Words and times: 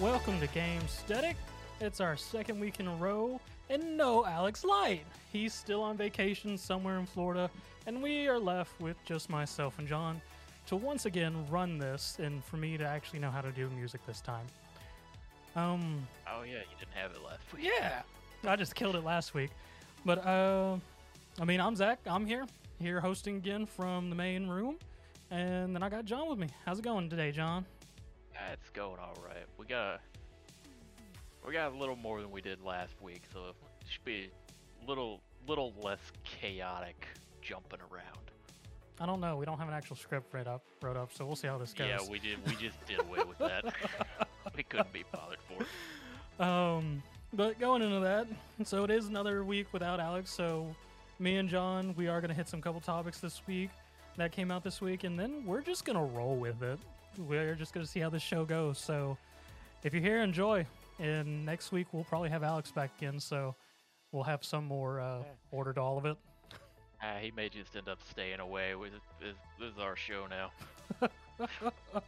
welcome 0.00 0.38
to 0.40 0.46
Game 0.48 0.86
Static. 0.88 1.36
It's 1.80 2.00
our 2.00 2.16
second 2.16 2.60
week 2.60 2.80
in 2.80 2.88
a 2.88 2.94
row, 2.96 3.40
and 3.70 3.96
no 3.96 4.24
Alex 4.26 4.64
Light. 4.64 5.04
He's 5.32 5.52
still 5.54 5.82
on 5.82 5.96
vacation 5.96 6.56
somewhere 6.58 6.98
in 6.98 7.06
Florida, 7.06 7.50
and 7.86 8.02
we 8.02 8.28
are 8.28 8.38
left 8.38 8.80
with 8.80 8.96
just 9.04 9.30
myself 9.30 9.78
and 9.78 9.86
John 9.88 10.20
to 10.66 10.76
once 10.76 11.06
again 11.06 11.46
run 11.50 11.78
this, 11.78 12.18
and 12.20 12.44
for 12.44 12.56
me 12.56 12.76
to 12.76 12.84
actually 12.84 13.18
know 13.20 13.30
how 13.30 13.40
to 13.40 13.50
do 13.52 13.68
music 13.70 14.04
this 14.06 14.20
time. 14.20 14.46
Um, 15.56 16.06
Oh 16.26 16.42
yeah, 16.42 16.58
you 16.58 16.76
didn't 16.78 16.94
have 16.94 17.12
it 17.12 17.22
last 17.24 17.40
week. 17.54 17.64
yeah, 17.80 18.02
I 18.46 18.56
just 18.56 18.74
killed 18.74 18.96
it 18.96 19.04
last 19.04 19.34
week, 19.34 19.50
but 20.04 20.24
uh, 20.26 20.76
I 21.40 21.44
mean, 21.44 21.60
I'm 21.60 21.74
Zach. 21.74 21.98
I'm 22.06 22.26
here, 22.26 22.46
here 22.80 23.00
hosting 23.00 23.36
again 23.36 23.66
from 23.66 24.10
the 24.10 24.16
main 24.16 24.46
room, 24.48 24.76
and 25.30 25.74
then 25.74 25.82
I 25.82 25.88
got 25.88 26.04
John 26.04 26.28
with 26.28 26.38
me. 26.38 26.48
How's 26.66 26.78
it 26.80 26.84
going 26.84 27.08
today, 27.08 27.32
John? 27.32 27.64
It's 28.52 28.70
going 28.70 28.98
all 29.00 29.16
right. 29.24 29.44
We 29.58 29.66
got 29.66 30.00
we 31.46 31.52
got 31.52 31.72
a 31.72 31.76
little 31.76 31.96
more 31.96 32.20
than 32.20 32.30
we 32.30 32.40
did 32.40 32.62
last 32.62 33.00
week, 33.00 33.22
so 33.32 33.48
it 33.48 33.54
should 33.88 34.04
be 34.04 34.30
a 34.82 34.88
little 34.88 35.20
little 35.46 35.72
less 35.82 36.00
chaotic 36.24 37.06
jumping 37.40 37.80
around. 37.92 38.30
I 39.00 39.06
don't 39.06 39.20
know. 39.20 39.36
We 39.36 39.46
don't 39.46 39.58
have 39.58 39.68
an 39.68 39.74
actual 39.74 39.96
script 39.96 40.34
wrote 40.34 40.48
up, 40.48 40.62
wrote 40.82 40.96
up, 40.96 41.12
so 41.14 41.24
we'll 41.24 41.36
see 41.36 41.46
how 41.46 41.56
this 41.56 41.72
goes. 41.72 41.88
Yeah, 41.88 41.98
we 42.10 42.18
did. 42.18 42.38
We 42.46 42.54
just 42.56 42.84
did 42.86 42.98
away 42.98 43.20
with 43.26 43.38
that. 43.38 43.64
we 44.56 44.64
couldn't 44.64 44.92
be 44.92 45.04
bothered 45.12 45.38
for 45.46 45.62
it. 45.62 46.44
Um, 46.44 47.02
but 47.32 47.60
going 47.60 47.82
into 47.82 48.00
that, 48.00 48.26
so 48.64 48.84
it 48.84 48.90
is 48.90 49.06
another 49.06 49.44
week 49.44 49.68
without 49.72 50.00
Alex. 50.00 50.30
So 50.30 50.74
me 51.20 51.36
and 51.36 51.48
John, 51.48 51.94
we 51.96 52.08
are 52.08 52.20
gonna 52.20 52.34
hit 52.34 52.48
some 52.48 52.60
couple 52.60 52.80
topics 52.80 53.20
this 53.20 53.40
week 53.46 53.70
that 54.16 54.32
came 54.32 54.50
out 54.50 54.64
this 54.64 54.80
week, 54.80 55.04
and 55.04 55.18
then 55.18 55.44
we're 55.46 55.60
just 55.62 55.84
gonna 55.84 56.04
roll 56.04 56.36
with 56.36 56.62
it. 56.62 56.80
We're 57.18 57.54
just 57.54 57.74
gonna 57.74 57.86
see 57.86 58.00
how 58.00 58.10
this 58.10 58.22
show 58.22 58.44
goes. 58.44 58.78
So 58.78 59.18
if 59.82 59.92
you're 59.92 60.02
here, 60.02 60.22
enjoy. 60.22 60.66
And 60.98 61.44
next 61.44 61.72
week 61.72 61.88
we'll 61.92 62.04
probably 62.04 62.30
have 62.30 62.42
Alex 62.42 62.70
back 62.70 62.90
again, 62.98 63.20
so 63.20 63.54
we'll 64.12 64.24
have 64.24 64.44
some 64.44 64.64
more 64.64 65.00
uh, 65.00 65.22
order 65.50 65.72
to 65.72 65.80
all 65.80 65.98
of 65.98 66.06
it. 66.06 66.16
Ah, 67.00 67.18
he 67.20 67.30
may 67.30 67.48
just 67.48 67.76
end 67.76 67.88
up 67.88 68.00
staying 68.10 68.40
away. 68.40 68.74
With 68.74 68.90
this, 69.20 69.36
this 69.60 69.72
is 69.72 69.78
our 69.78 69.94
show 69.94 70.26
now. 70.28 70.50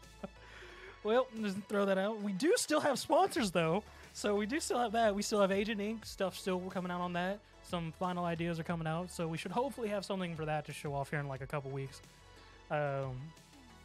Well, 1.02 1.28
just 1.40 1.56
throw 1.68 1.86
that 1.86 1.96
out. 1.96 2.20
We 2.20 2.32
do 2.32 2.52
still 2.56 2.80
have 2.80 2.98
sponsors 2.98 3.50
though, 3.50 3.82
so 4.12 4.34
we 4.34 4.44
do 4.44 4.60
still 4.60 4.78
have 4.78 4.92
that. 4.92 5.14
We 5.14 5.22
still 5.22 5.40
have 5.40 5.50
Agent 5.50 5.80
Ink 5.80 6.04
stuff 6.04 6.36
still 6.38 6.60
coming 6.60 6.92
out 6.92 7.00
on 7.00 7.14
that. 7.14 7.38
Some 7.62 7.92
final 7.98 8.24
ideas 8.24 8.60
are 8.60 8.64
coming 8.64 8.86
out, 8.86 9.10
so 9.10 9.26
we 9.26 9.38
should 9.38 9.52
hopefully 9.52 9.88
have 9.88 10.04
something 10.04 10.36
for 10.36 10.44
that 10.44 10.66
to 10.66 10.72
show 10.72 10.92
off 10.92 11.10
here 11.10 11.20
in 11.20 11.28
like 11.28 11.40
a 11.40 11.46
couple 11.46 11.70
weeks. 11.70 12.02
Um, 12.70 13.16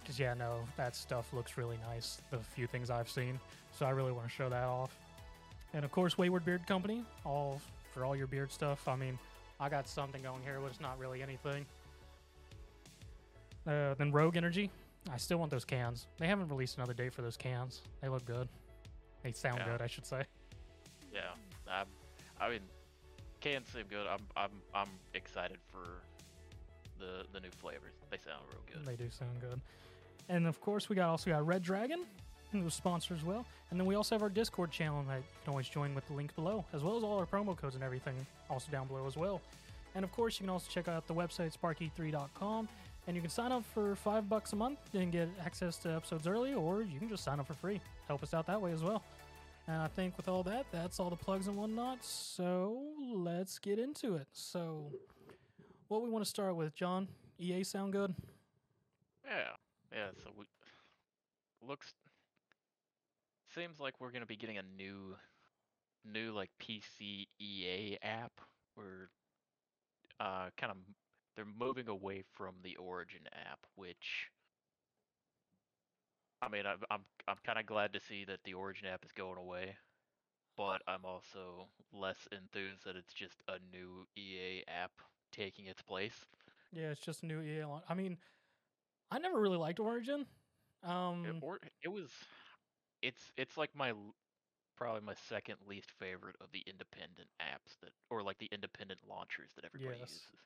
because 0.05 0.19
yeah, 0.19 0.35
no, 0.35 0.59
that 0.77 0.95
stuff 0.95 1.33
looks 1.33 1.57
really 1.57 1.79
nice. 1.87 2.21
The 2.29 2.37
few 2.37 2.67
things 2.67 2.91
I've 2.91 3.09
seen, 3.09 3.39
so 3.71 3.87
I 3.87 3.89
really 3.89 4.11
want 4.11 4.27
to 4.27 4.31
show 4.31 4.49
that 4.49 4.63
off. 4.63 4.95
And 5.73 5.83
of 5.83 5.91
course, 5.91 6.15
Wayward 6.15 6.45
Beard 6.45 6.67
Company, 6.67 7.03
all 7.25 7.59
for 7.91 8.05
all 8.05 8.15
your 8.15 8.27
beard 8.27 8.51
stuff. 8.51 8.87
I 8.87 8.95
mean, 8.95 9.17
I 9.59 9.67
got 9.67 9.89
something 9.89 10.21
going 10.21 10.43
here, 10.43 10.59
but 10.61 10.67
it's 10.67 10.79
not 10.79 10.99
really 10.99 11.23
anything. 11.23 11.65
Uh, 13.65 13.95
then 13.95 14.11
Rogue 14.11 14.37
Energy, 14.37 14.69
I 15.11 15.17
still 15.17 15.39
want 15.39 15.49
those 15.49 15.65
cans. 15.65 16.05
They 16.17 16.27
haven't 16.27 16.49
released 16.49 16.77
another 16.77 16.93
date 16.93 17.13
for 17.13 17.23
those 17.23 17.35
cans. 17.35 17.81
They 18.01 18.09
look 18.09 18.25
good. 18.25 18.47
They 19.23 19.31
sound 19.31 19.57
Yeah. 19.59 19.71
good, 19.71 19.81
I 19.81 19.87
should 19.87 20.05
say. 20.05 20.23
Yeah, 21.11 21.21
I'm, 21.67 21.87
I 22.39 22.49
mean, 22.49 22.59
cans 23.39 23.67
seem 23.69 23.85
good. 23.89 24.05
I'm 24.05 24.21
I'm 24.37 24.51
I'm 24.75 24.89
excited 25.15 25.57
for 25.71 26.03
the 26.99 27.25
the 27.33 27.39
new 27.39 27.49
flavors. 27.49 27.93
They 28.11 28.17
sound 28.17 28.43
real 28.51 28.61
good. 28.71 28.85
They 28.85 29.03
do 29.03 29.09
sound 29.09 29.41
good. 29.41 29.59
And 30.29 30.47
of 30.47 30.59
course, 30.61 30.89
we 30.89 30.95
got 30.95 31.09
also 31.09 31.29
got 31.29 31.45
Red 31.45 31.61
Dragon, 31.61 32.05
who 32.51 32.61
was 32.61 32.73
sponsor 32.73 33.13
as 33.13 33.23
well. 33.23 33.45
And 33.69 33.79
then 33.79 33.85
we 33.85 33.95
also 33.95 34.15
have 34.15 34.21
our 34.21 34.29
Discord 34.29 34.71
channel 34.71 35.03
that 35.07 35.17
you 35.17 35.23
can 35.43 35.51
always 35.51 35.67
join 35.67 35.93
with 35.93 36.07
the 36.07 36.13
link 36.13 36.35
below, 36.35 36.65
as 36.73 36.83
well 36.83 36.97
as 36.97 37.03
all 37.03 37.17
our 37.17 37.25
promo 37.25 37.55
codes 37.55 37.75
and 37.75 37.83
everything, 37.83 38.15
also 38.49 38.71
down 38.71 38.87
below 38.87 39.05
as 39.05 39.15
well. 39.15 39.41
And 39.95 40.03
of 40.03 40.11
course, 40.11 40.39
you 40.39 40.45
can 40.45 40.49
also 40.49 40.69
check 40.69 40.87
out 40.87 41.07
the 41.07 41.13
website 41.13 41.53
sparky3.com, 41.57 42.67
and 43.07 43.15
you 43.15 43.21
can 43.21 43.29
sign 43.29 43.51
up 43.51 43.63
for 43.73 43.95
five 43.95 44.27
bucks 44.27 44.53
a 44.53 44.55
month 44.55 44.79
and 44.93 45.11
get 45.11 45.29
access 45.43 45.77
to 45.77 45.93
episodes 45.93 46.27
early, 46.27 46.53
or 46.53 46.81
you 46.81 46.99
can 46.99 47.07
just 47.07 47.23
sign 47.23 47.39
up 47.39 47.47
for 47.47 47.53
free. 47.53 47.79
Help 48.07 48.21
us 48.23 48.33
out 48.33 48.45
that 48.47 48.61
way 48.61 48.71
as 48.71 48.83
well. 48.83 49.03
And 49.67 49.81
I 49.81 49.87
think 49.87 50.15
with 50.17 50.27
all 50.27 50.43
that, 50.43 50.65
that's 50.71 50.99
all 50.99 51.09
the 51.09 51.15
plugs 51.15 51.47
and 51.47 51.55
whatnot. 51.55 52.03
So 52.03 52.83
let's 53.13 53.57
get 53.57 53.79
into 53.79 54.15
it. 54.15 54.27
So, 54.31 54.91
what 55.87 56.03
we 56.03 56.09
want 56.09 56.23
to 56.23 56.29
start 56.29 56.55
with, 56.55 56.75
John? 56.75 57.07
EA 57.39 57.63
sound 57.63 57.93
good? 57.93 58.13
Yeah, 59.25 59.49
yeah. 59.95 60.09
So 60.23 60.31
we 60.37 60.45
looks 61.65 61.93
seems 63.55 63.79
like 63.79 63.93
we're 63.99 64.11
gonna 64.11 64.25
be 64.25 64.35
getting 64.35 64.57
a 64.57 64.63
new 64.77 65.15
new 66.03 66.31
like 66.31 66.49
PC 66.61 67.27
EA 67.39 67.97
app. 68.03 68.33
We're 68.75 69.09
uh 70.19 70.49
kind 70.57 70.71
of 70.71 70.77
they're 71.35 71.45
moving 71.45 71.87
away 71.87 72.23
from 72.33 72.55
the 72.63 72.75
Origin 72.75 73.21
app, 73.33 73.59
which 73.75 74.29
I 76.41 76.49
mean 76.49 76.65
I'm 76.65 76.79
I'm 76.91 77.01
I'm 77.27 77.37
kind 77.45 77.59
of 77.59 77.65
glad 77.65 77.93
to 77.93 77.99
see 77.99 78.25
that 78.25 78.39
the 78.43 78.53
Origin 78.53 78.87
app 78.87 79.05
is 79.05 79.11
going 79.11 79.37
away, 79.37 79.75
but 80.57 80.81
I'm 80.87 81.05
also 81.05 81.69
less 81.93 82.27
enthused 82.31 82.85
that 82.85 82.95
it's 82.95 83.13
just 83.13 83.41
a 83.47 83.57
new 83.75 84.05
EA 84.17 84.63
app 84.67 84.91
taking 85.31 85.67
its 85.67 85.81
place. 85.81 86.25
Yeah, 86.71 86.89
it's 86.91 87.01
just 87.01 87.23
new 87.23 87.41
EA 87.41 87.63
launch. 87.65 87.85
I 87.87 87.93
mean, 87.93 88.17
I 89.11 89.19
never 89.19 89.39
really 89.39 89.57
liked 89.57 89.79
Origin. 89.79 90.27
Um, 90.83 91.25
it, 91.25 91.35
or 91.41 91.59
it 91.83 91.89
was 91.89 92.11
it's 93.01 93.31
it's 93.37 93.57
like 93.57 93.75
my 93.75 93.93
probably 94.77 95.01
my 95.01 95.13
second 95.13 95.57
least 95.67 95.91
favorite 95.91 96.35
of 96.41 96.51
the 96.51 96.63
independent 96.67 97.29
apps 97.41 97.79
that 97.81 97.91
or 98.09 98.21
like 98.23 98.37
the 98.39 98.49
independent 98.51 98.99
launchers 99.07 99.53
that 99.55 99.65
everybody 99.65 99.97
Yes. 99.99 100.11
uses 100.11 100.39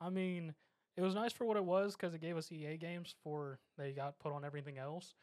I 0.00 0.10
mean, 0.10 0.54
it 0.96 1.02
was 1.02 1.14
nice 1.14 1.32
for 1.32 1.44
what 1.44 1.56
it 1.56 1.64
was 1.64 1.96
because 1.96 2.14
it 2.14 2.20
gave 2.20 2.36
us 2.36 2.50
EA 2.52 2.76
games 2.76 3.14
for 3.22 3.60
they 3.76 3.92
got 3.92 4.18
put 4.18 4.32
on 4.32 4.44
everything 4.44 4.78
else. 4.78 5.14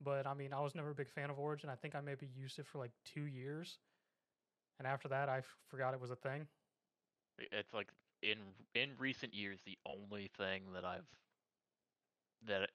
But 0.00 0.26
I 0.26 0.34
mean, 0.34 0.52
I 0.52 0.60
was 0.60 0.74
never 0.74 0.90
a 0.90 0.94
big 0.94 1.08
fan 1.08 1.30
of 1.30 1.38
Origin. 1.38 1.70
I 1.70 1.76
think 1.76 1.94
I 1.94 2.00
maybe 2.00 2.26
used 2.26 2.58
it 2.58 2.66
for 2.66 2.78
like 2.78 2.92
two 3.04 3.24
years, 3.26 3.78
and 4.78 4.86
after 4.86 5.08
that, 5.08 5.28
I 5.28 5.38
f- 5.38 5.56
forgot 5.66 5.94
it 5.94 6.00
was 6.00 6.10
a 6.10 6.16
thing. 6.16 6.48
It's 7.38 7.72
like 7.74 7.88
in 8.22 8.38
in 8.74 8.96
recent 8.98 9.34
years 9.34 9.62
the 9.64 9.78
only 9.86 10.28
thing 10.28 10.72
that 10.72 10.84
i've 10.84 11.06
that 12.46 12.70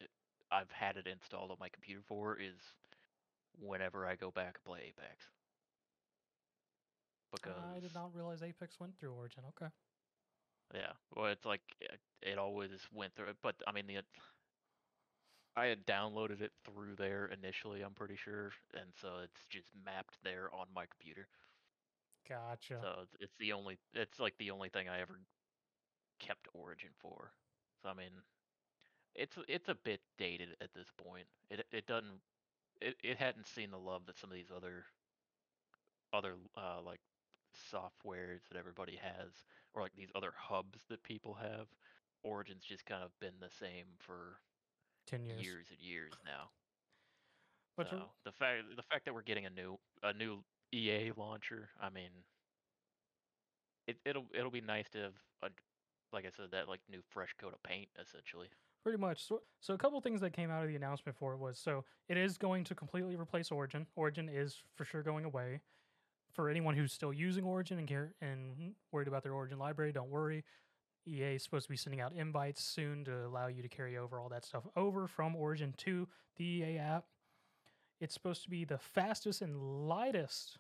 i've 0.51 0.71
had 0.71 0.97
it 0.97 1.07
installed 1.07 1.51
on 1.51 1.57
my 1.59 1.69
computer 1.69 2.01
for 2.07 2.37
is 2.39 2.59
whenever 3.59 4.05
i 4.05 4.15
go 4.15 4.31
back 4.31 4.55
and 4.55 4.63
play 4.63 4.79
apex 4.87 5.29
because 7.31 7.53
I 7.75 7.79
did 7.79 7.93
not 7.93 8.13
realize 8.15 8.41
Apex 8.41 8.79
went 8.79 8.97
through 8.97 9.13
Origin. 9.13 9.43
Okay. 9.49 9.69
Yeah, 10.73 10.93
well, 11.15 11.27
it's 11.27 11.45
like 11.45 11.61
it, 11.81 11.99
it 12.21 12.37
always 12.37 12.69
went 12.93 13.15
through 13.15 13.27
it, 13.29 13.37
but 13.41 13.55
I 13.67 13.71
mean, 13.71 13.87
the 13.87 13.99
I 15.55 15.65
had 15.65 15.85
downloaded 15.85 16.41
it 16.41 16.51
through 16.63 16.95
there 16.95 17.25
initially, 17.27 17.81
I'm 17.81 17.93
pretty 17.93 18.15
sure, 18.15 18.51
and 18.73 18.89
so 19.01 19.09
it's 19.23 19.45
just 19.49 19.67
mapped 19.85 20.17
there 20.23 20.49
on 20.53 20.67
my 20.73 20.85
computer. 20.85 21.27
Gotcha. 22.27 22.79
So 22.81 23.01
it's, 23.03 23.15
it's 23.19 23.35
the 23.39 23.53
only, 23.53 23.77
it's 23.93 24.19
like 24.19 24.37
the 24.37 24.51
only 24.51 24.69
thing 24.69 24.87
I 24.87 25.01
ever 25.01 25.19
kept 26.19 26.47
Origin 26.53 26.89
for. 26.99 27.31
So 27.83 27.89
I 27.89 27.93
mean, 27.93 28.11
it's 29.15 29.37
it's 29.47 29.69
a 29.69 29.75
bit 29.75 30.01
dated 30.17 30.49
at 30.61 30.73
this 30.73 30.87
point. 30.97 31.27
It 31.49 31.65
it 31.71 31.85
doesn't, 31.87 32.21
it 32.81 32.95
it 33.03 33.17
hadn't 33.17 33.47
seen 33.47 33.71
the 33.71 33.77
love 33.79 34.05
that 34.07 34.17
some 34.17 34.29
of 34.29 34.35
these 34.35 34.51
other 34.55 34.85
other 36.13 36.35
uh 36.57 36.81
like 36.83 37.01
softwares 37.73 38.47
that 38.49 38.57
everybody 38.57 38.95
has 39.01 39.43
or 39.73 39.81
like 39.81 39.95
these 39.95 40.11
other 40.15 40.33
hubs 40.37 40.85
that 40.89 41.03
people 41.03 41.33
have 41.33 41.67
origin's 42.23 42.63
just 42.63 42.85
kind 42.85 43.03
of 43.03 43.11
been 43.19 43.39
the 43.39 43.49
same 43.49 43.85
for 43.99 44.39
Ten 45.05 45.25
years. 45.25 45.41
years, 45.41 45.69
and 45.71 45.79
years 45.79 46.13
now 46.25 46.51
But 47.77 47.87
so 47.89 48.11
the 48.25 48.31
fact 48.31 48.63
the 48.75 48.83
fact 48.83 49.05
that 49.05 49.13
we're 49.13 49.21
getting 49.23 49.45
a 49.45 49.49
new 49.49 49.77
a 50.03 50.13
new 50.13 50.43
ea 50.73 51.11
launcher 51.15 51.69
i 51.81 51.89
mean 51.89 52.11
it, 53.87 53.97
it'll 54.05 54.25
it'll 54.33 54.51
be 54.51 54.61
nice 54.61 54.89
to 54.89 54.99
have 54.99 55.13
a, 55.43 55.49
like 56.13 56.25
i 56.25 56.29
said 56.29 56.51
that 56.51 56.67
like 56.67 56.81
new 56.89 57.01
fresh 57.09 57.33
coat 57.39 57.53
of 57.53 57.63
paint 57.63 57.89
essentially 57.99 58.49
Pretty 58.83 58.97
much. 58.97 59.27
So, 59.27 59.41
so 59.59 59.73
a 59.73 59.77
couple 59.77 59.99
things 60.01 60.21
that 60.21 60.31
came 60.31 60.49
out 60.49 60.63
of 60.63 60.69
the 60.69 60.75
announcement 60.75 61.17
for 61.17 61.33
it 61.33 61.37
was 61.39 61.59
so 61.59 61.83
it 62.07 62.17
is 62.17 62.37
going 62.37 62.63
to 62.65 62.75
completely 62.75 63.15
replace 63.15 63.51
Origin. 63.51 63.85
Origin 63.95 64.29
is 64.29 64.63
for 64.75 64.85
sure 64.85 65.03
going 65.03 65.25
away. 65.25 65.61
For 66.31 66.47
anyone 66.49 66.75
who's 66.75 66.93
still 66.93 67.11
using 67.11 67.43
Origin 67.43 67.79
and 67.79 67.87
care 67.87 68.13
and 68.21 68.73
worried 68.91 69.07
about 69.07 69.23
their 69.23 69.33
Origin 69.33 69.57
library, 69.59 69.91
don't 69.91 70.09
worry. 70.09 70.45
EA 71.07 71.35
is 71.35 71.43
supposed 71.43 71.65
to 71.65 71.69
be 71.69 71.75
sending 71.77 71.99
out 71.99 72.13
invites 72.13 72.63
soon 72.63 73.03
to 73.05 73.25
allow 73.25 73.47
you 73.47 73.61
to 73.63 73.67
carry 73.67 73.97
over 73.97 74.19
all 74.19 74.29
that 74.29 74.45
stuff 74.45 74.63
over 74.75 75.07
from 75.07 75.35
Origin 75.35 75.73
to 75.77 76.07
the 76.37 76.43
EA 76.45 76.77
app. 76.77 77.05
It's 77.99 78.13
supposed 78.13 78.43
to 78.43 78.49
be 78.49 78.63
the 78.63 78.77
fastest 78.77 79.41
and 79.41 79.87
lightest 79.89 80.57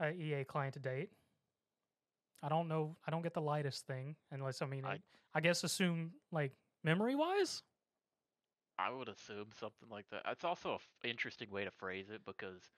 uh, 0.00 0.10
EA 0.10 0.44
client 0.44 0.74
to 0.74 0.80
date. 0.80 1.10
I 2.42 2.48
don't 2.48 2.68
know. 2.68 2.96
I 3.06 3.10
don't 3.10 3.22
get 3.22 3.34
the 3.34 3.40
lightest 3.40 3.86
thing 3.86 4.16
unless 4.30 4.62
I 4.62 4.66
mean, 4.66 4.84
I- 4.84 4.92
I, 4.92 4.98
I 5.34 5.40
guess 5.40 5.64
assume 5.64 6.12
like 6.30 6.52
memory 6.84 7.14
wise. 7.14 7.62
i 8.78 8.90
would 8.90 9.08
assume 9.08 9.46
something 9.58 9.88
like 9.90 10.06
that 10.10 10.22
it's 10.30 10.44
also 10.44 10.78
an 11.04 11.10
interesting 11.10 11.50
way 11.50 11.64
to 11.64 11.70
phrase 11.70 12.10
it 12.10 12.20
because 12.26 12.70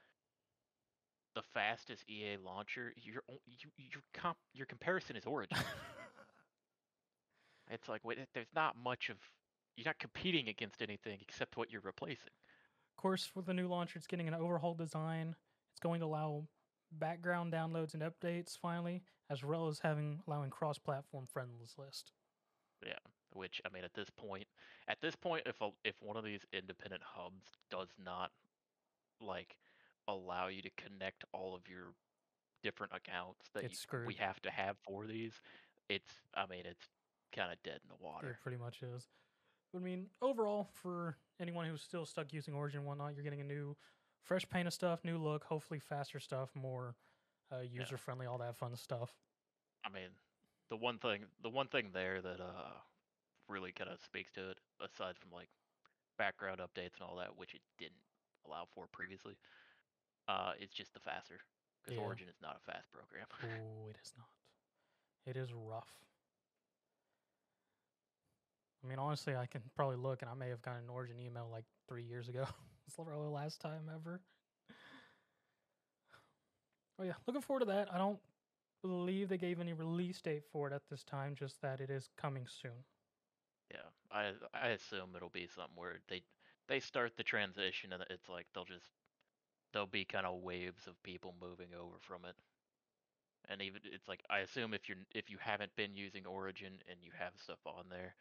the 1.34 1.42
fastest 1.42 2.04
EA 2.08 2.36
launcher, 2.44 2.92
your 2.96 3.22
you, 3.46 3.70
your 3.76 4.02
comp 4.12 4.36
your 4.52 4.66
comparison 4.66 5.16
is 5.16 5.26
Origin. 5.26 5.58
it's 7.70 7.88
like 7.88 8.04
wait, 8.04 8.18
there's 8.34 8.54
not 8.54 8.76
much 8.82 9.10
of 9.10 9.16
you're 9.76 9.86
not 9.86 9.98
competing 9.98 10.48
against 10.48 10.80
anything 10.80 11.18
except 11.20 11.56
what 11.56 11.72
you're 11.72 11.82
replacing. 11.82 12.32
Of 12.96 13.02
course, 13.02 13.32
with 13.34 13.46
the 13.46 13.54
new 13.54 13.66
launcher, 13.66 13.98
it's 13.98 14.06
getting 14.06 14.28
an 14.28 14.34
overhaul 14.34 14.74
design. 14.74 15.34
It's 15.72 15.80
going 15.80 15.98
to 16.00 16.06
allow 16.06 16.44
background 16.92 17.52
downloads 17.52 17.94
and 17.94 18.04
updates 18.04 18.56
finally, 18.56 19.02
as 19.28 19.42
well 19.42 19.66
as 19.66 19.80
having 19.80 20.20
allowing 20.28 20.50
cross-platform 20.50 21.26
friends 21.26 21.74
list. 21.76 22.12
Yeah, 22.86 22.92
which 23.34 23.60
I 23.64 23.72
mean, 23.74 23.84
at 23.84 23.94
this 23.94 24.08
point, 24.10 24.46
at 24.88 25.00
this 25.00 25.14
point, 25.16 25.42
if 25.46 25.60
a, 25.60 25.70
if 25.84 25.94
one 26.00 26.16
of 26.16 26.24
these 26.24 26.40
independent 26.52 27.02
hubs 27.04 27.44
does 27.70 27.88
not 28.02 28.30
like 29.20 29.56
allow 30.08 30.48
you 30.48 30.62
to 30.62 30.70
connect 30.76 31.24
all 31.32 31.54
of 31.54 31.62
your 31.68 31.92
different 32.62 32.92
accounts 32.94 33.48
that 33.54 33.64
It's 33.64 33.74
you, 33.74 33.78
screwed. 33.78 34.06
we 34.06 34.14
have 34.14 34.40
to 34.42 34.50
have 34.50 34.76
for 34.78 35.06
these, 35.06 35.32
it's 35.88 36.10
I 36.34 36.46
mean, 36.46 36.62
it's 36.64 36.88
kind 37.34 37.52
of 37.52 37.62
dead 37.62 37.80
in 37.82 37.88
the 37.88 37.94
It 37.94 38.00
water. 38.02 38.38
pretty 38.42 38.58
much 38.58 38.82
is. 38.82 39.08
I 39.74 39.78
mean, 39.80 40.06
overall, 40.22 40.68
for 40.82 41.16
anyone 41.40 41.66
who's 41.66 41.82
still 41.82 42.06
stuck 42.06 42.32
using 42.32 42.54
Origin 42.54 42.78
and 42.80 42.86
whatnot, 42.86 43.14
you're 43.14 43.24
getting 43.24 43.40
a 43.40 43.44
new, 43.44 43.76
fresh 44.22 44.48
paint 44.48 44.68
of 44.68 44.72
stuff, 44.72 45.00
new 45.04 45.18
look, 45.18 45.44
hopefully 45.44 45.80
faster 45.80 46.20
stuff, 46.20 46.50
more 46.54 46.94
uh, 47.52 47.60
user 47.60 47.96
friendly, 47.96 48.26
all 48.26 48.38
that 48.38 48.56
fun 48.56 48.76
stuff. 48.76 49.10
I 49.84 49.88
mean, 49.90 50.08
the 50.70 50.76
one 50.76 50.98
thing, 50.98 51.24
the 51.42 51.50
one 51.50 51.66
thing 51.66 51.90
there 51.92 52.22
that 52.22 52.40
uh 52.40 52.70
really 53.48 53.72
kind 53.72 53.90
of 53.90 53.98
speaks 54.00 54.32
to 54.32 54.50
it, 54.50 54.58
aside 54.80 55.16
from 55.18 55.30
like 55.32 55.48
background 56.18 56.60
updates 56.60 56.96
and 57.00 57.08
all 57.08 57.16
that, 57.16 57.36
which 57.36 57.54
it 57.54 57.60
didn't 57.78 58.00
allow 58.46 58.66
for 58.74 58.86
previously, 58.92 59.36
uh, 60.28 60.52
it's 60.58 60.74
just 60.74 60.94
the 60.94 61.00
faster 61.00 61.40
because 61.82 61.98
Yeah. 61.98 62.04
Origin 62.04 62.28
is 62.28 62.40
not 62.40 62.56
a 62.56 62.72
fast 62.72 62.90
program. 62.92 63.26
Oh, 63.42 63.88
it 63.88 63.96
is 64.02 64.12
not. 64.16 64.28
It 65.26 65.36
is 65.36 65.52
rough. 65.52 65.90
I 68.82 68.86
mean, 68.86 68.98
honestly, 68.98 69.34
I 69.34 69.46
can 69.46 69.62
probably 69.74 69.96
look, 69.96 70.20
and 70.20 70.30
I 70.30 70.34
may 70.34 70.50
have 70.50 70.60
gotten 70.60 70.84
an 70.84 70.90
Origin 70.90 71.18
email 71.18 71.48
like 71.50 71.64
three 71.88 72.02
years 72.02 72.28
ago. 72.28 72.44
it's 72.86 72.94
probably 72.94 73.14
the 73.14 73.30
last 73.30 73.60
time 73.60 73.90
ever. 73.92 74.20
Oh 76.96 77.02
yeah, 77.02 77.14
looking 77.26 77.42
forward 77.42 77.60
to 77.60 77.66
that. 77.66 77.92
I 77.92 77.98
don't 77.98 78.20
believe 78.80 79.28
they 79.28 79.36
gave 79.36 79.58
any 79.58 79.72
release 79.72 80.20
date 80.20 80.44
for 80.52 80.68
it 80.68 80.72
at 80.72 80.82
this 80.88 81.02
time, 81.02 81.34
just 81.34 81.60
that 81.60 81.80
it 81.80 81.90
is 81.90 82.08
coming 82.16 82.46
soon. 82.46 82.84
Yeah, 83.74 83.90
I 84.10 84.32
I 84.54 84.68
assume 84.68 85.14
it'll 85.16 85.28
be 85.28 85.46
something 85.48 85.76
where 85.76 86.00
they 86.08 86.22
they 86.68 86.80
start 86.80 87.16
the 87.16 87.24
transition 87.24 87.92
and 87.92 88.02
it's 88.08 88.28
like 88.28 88.46
they'll 88.54 88.64
just 88.64 88.88
there'll 89.72 89.86
be 89.88 90.04
kind 90.06 90.26
of 90.26 90.42
waves 90.42 90.86
of 90.88 91.02
people 91.04 91.34
moving 91.40 91.74
over 91.74 91.98
from 92.00 92.24
it. 92.26 92.36
And 93.48 93.62
even 93.62 93.80
it's 93.84 94.08
like 94.08 94.22
I 94.30 94.40
assume 94.40 94.74
if 94.74 94.88
you're 94.88 94.98
if 95.14 95.30
you 95.30 95.38
haven't 95.38 95.74
been 95.76 95.96
using 95.96 96.26
Origin 96.26 96.82
and 96.88 96.98
you 97.02 97.12
have 97.18 97.32
stuff 97.38 97.60
on 97.66 97.88
there, 97.88 98.14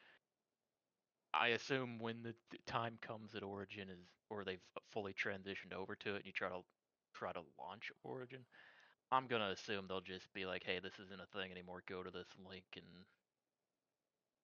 I 1.33 1.49
assume 1.49 1.99
when 1.99 2.23
the 2.23 2.33
time 2.65 2.97
comes 3.01 3.33
that 3.33 3.43
Origin 3.43 3.89
is 3.89 3.99
or 4.29 4.43
they've 4.43 4.63
fully 4.89 5.13
transitioned 5.13 5.73
over 5.73 5.95
to 5.97 6.13
it 6.15 6.17
and 6.17 6.25
you 6.25 6.31
try 6.31 6.49
to 6.49 6.63
try 7.13 7.31
to 7.33 7.43
launch 7.59 7.91
Origin, 8.03 8.45
I'm 9.11 9.27
gonna 9.27 9.51
assume 9.51 9.87
they'll 9.87 10.01
just 10.01 10.33
be 10.33 10.45
like, 10.45 10.63
hey, 10.65 10.79
this 10.79 10.99
isn't 10.99 11.21
a 11.21 11.27
thing 11.27 11.51
anymore. 11.51 11.83
Go 11.87 12.03
to 12.03 12.11
this 12.11 12.29
link 12.49 12.65
and 12.77 13.05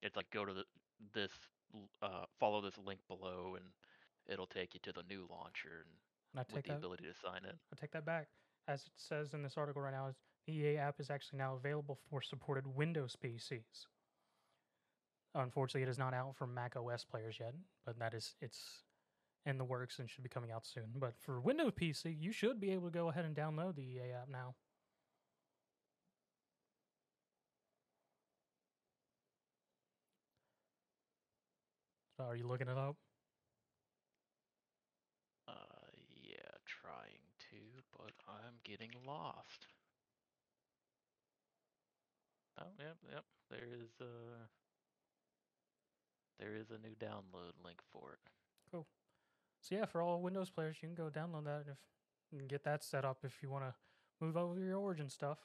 it's 0.02 0.16
like 0.16 0.30
go 0.30 0.44
to 0.44 0.52
the, 0.54 0.64
this 1.14 1.32
uh, 2.02 2.24
follow 2.38 2.60
this 2.60 2.78
link 2.84 3.00
below 3.08 3.56
and 3.56 3.64
it'll 4.26 4.46
take 4.46 4.74
you 4.74 4.80
to 4.82 4.92
the 4.92 5.02
new 5.08 5.26
launcher 5.30 5.84
and 5.84 5.90
I 6.36 6.54
with 6.54 6.64
the 6.64 6.70
that. 6.70 6.78
ability 6.78 7.04
to 7.04 7.14
sign 7.14 7.42
in. 7.44 7.56
I 7.72 7.80
take 7.80 7.92
that 7.92 8.06
back. 8.06 8.28
As 8.68 8.82
it 8.82 8.92
says 8.96 9.34
in 9.34 9.42
this 9.42 9.54
article 9.56 9.82
right 9.82 9.92
now, 9.92 10.08
is 10.08 10.16
the 10.46 10.52
EA 10.52 10.76
app 10.76 11.00
is 11.00 11.10
actually 11.10 11.38
now 11.38 11.54
available 11.56 11.98
for 12.08 12.22
supported 12.22 12.66
Windows 12.66 13.16
PCs. 13.22 13.86
Unfortunately, 15.34 15.82
it 15.82 15.88
is 15.88 15.98
not 15.98 16.14
out 16.14 16.36
for 16.36 16.46
Mac 16.46 16.76
OS 16.76 17.04
players 17.04 17.36
yet, 17.40 17.54
but 17.84 17.98
that 17.98 18.14
is 18.14 18.34
it's 18.40 18.82
in 19.46 19.58
the 19.58 19.64
works 19.64 19.98
and 19.98 20.10
should 20.10 20.22
be 20.22 20.28
coming 20.28 20.50
out 20.50 20.66
soon. 20.66 20.86
But 20.96 21.14
for 21.18 21.40
Windows 21.40 21.72
PC, 21.80 22.16
you 22.18 22.32
should 22.32 22.60
be 22.60 22.70
able 22.72 22.88
to 22.88 22.92
go 22.92 23.08
ahead 23.08 23.24
and 23.24 23.34
download 23.34 23.76
the 23.76 23.82
EA 23.82 24.12
app 24.22 24.28
now. 24.28 24.54
So 32.20 32.26
are 32.26 32.36
you 32.36 32.46
looking 32.46 32.68
it 32.68 32.76
up? 32.76 32.96
Uh, 35.48 35.52
yeah, 36.22 36.52
trying 36.66 37.24
to, 37.48 37.56
but 37.96 38.12
I'm 38.28 38.60
getting 38.62 38.90
lost. 39.06 39.68
Oh, 42.60 42.66
yep, 42.78 42.98
yep. 43.10 43.24
There 43.48 43.68
is 43.72 43.88
a 44.02 44.04
there 46.38 46.54
is 46.54 46.70
a 46.70 46.86
new 46.86 46.94
download 47.00 47.52
link 47.64 47.78
for 47.90 48.12
it. 48.12 48.30
Cool. 48.70 48.86
So 49.62 49.76
yeah, 49.76 49.86
for 49.86 50.02
all 50.02 50.20
Windows 50.20 50.50
players, 50.50 50.76
you 50.82 50.88
can 50.88 50.94
go 50.94 51.08
download 51.08 51.44
that 51.46 51.64
if 51.70 51.78
can 52.38 52.48
get 52.48 52.64
that 52.64 52.84
set 52.84 53.06
up 53.06 53.20
if 53.24 53.42
you 53.42 53.48
want 53.48 53.64
to 53.64 53.72
move 54.20 54.36
over 54.36 54.60
your 54.60 54.76
Origin 54.76 55.08
stuff. 55.08 55.38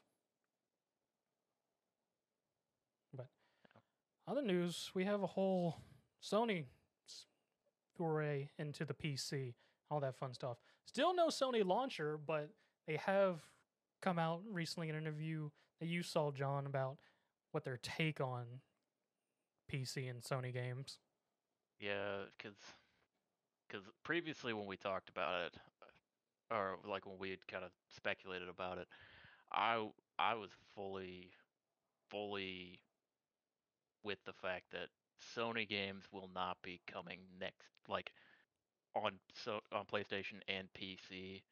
But 3.16 3.28
other 4.28 4.42
news, 4.42 4.92
we 4.94 5.06
have 5.06 5.24
a 5.24 5.28
whole 5.28 5.78
Sony 6.26 6.66
foray 7.96 8.50
into 8.58 8.86
the 8.86 8.94
PC, 8.94 9.54
all 9.92 10.00
that 10.00 10.16
fun 10.16 10.34
stuff. 10.34 10.58
Still 10.86 11.14
no 11.16 11.28
Sony 11.28 11.66
launcher, 11.66 12.18
but 12.18 12.50
they 12.88 12.98
have 12.98 13.42
come 14.02 14.20
out 14.20 14.42
recently 14.50 14.90
in 14.90 14.96
an 14.96 15.02
interview 15.02 15.50
that 15.80 15.88
you 15.88 16.04
saw, 16.04 16.32
John, 16.32 16.66
about 16.66 16.98
what 17.52 17.64
their 17.64 17.80
take 17.82 18.20
on 18.20 18.46
PC 19.72 20.10
and 20.10 20.22
Sony 20.22 20.54
games. 20.54 20.98
Yeah, 21.80 22.24
because 22.38 22.58
because 23.68 23.86
previously 24.04 24.54
when 24.54 24.68
we 24.68 24.78
talked 24.78 25.10
about 25.10 25.48
it, 25.48 25.58
uh, 26.52 26.56
or 26.56 26.78
like 26.88 27.06
when 27.06 27.18
we 27.18 27.30
had 27.32 27.46
kind 27.48 27.64
of 27.64 27.72
speculated 27.96 28.48
about 28.48 28.78
it, 28.78 28.88
I 29.52 29.88
I 30.18 30.36
was 30.36 30.52
fully 30.76 31.32
fully 32.10 32.80
with 34.04 34.24
the 34.26 34.34
fact 34.34 34.72
that 34.72 34.90
Sony 35.36 35.68
games 35.68 36.04
will 36.12 36.30
not 36.34 36.58
be 36.64 36.82
coming 36.92 37.20
next 37.40 37.70
like 37.88 38.12
on 38.96 39.14
so 39.34 39.60
on 39.72 39.86
PlayStation 39.86 40.42
and 40.48 40.68
PC 40.74 41.44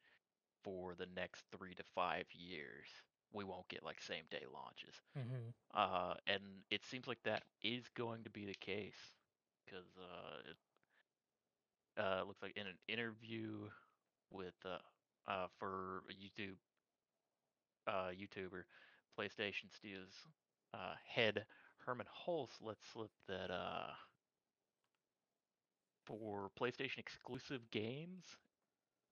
for 0.62 0.94
the 0.94 1.06
next 1.14 1.44
3 1.56 1.74
to 1.74 1.82
5 1.94 2.24
years. 2.32 2.86
We 3.32 3.44
won't 3.44 3.68
get 3.68 3.84
like 3.84 4.00
same 4.00 4.24
day 4.30 4.44
launches. 4.52 4.94
Mm-hmm. 5.18 5.50
Uh, 5.74 6.14
and 6.26 6.42
it 6.70 6.84
seems 6.84 7.06
like 7.06 7.22
that 7.24 7.42
is 7.62 7.84
going 7.94 8.22
to 8.24 8.30
be 8.30 8.44
the 8.46 8.54
case 8.54 9.16
because 9.64 9.86
uh, 9.98 10.50
it 10.50 10.56
uh, 12.02 12.24
looks 12.26 12.42
like 12.42 12.56
in 12.56 12.66
an 12.66 12.78
interview 12.88 13.68
with 14.30 14.54
uh, 14.64 14.78
uh, 15.30 15.46
for 15.58 16.02
a 16.08 16.12
YouTube 16.12 16.56
uh, 17.86 18.10
YouTuber, 18.12 18.64
PlayStation 19.18 19.70
Studios 19.76 20.12
uh, 20.72 20.94
head 21.06 21.44
Hermen 21.86 22.06
Hulst 22.10 22.54
let 22.62 22.76
slip 22.92 23.10
that 23.28 23.50
uh, 23.50 23.90
for 26.06 26.50
PlayStation 26.60 26.98
exclusive 26.98 27.60
games, 27.70 28.24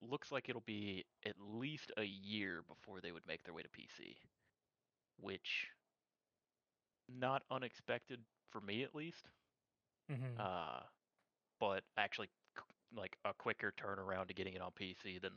looks 0.01 0.33
like 0.33 0.49
it'll 0.49 0.63
be 0.67 1.05
at 1.25 1.35
least 1.39 1.93
a 1.97 2.05
year 2.05 2.63
before 2.69 3.01
they 3.01 3.13
would 3.13 3.27
make 3.27 3.45
their 3.45 3.55
way 3.55 3.63
to 3.63 3.69
PC, 3.69 4.17
which 5.21 5.69
not 7.09 7.43
unexpected 7.51 8.21
for 8.51 8.61
me 8.61 8.83
at 8.83 8.95
least. 8.95 9.29
Mm-hmm. 10.11 10.41
Uh, 10.41 10.81
but 11.61 11.83
actually, 11.97 12.29
like 12.97 13.17
a 13.25 13.33
quicker 13.33 13.73
turnaround 13.81 14.29
to 14.29 14.35
getting 14.35 14.55
it 14.55 14.61
on 14.61 14.71
PC 14.71 15.21
than 15.21 15.33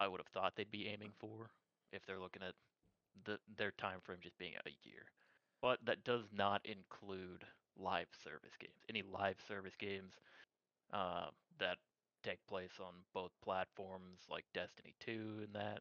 I 0.00 0.08
would 0.08 0.20
have 0.20 0.26
thought 0.28 0.54
they'd 0.56 0.70
be 0.70 0.88
aiming 0.88 1.12
for 1.18 1.50
if 1.92 2.04
they're 2.06 2.18
looking 2.18 2.42
at 2.42 2.54
the 3.24 3.38
their 3.56 3.72
time 3.78 4.00
frame 4.02 4.18
just 4.22 4.36
being 4.38 4.54
a 4.54 4.70
year. 4.88 5.04
But 5.64 5.80
that 5.86 6.04
does 6.04 6.26
not 6.30 6.60
include 6.66 7.46
live 7.78 8.08
service 8.22 8.52
games. 8.60 8.84
Any 8.90 9.02
live 9.02 9.38
service 9.48 9.74
games 9.78 10.12
uh, 10.92 11.28
that 11.58 11.78
take 12.22 12.46
place 12.48 12.78
on 12.80 12.94
both 13.14 13.32
platforms, 13.42 14.20
like 14.30 14.44
Destiny 14.54 14.94
2 15.00 15.46
and 15.46 15.54
that, 15.54 15.80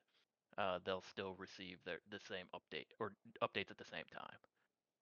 uh, 0.57 0.79
they'll 0.85 1.03
still 1.11 1.35
receive 1.37 1.79
their 1.85 1.99
the 2.11 2.19
same 2.29 2.47
update 2.55 2.87
or 2.99 3.13
updates 3.43 3.71
at 3.71 3.77
the 3.77 3.85
same 3.91 4.05
time 4.13 4.39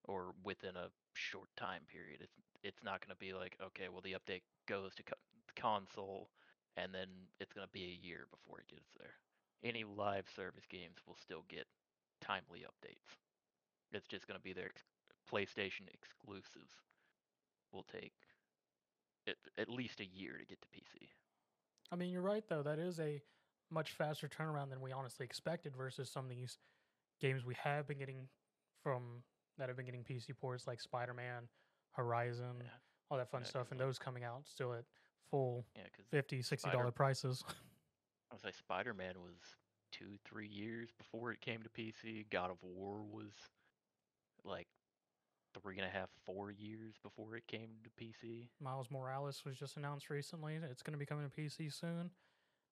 or 0.06 0.34
within 0.44 0.76
a 0.76 0.90
short 1.14 1.50
time 1.58 1.84
period. 1.88 2.22
It's 2.22 2.38
it's 2.64 2.84
not 2.84 3.02
going 3.02 3.16
to 3.16 3.20
be 3.26 3.34
like 3.34 3.58
okay, 3.64 3.90
well 3.90 4.02
the 4.04 4.14
update 4.18 4.44
goes 4.68 4.96
to 4.96 5.04
co- 5.04 5.16
console 5.56 6.30
and 6.78 6.94
then 6.94 7.08
it's 7.40 7.54
going 7.54 7.68
to 7.68 7.74
be 7.74 7.86
a 7.86 8.08
year 8.08 8.28
before 8.32 8.60
it 8.62 8.68
gets 8.70 8.92
there. 9.00 9.16
Any 9.64 9.84
live 9.84 10.26
service 10.36 10.66
games 10.70 10.98
will 11.08 11.18
still 11.22 11.46
get 11.50 11.68
timely 12.22 12.66
updates. 12.66 13.18
It's 13.94 14.08
just 14.08 14.28
going 14.28 14.38
to 14.38 14.44
be 14.44 14.54
their 14.54 14.66
ex- 14.68 14.84
PlayStation 15.32 15.88
exclusives. 15.94 16.74
Will 17.74 17.86
take 17.92 18.12
at, 19.28 19.36
at 19.58 19.70
least 19.70 20.02
a 20.02 20.06
year 20.06 20.34
to 20.38 20.46
get 20.46 20.62
to 20.62 20.68
PC. 20.68 21.08
I 21.92 21.96
mean, 21.96 22.10
you're 22.12 22.22
right 22.22 22.44
though. 22.50 22.62
That 22.64 22.80
is 22.80 23.00
a 23.00 23.22
much 23.72 23.92
faster 23.92 24.28
turnaround 24.28 24.70
than 24.70 24.82
we 24.82 24.92
honestly 24.92 25.26
expected 25.26 25.74
versus 25.78 26.10
some 26.10 26.26
of 26.26 26.30
these 26.32 26.58
games 27.22 27.46
we 27.46 27.56
have 27.64 27.88
been 27.88 27.98
getting 27.98 28.28
from 28.84 29.24
that 29.58 29.70
have 29.70 29.78
been 29.78 29.86
getting 29.86 30.04
PC 30.04 30.36
ports 30.38 30.68
like 30.68 30.82
Spider 30.82 31.14
Man, 31.14 31.44
Horizon, 31.94 32.56
Yeah. 32.60 32.68
all 33.10 33.18
that 33.18 33.32
fun 33.32 33.42
Yeah, 33.44 33.48
stuff, 33.48 33.72
and 33.72 33.80
those 33.80 33.98
coming 33.98 34.26
out 34.26 34.42
still 34.48 34.74
at 34.74 34.84
full 35.30 35.66
Yeah, 35.78 35.84
because 35.86 36.06
50 36.08 36.42
60 36.42 36.70
dollar 36.72 36.84
Spider- 36.84 36.92
prices. 36.92 37.44
I 38.32 38.34
would 38.34 38.42
say 38.42 38.52
Spider 38.52 38.94
Man 38.94 39.14
was 39.22 39.36
two, 39.94 40.18
three 40.26 40.48
years 40.48 40.90
before 40.98 41.32
it 41.32 41.40
came 41.40 41.62
to 41.64 41.70
PC. 41.70 42.30
God 42.30 42.50
of 42.52 42.58
War 42.64 43.02
was 43.02 43.32
like 44.44 44.68
three 45.62 45.78
and 45.78 45.86
a 45.86 45.90
half, 45.90 46.10
four 46.26 46.52
years 46.52 46.96
before 47.04 47.36
it 47.36 47.48
came 47.48 47.70
to 47.84 48.04
PC. 48.04 48.48
Miles 48.62 48.88
Morales 48.90 49.44
was 49.46 49.58
just 49.58 49.78
announced 49.78 50.10
recently. 50.10 50.56
It's 50.70 50.82
going 50.82 50.94
to 50.94 51.00
be 51.00 51.06
coming 51.06 51.30
to 51.30 51.42
PC 51.42 51.74
soon. 51.74 52.12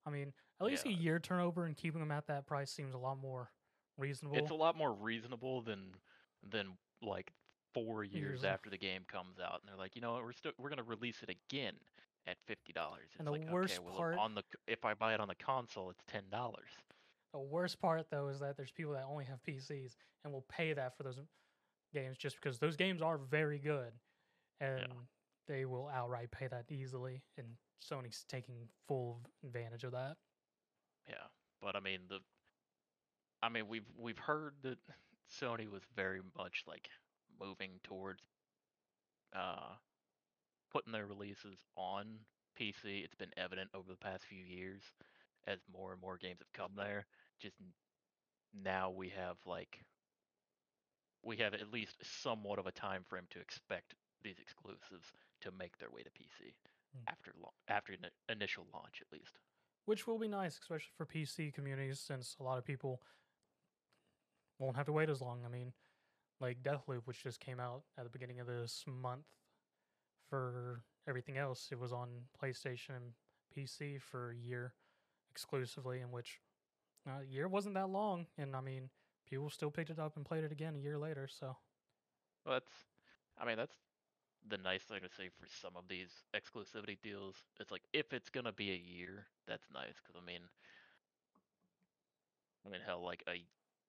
I 0.06 0.10
mean, 0.10 0.34
at 0.62 0.68
least 0.68 0.86
a 0.86 0.92
year 0.92 1.20
turnover 1.20 1.66
and 1.66 1.76
keeping 1.76 2.00
them 2.00 2.12
at 2.12 2.28
that 2.28 2.48
price 2.48 2.72
seems 2.72 2.94
a 2.94 2.98
lot 2.98 3.18
more 3.22 3.52
reasonable. 3.98 4.38
It's 4.38 4.52
a 4.52 4.56
lot 4.56 4.78
more 4.78 4.94
reasonable 4.94 5.62
than 5.62 5.92
than 6.50 6.78
like 7.02 7.32
four 7.74 8.04
years 8.04 8.14
Years. 8.14 8.44
after 8.44 8.70
the 8.70 8.78
game 8.78 9.02
comes 9.08 9.40
out, 9.40 9.60
and 9.62 9.70
they're 9.70 9.78
like, 9.78 9.96
you 9.96 10.02
know 10.02 10.14
what, 10.14 10.24
we're 10.24 10.32
still 10.32 10.52
we're 10.58 10.70
gonna 10.70 10.84
release 10.84 11.18
it 11.22 11.30
again 11.30 11.74
at 12.28 12.38
fifty 12.48 12.72
dollars. 12.72 13.10
And 13.18 13.28
the 13.28 13.32
like, 13.32 13.50
worst 13.52 13.76
okay, 13.76 13.86
well, 13.86 13.98
part- 13.98 14.18
on 14.18 14.36
the 14.36 14.44
if 14.68 14.86
I 14.86 14.94
buy 14.94 15.14
it 15.14 15.20
on 15.20 15.28
the 15.28 15.36
console, 15.36 15.90
it's 15.90 16.04
ten 16.08 16.24
dollars. 16.32 16.70
The 17.34 17.40
worst 17.40 17.80
part, 17.80 18.08
though, 18.10 18.30
is 18.30 18.40
that 18.40 18.58
there's 18.58 18.72
people 18.72 18.94
that 18.94 19.06
only 19.08 19.26
have 19.26 19.40
PCs 19.48 19.96
and 20.24 20.34
will 20.34 20.46
pay 20.50 20.74
that 20.74 20.98
for 20.98 21.04
those 21.04 21.20
games 21.94 22.18
just 22.18 22.36
because 22.42 22.60
those 22.60 22.76
games 22.76 23.02
are 23.02 23.18
very 23.18 23.60
good, 23.60 23.92
and 24.60 24.88
they 25.48 25.66
will 25.66 25.90
outright 25.94 26.32
pay 26.32 26.48
that 26.48 26.66
easily. 26.70 27.22
And 27.38 27.48
Sony's 27.82 28.26
taking 28.28 28.68
full 28.88 29.22
advantage 29.44 29.84
of 29.84 29.92
that. 29.92 30.18
Yeah, 31.08 31.28
but 31.62 31.76
I 31.76 31.80
mean 31.80 32.02
the, 32.10 32.20
I 33.42 33.50
mean 33.50 33.68
we've 33.68 33.88
we've 33.98 34.18
heard 34.18 34.54
that 34.64 34.78
Sony 35.42 35.70
was 35.70 35.82
very 35.96 36.22
much 36.38 36.64
like 36.68 36.90
moving 37.40 37.80
towards, 37.84 38.22
uh, 39.36 39.76
putting 40.72 40.92
their 40.92 41.06
releases 41.06 41.58
on 41.76 42.06
PC. 42.60 43.04
It's 43.04 43.16
been 43.16 43.32
evident 43.38 43.70
over 43.74 43.90
the 43.90 43.98
past 43.98 44.24
few 44.26 44.44
years 44.44 44.82
as 45.48 45.60
more 45.72 45.92
and 45.94 46.02
more 46.02 46.18
games 46.18 46.40
have 46.40 46.54
come 46.54 46.72
there. 46.76 47.06
Just 47.40 47.56
now 48.54 48.90
we 48.90 49.10
have 49.10 49.38
like, 49.46 49.80
we 51.24 51.38
have 51.38 51.54
at 51.54 51.72
least 51.72 51.98
somewhat 52.04 52.60
of 52.60 52.68
a 52.68 52.72
time 52.72 53.04
frame 53.04 53.28
to 53.32 53.40
expect 53.40 53.96
these 54.22 54.40
exclusives 54.40 55.12
to 55.42 55.52
make 55.52 55.78
their 55.78 55.90
way 55.90 56.02
to 56.04 56.10
PC 56.12 56.54
Mm. 56.98 57.04
after 57.08 57.32
lo- 57.38 57.54
after 57.68 57.94
an 57.94 58.08
initial 58.30 58.66
launch 58.74 59.00
at 59.02 59.12
least. 59.12 59.38
which 59.86 60.06
will 60.08 60.18
be 60.20 60.28
nice, 60.28 60.58
especially 60.60 60.92
for 60.98 61.06
PC 61.06 61.52
communities, 61.54 62.00
since 62.00 62.36
a 62.40 62.44
lot 62.44 62.58
of 62.58 62.66
people 62.66 63.02
won't 64.60 64.76
have 64.76 64.86
to 64.86 64.92
wait 64.92 65.10
as 65.10 65.22
long. 65.22 65.44
I 65.46 65.50
mean, 65.50 65.74
like 66.40 66.62
Deathloop, 66.64 67.06
which 67.06 67.24
just 67.24 67.40
came 67.40 67.60
out 67.60 67.84
at 67.98 68.04
the 68.04 68.10
beginning 68.10 68.40
of 68.40 68.48
this 68.48 68.84
month. 68.88 69.26
For 70.30 70.84
everything 71.08 71.38
else, 71.38 71.72
it 71.72 71.80
was 71.80 71.92
on 71.92 72.28
PlayStation 72.40 72.96
and 72.98 73.14
PC 73.56 73.98
for 74.00 74.32
a 74.32 74.36
year 74.36 74.74
exclusively, 75.32 76.02
in 76.02 76.12
which 76.12 76.40
uh, 77.08 77.22
a 77.22 77.26
year 77.26 77.48
wasn't 77.48 77.74
that 77.76 77.90
long, 77.90 78.28
and 78.38 78.56
I 78.56 78.62
mean, 78.62 78.90
people 79.30 79.50
still 79.50 79.72
picked 79.72 79.90
it 79.90 80.00
up 80.00 80.16
and 80.16 80.26
played 80.26 80.44
it 80.44 80.52
again 80.52 80.76
a 80.76 80.80
year 80.80 80.98
later. 80.98 81.28
So 81.28 81.56
Well, 82.46 82.56
that's, 82.56 82.72
I 83.40 83.46
mean, 83.46 83.58
that's 83.58 83.76
the 84.48 84.58
nice 84.58 84.84
thing 84.84 85.02
to 85.02 85.10
say 85.10 85.30
for 85.30 85.48
some 85.48 85.76
of 85.76 85.88
these 85.88 86.10
exclusivity 86.36 86.98
deals. 87.02 87.36
It's 87.60 87.72
like 87.72 87.84
if 87.94 88.14
it's 88.14 88.30
gonna 88.30 88.54
be 88.54 88.72
a 88.72 88.76
year, 88.76 89.28
that's 89.48 89.66
nice 89.74 89.96
because 90.02 90.16
I 90.22 90.26
mean, 90.26 90.42
I 92.66 92.70
mean, 92.70 92.82
hell, 92.86 93.04
like 93.04 93.24
a 93.28 93.44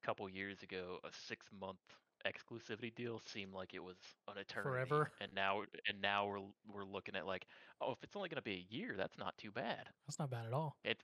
couple 0.05 0.29
years 0.29 0.63
ago, 0.63 0.99
a 1.05 1.09
six 1.13 1.47
month 1.59 1.79
exclusivity 2.27 2.95
deal 2.95 3.21
seemed 3.25 3.55
like 3.55 3.73
it 3.75 3.83
was 3.83 3.97
an 4.29 4.39
eternity, 4.39 4.71
Forever. 4.71 5.11
and 5.21 5.33
now 5.35 5.63
and 5.89 6.01
now 6.03 6.27
we're 6.27 6.41
we're 6.73 6.85
looking 6.85 7.17
at 7.17 7.27
like, 7.27 7.47
oh, 7.81 7.93
if 7.93 7.99
it's 8.03 8.17
only 8.17 8.29
gonna 8.29 8.43
be 8.43 8.67
a 8.71 8.75
year, 8.75 8.95
that's 8.97 9.19
not 9.19 9.37
too 9.39 9.51
bad. 9.51 9.89
that's 10.07 10.19
not 10.19 10.31
bad 10.31 10.47
at 10.47 10.53
all. 10.53 10.77
It 10.85 11.03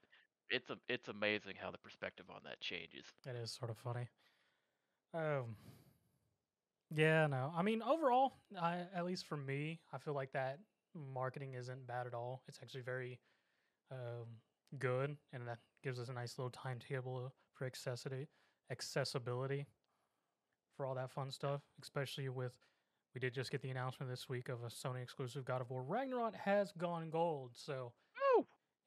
it's 0.50 0.70
a 0.70 0.76
it's 0.88 1.08
amazing 1.08 1.54
how 1.60 1.70
the 1.70 1.78
perspective 1.78 2.26
on 2.30 2.40
that 2.44 2.60
changes. 2.60 3.06
It 3.26 3.36
is 3.36 3.50
sort 3.50 3.70
of 3.70 3.78
funny. 3.78 4.08
Um. 5.14 5.56
Yeah, 6.94 7.26
no. 7.26 7.52
I 7.56 7.62
mean, 7.62 7.82
overall, 7.82 8.34
I 8.60 8.82
at 8.94 9.04
least 9.04 9.26
for 9.26 9.36
me, 9.36 9.80
I 9.92 9.98
feel 9.98 10.14
like 10.14 10.32
that 10.32 10.58
marketing 10.94 11.54
isn't 11.54 11.86
bad 11.86 12.06
at 12.06 12.14
all. 12.14 12.42
It's 12.48 12.58
actually 12.62 12.82
very 12.82 13.18
um, 13.90 14.26
good, 14.78 15.16
and 15.32 15.48
that 15.48 15.58
gives 15.82 15.98
us 15.98 16.08
a 16.08 16.12
nice 16.12 16.38
little 16.38 16.50
timetable 16.50 17.32
for 17.52 17.66
accessibility, 17.66 18.28
accessibility 18.70 19.66
for 20.76 20.86
all 20.86 20.94
that 20.94 21.10
fun 21.10 21.30
stuff. 21.30 21.62
Especially 21.82 22.28
with, 22.28 22.52
we 23.14 23.20
did 23.20 23.34
just 23.34 23.50
get 23.50 23.62
the 23.62 23.70
announcement 23.70 24.10
this 24.10 24.28
week 24.28 24.48
of 24.48 24.62
a 24.62 24.68
Sony 24.68 25.02
exclusive 25.02 25.44
God 25.44 25.60
of 25.60 25.70
War 25.70 25.82
Ragnarok 25.82 26.34
has 26.36 26.72
gone 26.72 27.10
gold. 27.10 27.52
So 27.54 27.92
Woo! 28.14 28.25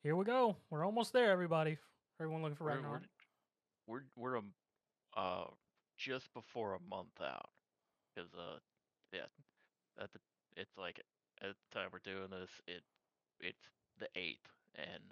Here 0.04 0.16
we 0.16 0.26
go. 0.26 0.56
We're 0.70 0.86
almost 0.86 1.14
there, 1.14 1.32
everybody. 1.32 1.78
Everyone 2.20 2.42
looking 2.42 2.56
for 2.56 2.66
We're, 2.66 2.72
Ragnarok. 2.76 3.02
we're 3.88 4.02
we're 4.18 4.32
we're 4.32 4.38
um 4.38 4.54
uh 5.16 5.46
just 5.98 6.34
before 6.34 6.74
a 6.76 6.80
month 6.90 7.20
out 7.22 7.50
because 8.14 8.30
uh 8.36 8.58
yeah 9.14 9.28
at 10.02 10.12
the 10.14 10.20
it's 10.56 10.78
like 10.78 11.00
at 11.42 11.50
the 11.50 11.80
time 11.80 11.90
we're 11.92 12.00
doing 12.04 12.30
this 12.30 12.50
it 12.68 12.84
it's 13.40 13.70
the 14.00 14.08
eighth 14.16 14.48
and 14.76 15.04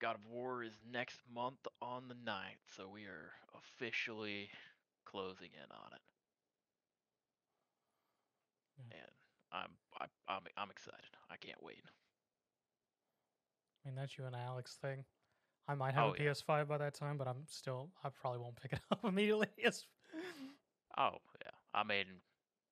God 0.00 0.16
of 0.16 0.26
War 0.30 0.62
is 0.62 0.72
next 0.92 1.20
month 1.34 1.66
on 1.80 2.04
the 2.08 2.14
9th 2.14 2.64
so 2.76 2.88
we 2.92 3.04
are 3.04 3.32
officially 3.56 4.50
closing 5.06 5.50
in 5.54 5.70
on 5.72 5.92
it 5.94 6.02
Yeah. 8.78 8.98
and 9.00 9.12
I'm 9.52 9.70
I, 10.00 10.32
I'm 10.32 10.42
I'm 10.56 10.70
excited 10.70 11.16
I 11.30 11.36
can't 11.36 11.62
wait 11.62 11.82
I 13.86 13.90
mean, 13.94 13.96
that's 13.96 14.18
you 14.18 14.26
and 14.26 14.36
Alex 14.36 14.76
thing. 14.82 15.06
I 15.68 15.74
might 15.74 15.94
have 15.94 16.06
Oh, 16.06 16.08
a 16.08 16.12
yeah. 16.16 16.32
PS5 16.32 16.68
by 16.68 16.78
that 16.78 16.94
time, 16.94 17.18
but 17.18 17.28
I'm 17.28 17.46
still, 17.48 17.92
I 18.04 18.10
probably 18.10 18.40
won't 18.40 18.56
pick 18.60 18.72
it 18.74 18.80
up 18.92 19.04
immediately. 19.04 19.48
Oh 20.96 21.18
yeah, 21.44 21.52
I 21.74 21.84
mean, 21.84 22.22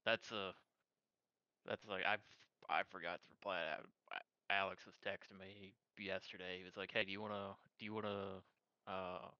that's 0.04 0.32
a 0.32 0.54
that's 1.66 1.86
like 1.88 2.04
I 2.04 2.16
I 2.68 2.82
forgot 2.84 3.20
to 3.22 3.30
reply. 3.30 3.58
to 3.60 3.64
that. 3.64 3.86
I- 4.12 4.54
Alex 4.54 4.84
was 4.86 4.96
texting 5.04 5.38
me 5.40 5.74
yesterday. 5.98 6.58
He 6.58 6.64
was 6.64 6.76
like, 6.76 6.92
"Hey, 6.92 7.04
do 7.04 7.12
you 7.12 7.20
wanna 7.20 7.56
do 7.78 7.84
you 7.86 7.94
wanna 7.94 8.42
uh?" 8.86 9.30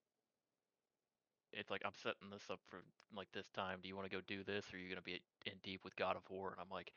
It's 1.53 1.71
like 1.71 1.81
I'm 1.85 1.93
setting 1.95 2.29
this 2.29 2.49
up 2.51 2.59
for 2.65 2.83
like 3.15 3.31
this 3.31 3.49
time. 3.49 3.79
Do 3.81 3.87
you 3.87 3.95
want 3.95 4.09
to 4.09 4.15
go 4.15 4.21
do 4.21 4.43
this, 4.43 4.73
or 4.73 4.77
are 4.77 4.79
you 4.79 4.89
gonna 4.89 5.01
be 5.01 5.21
in 5.45 5.59
deep 5.63 5.83
with 5.83 5.95
God 5.95 6.15
of 6.17 6.29
War? 6.29 6.51
And 6.51 6.59
I'm 6.61 6.69
like, 6.69 6.91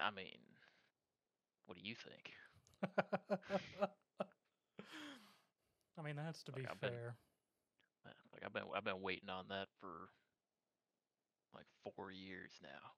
I 0.00 0.10
mean, 0.10 0.38
what 1.66 1.76
do 1.76 1.82
you 1.84 1.94
think? 1.94 2.34
I 5.98 6.02
mean, 6.02 6.16
that's 6.16 6.42
to 6.44 6.52
be 6.52 6.66
I've 6.66 6.80
been- 6.80 6.90
fair. 6.90 7.16
Uh, 8.06 8.10
Like 8.32 8.44
I've 8.44 8.52
been 8.52 8.62
I've 8.74 8.84
been 8.84 9.00
waiting 9.02 9.30
on 9.30 9.48
that 9.48 9.68
for 9.80 10.10
like 11.54 11.66
four 11.84 12.10
years 12.10 12.52
now. 12.62 12.92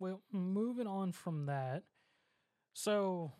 Well, 0.00 0.22
moving 0.32 0.86
on 0.86 1.12
from 1.12 1.46
that. 1.46 1.84
So, 2.72 3.32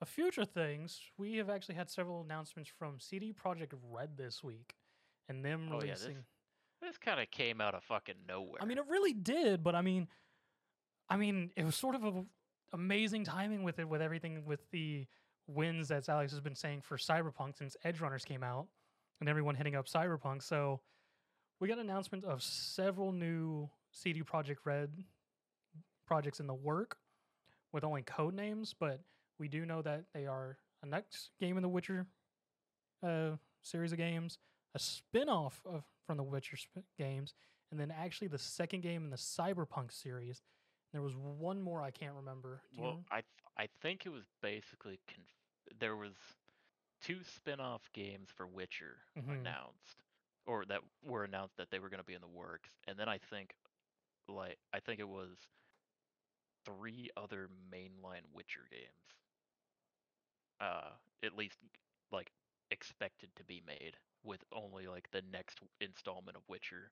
a 0.00 0.06
future 0.06 0.44
things, 0.44 1.00
we 1.16 1.34
have 1.36 1.48
actually 1.48 1.76
had 1.76 1.88
several 1.88 2.20
announcements 2.22 2.68
from 2.68 2.98
CD 2.98 3.32
Projekt 3.32 3.72
Red 3.82 4.16
this 4.16 4.42
week 4.42 4.74
and 5.28 5.44
them 5.44 5.68
Oh, 5.72 5.80
yeah, 5.82 5.92
this- 5.92 6.02
releasing. 6.02 6.24
This 6.80 6.96
kind 6.96 7.20
of 7.20 7.28
came 7.32 7.60
out 7.60 7.74
of 7.74 7.82
fucking 7.84 8.26
nowhere. 8.28 8.62
I 8.62 8.64
mean, 8.64 8.78
it 8.78 8.86
really 8.86 9.12
did, 9.12 9.64
but 9.64 9.74
I 9.74 9.82
mean, 9.82 10.06
I 11.10 11.16
mean, 11.16 11.50
it 11.56 11.64
was 11.64 11.74
sort 11.76 11.94
of 11.94 12.04
a 12.04 12.24
amazing 12.72 13.24
timing 13.24 13.62
with 13.62 13.78
it, 13.78 13.88
with 13.88 14.02
everything, 14.02 14.44
with 14.44 14.60
the 14.70 15.06
wins 15.46 15.88
that 15.88 16.08
Alex 16.08 16.32
has 16.32 16.40
been 16.40 16.54
saying 16.54 16.82
for 16.82 16.96
Cyberpunk 16.96 17.56
since 17.56 17.76
Edgerunners 17.84 18.24
came 18.24 18.42
out, 18.42 18.66
and 19.20 19.28
everyone 19.28 19.54
hitting 19.54 19.74
up 19.74 19.86
Cyberpunk. 19.86 20.42
So 20.42 20.80
we 21.60 21.68
got 21.68 21.78
an 21.78 21.88
announcement 21.88 22.24
of 22.24 22.42
several 22.42 23.12
new 23.12 23.68
CD 23.90 24.22
Projekt 24.22 24.58
Red 24.64 24.92
projects 26.06 26.40
in 26.40 26.46
the 26.46 26.54
work, 26.54 26.98
with 27.72 27.84
only 27.84 28.02
code 28.02 28.34
names, 28.34 28.74
but 28.78 29.00
we 29.38 29.48
do 29.48 29.64
know 29.66 29.82
that 29.82 30.04
they 30.14 30.26
are 30.26 30.58
a 30.82 30.86
next 30.86 31.30
game 31.40 31.56
in 31.56 31.62
the 31.62 31.68
Witcher 31.68 32.06
uh, 33.02 33.30
series 33.62 33.92
of 33.92 33.98
games, 33.98 34.38
a 34.74 34.78
spin-off 34.78 35.62
of 35.66 35.84
from 36.06 36.16
the 36.16 36.22
Witcher 36.22 36.56
sp- 36.56 36.88
games, 36.98 37.34
and 37.70 37.78
then 37.78 37.90
actually 37.90 38.28
the 38.28 38.38
second 38.38 38.82
game 38.82 39.04
in 39.04 39.10
the 39.10 39.16
Cyberpunk 39.16 39.92
series. 39.92 40.42
There 40.92 41.02
was 41.02 41.14
one 41.16 41.60
more 41.60 41.82
I 41.82 41.90
can't 41.90 42.14
remember. 42.14 42.60
Do 42.74 42.82
Well. 42.82 43.04
I 43.10 43.16
th- 43.22 43.24
I 43.56 43.66
think 43.82 44.06
it 44.06 44.10
was 44.10 44.24
basically 44.40 44.98
conf- 45.06 45.78
there 45.78 45.96
was 45.96 46.14
two 47.00 47.22
spin-off 47.24 47.82
games 47.92 48.30
for 48.30 48.46
Witcher 48.46 48.96
Mhm. 49.16 49.40
announced, 49.40 50.02
or 50.46 50.64
that 50.66 50.82
were 51.02 51.24
announced 51.24 51.56
that 51.56 51.70
they 51.70 51.78
were 51.78 51.88
going 51.88 52.00
to 52.00 52.06
be 52.06 52.14
in 52.14 52.20
the 52.20 52.26
works, 52.28 52.70
and 52.86 52.98
then 52.98 53.08
I 53.08 53.18
think 53.18 53.54
like 54.28 54.58
I 54.72 54.80
think 54.80 55.00
it 55.00 55.08
was 55.08 55.36
three 56.64 57.10
other 57.16 57.48
mainline 57.70 58.24
Witcher 58.32 58.66
games. 58.70 59.16
Uh, 60.60 60.90
at 61.22 61.34
least 61.36 61.58
like 62.10 62.32
expected 62.70 63.34
to 63.36 63.44
be 63.44 63.60
made, 63.66 63.96
with 64.22 64.44
only 64.52 64.86
like 64.86 65.10
the 65.10 65.22
next 65.22 65.60
installment 65.80 66.36
of 66.36 66.48
Witcher 66.48 66.90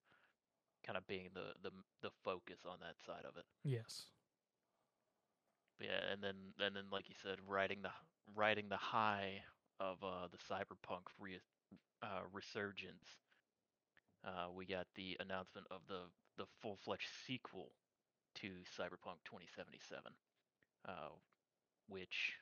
kind 0.87 0.97
of 0.97 1.07
being 1.07 1.28
the 1.35 1.52
the 1.62 1.71
the 2.02 2.11
focus 2.25 2.61
on 2.69 2.78
that 2.81 2.95
side 3.07 3.25
of 3.28 3.37
it. 3.37 3.45
Yes. 3.64 4.07
Yeah, 5.81 6.00
and 6.12 6.23
then 6.23 6.37
and 6.61 6.75
then 6.75 6.85
like 6.90 7.09
you 7.09 7.14
said, 7.23 7.37
riding 7.47 7.83
the 7.83 7.90
riding 8.35 8.69
the 8.69 8.76
high 8.78 9.43
of 9.78 10.02
uh, 10.02 10.28
the 10.31 10.38
cyberpunk 10.38 11.02
re- 11.21 11.40
uh, 12.02 12.21
resurgence, 12.33 13.05
uh, 14.25 14.47
we 14.55 14.64
got 14.64 14.87
the 14.95 15.16
announcement 15.21 15.66
of 15.71 15.81
the 15.88 16.00
the 16.38 16.47
full 16.62 16.78
fledged 16.85 17.09
sequel 17.26 17.73
to 18.37 18.49
Cyberpunk 18.78 19.25
2077, 19.25 20.02
uh, 20.87 20.93
which 21.88 22.35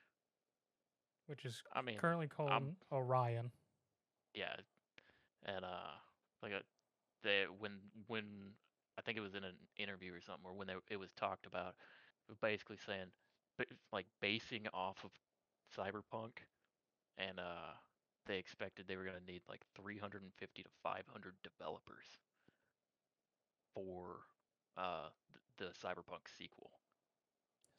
Which 1.27 1.45
is 1.45 1.61
I 1.73 1.81
mean, 1.81 1.97
currently 1.97 2.27
called 2.27 2.51
I'm- 2.51 2.75
Orion. 2.91 3.51
yeah, 4.33 4.55
and 5.45 5.63
uh, 5.65 5.95
like 6.43 6.51
a, 6.51 6.61
they 7.23 7.45
when 7.59 7.73
when 8.07 8.25
I 8.97 9.01
think 9.01 9.17
it 9.17 9.21
was 9.21 9.35
in 9.35 9.43
an 9.43 9.55
interview 9.77 10.13
or 10.13 10.21
something, 10.21 10.45
or 10.45 10.53
when 10.53 10.67
they, 10.67 10.75
it 10.89 10.97
was 10.99 11.11
talked 11.13 11.45
about, 11.45 11.75
basically 12.41 12.77
saying, 12.85 13.07
like 13.91 14.05
basing 14.21 14.67
off 14.73 15.03
of 15.03 15.11
Cyberpunk, 15.75 16.45
and 17.17 17.39
uh, 17.39 17.73
they 18.25 18.37
expected 18.37 18.85
they 18.87 18.97
were 18.97 19.05
gonna 19.05 19.19
need 19.27 19.41
like 19.49 19.61
350 19.75 20.63
to 20.63 20.69
500 20.83 21.33
developers 21.43 22.05
for 23.73 24.21
uh 24.77 25.09
th- 25.59 25.71
the 25.73 25.87
Cyberpunk 25.87 26.27
sequel, 26.37 26.71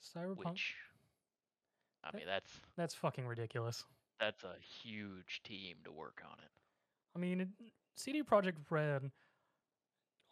Cyberpunk. 0.01 0.37
which 0.53 0.75
I 2.05 2.11
mean 2.17 2.27
that's 2.27 2.61
That's 2.77 2.95
fucking 2.95 3.27
ridiculous. 3.27 3.85
that's 4.21 4.45
a 4.45 4.55
huge 4.61 5.43
team 5.43 5.77
to 5.85 5.93
work 5.93 6.23
on 6.25 6.39
it. 6.41 6.51
I 7.15 7.19
mean, 7.19 7.53
CD 7.97 8.23
Projekt 8.23 8.57
Red 8.71 9.11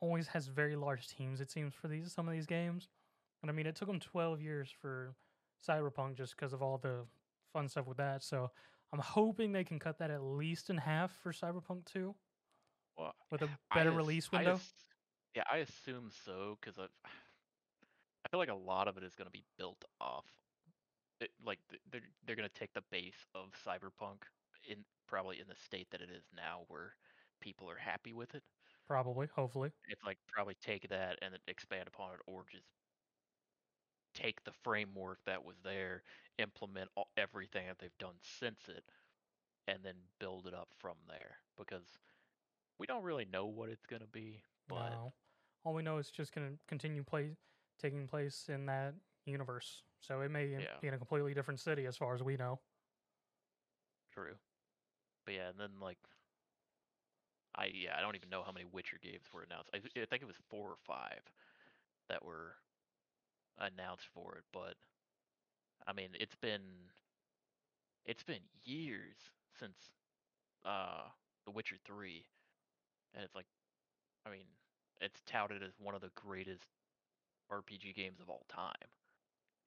always 0.05 0.29
has 0.29 0.47
very 0.47 0.77
large 0.77 1.09
teams. 1.09 1.41
It 1.41 1.51
seems 1.51 1.75
for 1.75 1.89
these 1.89 2.13
some 2.13 2.29
of 2.29 2.35
these 2.35 2.47
games, 2.47 2.89
and 3.43 3.51
I 3.51 3.55
mean, 3.55 3.67
it 3.67 3.75
took 3.75 3.89
them 3.89 4.01
12 4.01 4.41
years 4.41 4.69
for 4.81 5.15
Cyberpunk 5.67 6.17
just 6.17 6.37
because 6.37 6.53
of 6.53 6.63
all 6.63 6.79
the 6.79 7.07
fun 7.53 7.69
stuff 7.69 7.87
with 7.87 7.97
that. 7.97 8.23
So 8.23 8.51
I'm 8.93 8.99
hoping 9.01 9.53
they 9.53 9.65
can 9.65 9.79
cut 9.79 9.99
that 9.99 10.11
at 10.11 10.23
least 10.23 10.69
in 10.71 10.77
half 10.77 11.11
for 11.23 11.33
Cyberpunk 11.33 11.85
2 11.87 12.15
Well, 12.99 13.15
with 13.31 13.43
a 13.43 13.49
better 13.75 13.91
ass- 13.91 13.97
release 13.97 14.29
I 14.33 14.37
window. 14.37 14.61
yeah, 15.35 15.45
I 15.51 15.59
assume 15.59 16.11
so 16.25 16.59
because 16.61 16.79
I, 16.79 16.85
I 18.25 18.29
feel 18.31 18.39
like 18.41 18.51
a 18.51 18.55
lot 18.55 18.89
of 18.89 18.97
it 18.99 19.05
is 19.05 19.15
going 19.15 19.27
to 19.27 19.33
be 19.33 19.45
built 19.59 19.85
off. 20.01 20.27
It, 21.21 21.31
like 21.47 21.59
they're 21.91 22.03
they're 22.27 22.37
going 22.37 22.49
to 22.49 22.59
take 22.61 22.75
the 22.75 22.83
base 22.91 23.27
of 23.35 23.47
Cyberpunk 23.67 24.23
in 24.69 24.79
probably 25.09 25.41
in 25.41 25.47
the 25.49 25.55
state 25.65 25.87
that 25.93 26.01
it 26.01 26.11
is 26.15 26.25
now, 26.35 26.63
where 26.69 26.95
people 27.41 27.71
are 27.71 27.77
happy 27.79 28.13
with 28.13 28.35
it. 28.35 28.43
Probably, 28.89 29.27
hopefully. 29.27 29.73
It's 29.87 30.03
like 30.05 30.19
probably 30.29 30.55
take 30.57 30.89
that 30.91 31.19
and 31.23 31.33
then 31.33 31.41
expand 31.47 31.89
upon 31.89 32.15
it, 32.15 32.21
or 32.27 32.45
just 32.51 32.67
take 34.15 34.45
the 34.45 34.53
framework 34.53 35.19
that 35.27 35.45
was 35.45 35.57
there, 35.63 36.03
implement 36.39 36.91
all, 36.97 37.09
everything 37.17 37.67
that 37.67 37.79
they've 37.79 37.99
done 37.99 38.17
since 38.23 38.69
it, 38.69 38.85
and 39.69 39.85
then 39.85 39.97
build 40.21 40.47
it 40.47 40.55
up 40.55 40.71
from 40.79 40.97
there. 41.09 41.39
Because 41.57 41.99
we 42.79 42.87
don't 42.87 43.05
really 43.05 43.25
know 43.27 43.47
what 43.47 43.71
it's 43.71 43.87
going 43.87 44.03
to 44.03 44.09
be, 44.09 44.43
but 44.69 45.01
no, 45.01 45.15
all 45.65 45.75
we 45.75 45.83
know 45.83 45.99
is 45.99 46.11
just 46.11 46.35
going 46.35 46.53
to 46.53 46.59
continue 46.69 47.05
play 47.05 47.37
taking 47.79 48.09
place 48.09 48.49
in 48.49 48.67
that 48.67 48.95
universe. 49.27 49.85
So 50.01 50.21
it 50.23 50.31
may 50.31 50.59
Yeah. 50.59 50.81
be 50.81 50.89
in 50.89 50.95
a 50.95 50.99
completely 50.99 51.35
different 51.35 51.61
city 51.61 51.87
as 51.87 51.97
far 51.97 52.15
as 52.15 52.23
we 52.23 52.37
know. 52.37 52.61
True. 54.13 54.39
But 55.27 55.35
yeah, 55.35 55.49
and 55.51 55.59
then 55.59 55.81
like 55.81 55.99
I 57.57 57.67
yeah, 57.73 57.95
I 57.97 58.01
don't 58.01 58.17
even 58.17 58.31
know 58.31 58.43
how 58.43 58.53
many 58.53 58.67
Witcher 58.73 58.99
games 59.03 59.25
were 59.33 59.43
announced. 59.43 59.71
I, 59.75 59.79
I 59.79 60.07
think 60.07 60.23
it 60.23 60.27
was 60.27 60.37
four 60.51 60.69
or 60.71 60.77
five 60.87 61.21
that 62.09 62.25
were 62.25 62.57
announced 63.59 64.07
for 64.13 64.37
it, 64.37 64.45
but 64.53 64.75
I 65.87 65.93
mean, 65.93 66.11
it's 66.15 66.35
been 66.37 66.61
it's 68.07 68.23
been 68.23 68.43
years 68.65 69.17
since 69.59 69.77
uh 70.65 71.09
The 71.47 71.53
Witcher 71.53 71.77
3 71.85 72.25
and 73.15 73.25
it's 73.25 73.35
like 73.35 73.47
I 74.27 74.31
mean, 74.31 74.47
it's 75.01 75.23
touted 75.27 75.63
as 75.63 75.73
one 75.81 75.95
of 75.95 76.03
the 76.03 76.11
greatest 76.17 76.65
RPG 77.51 77.93
games 77.95 78.21
of 78.21 78.31
all 78.31 78.45
time, 78.49 78.91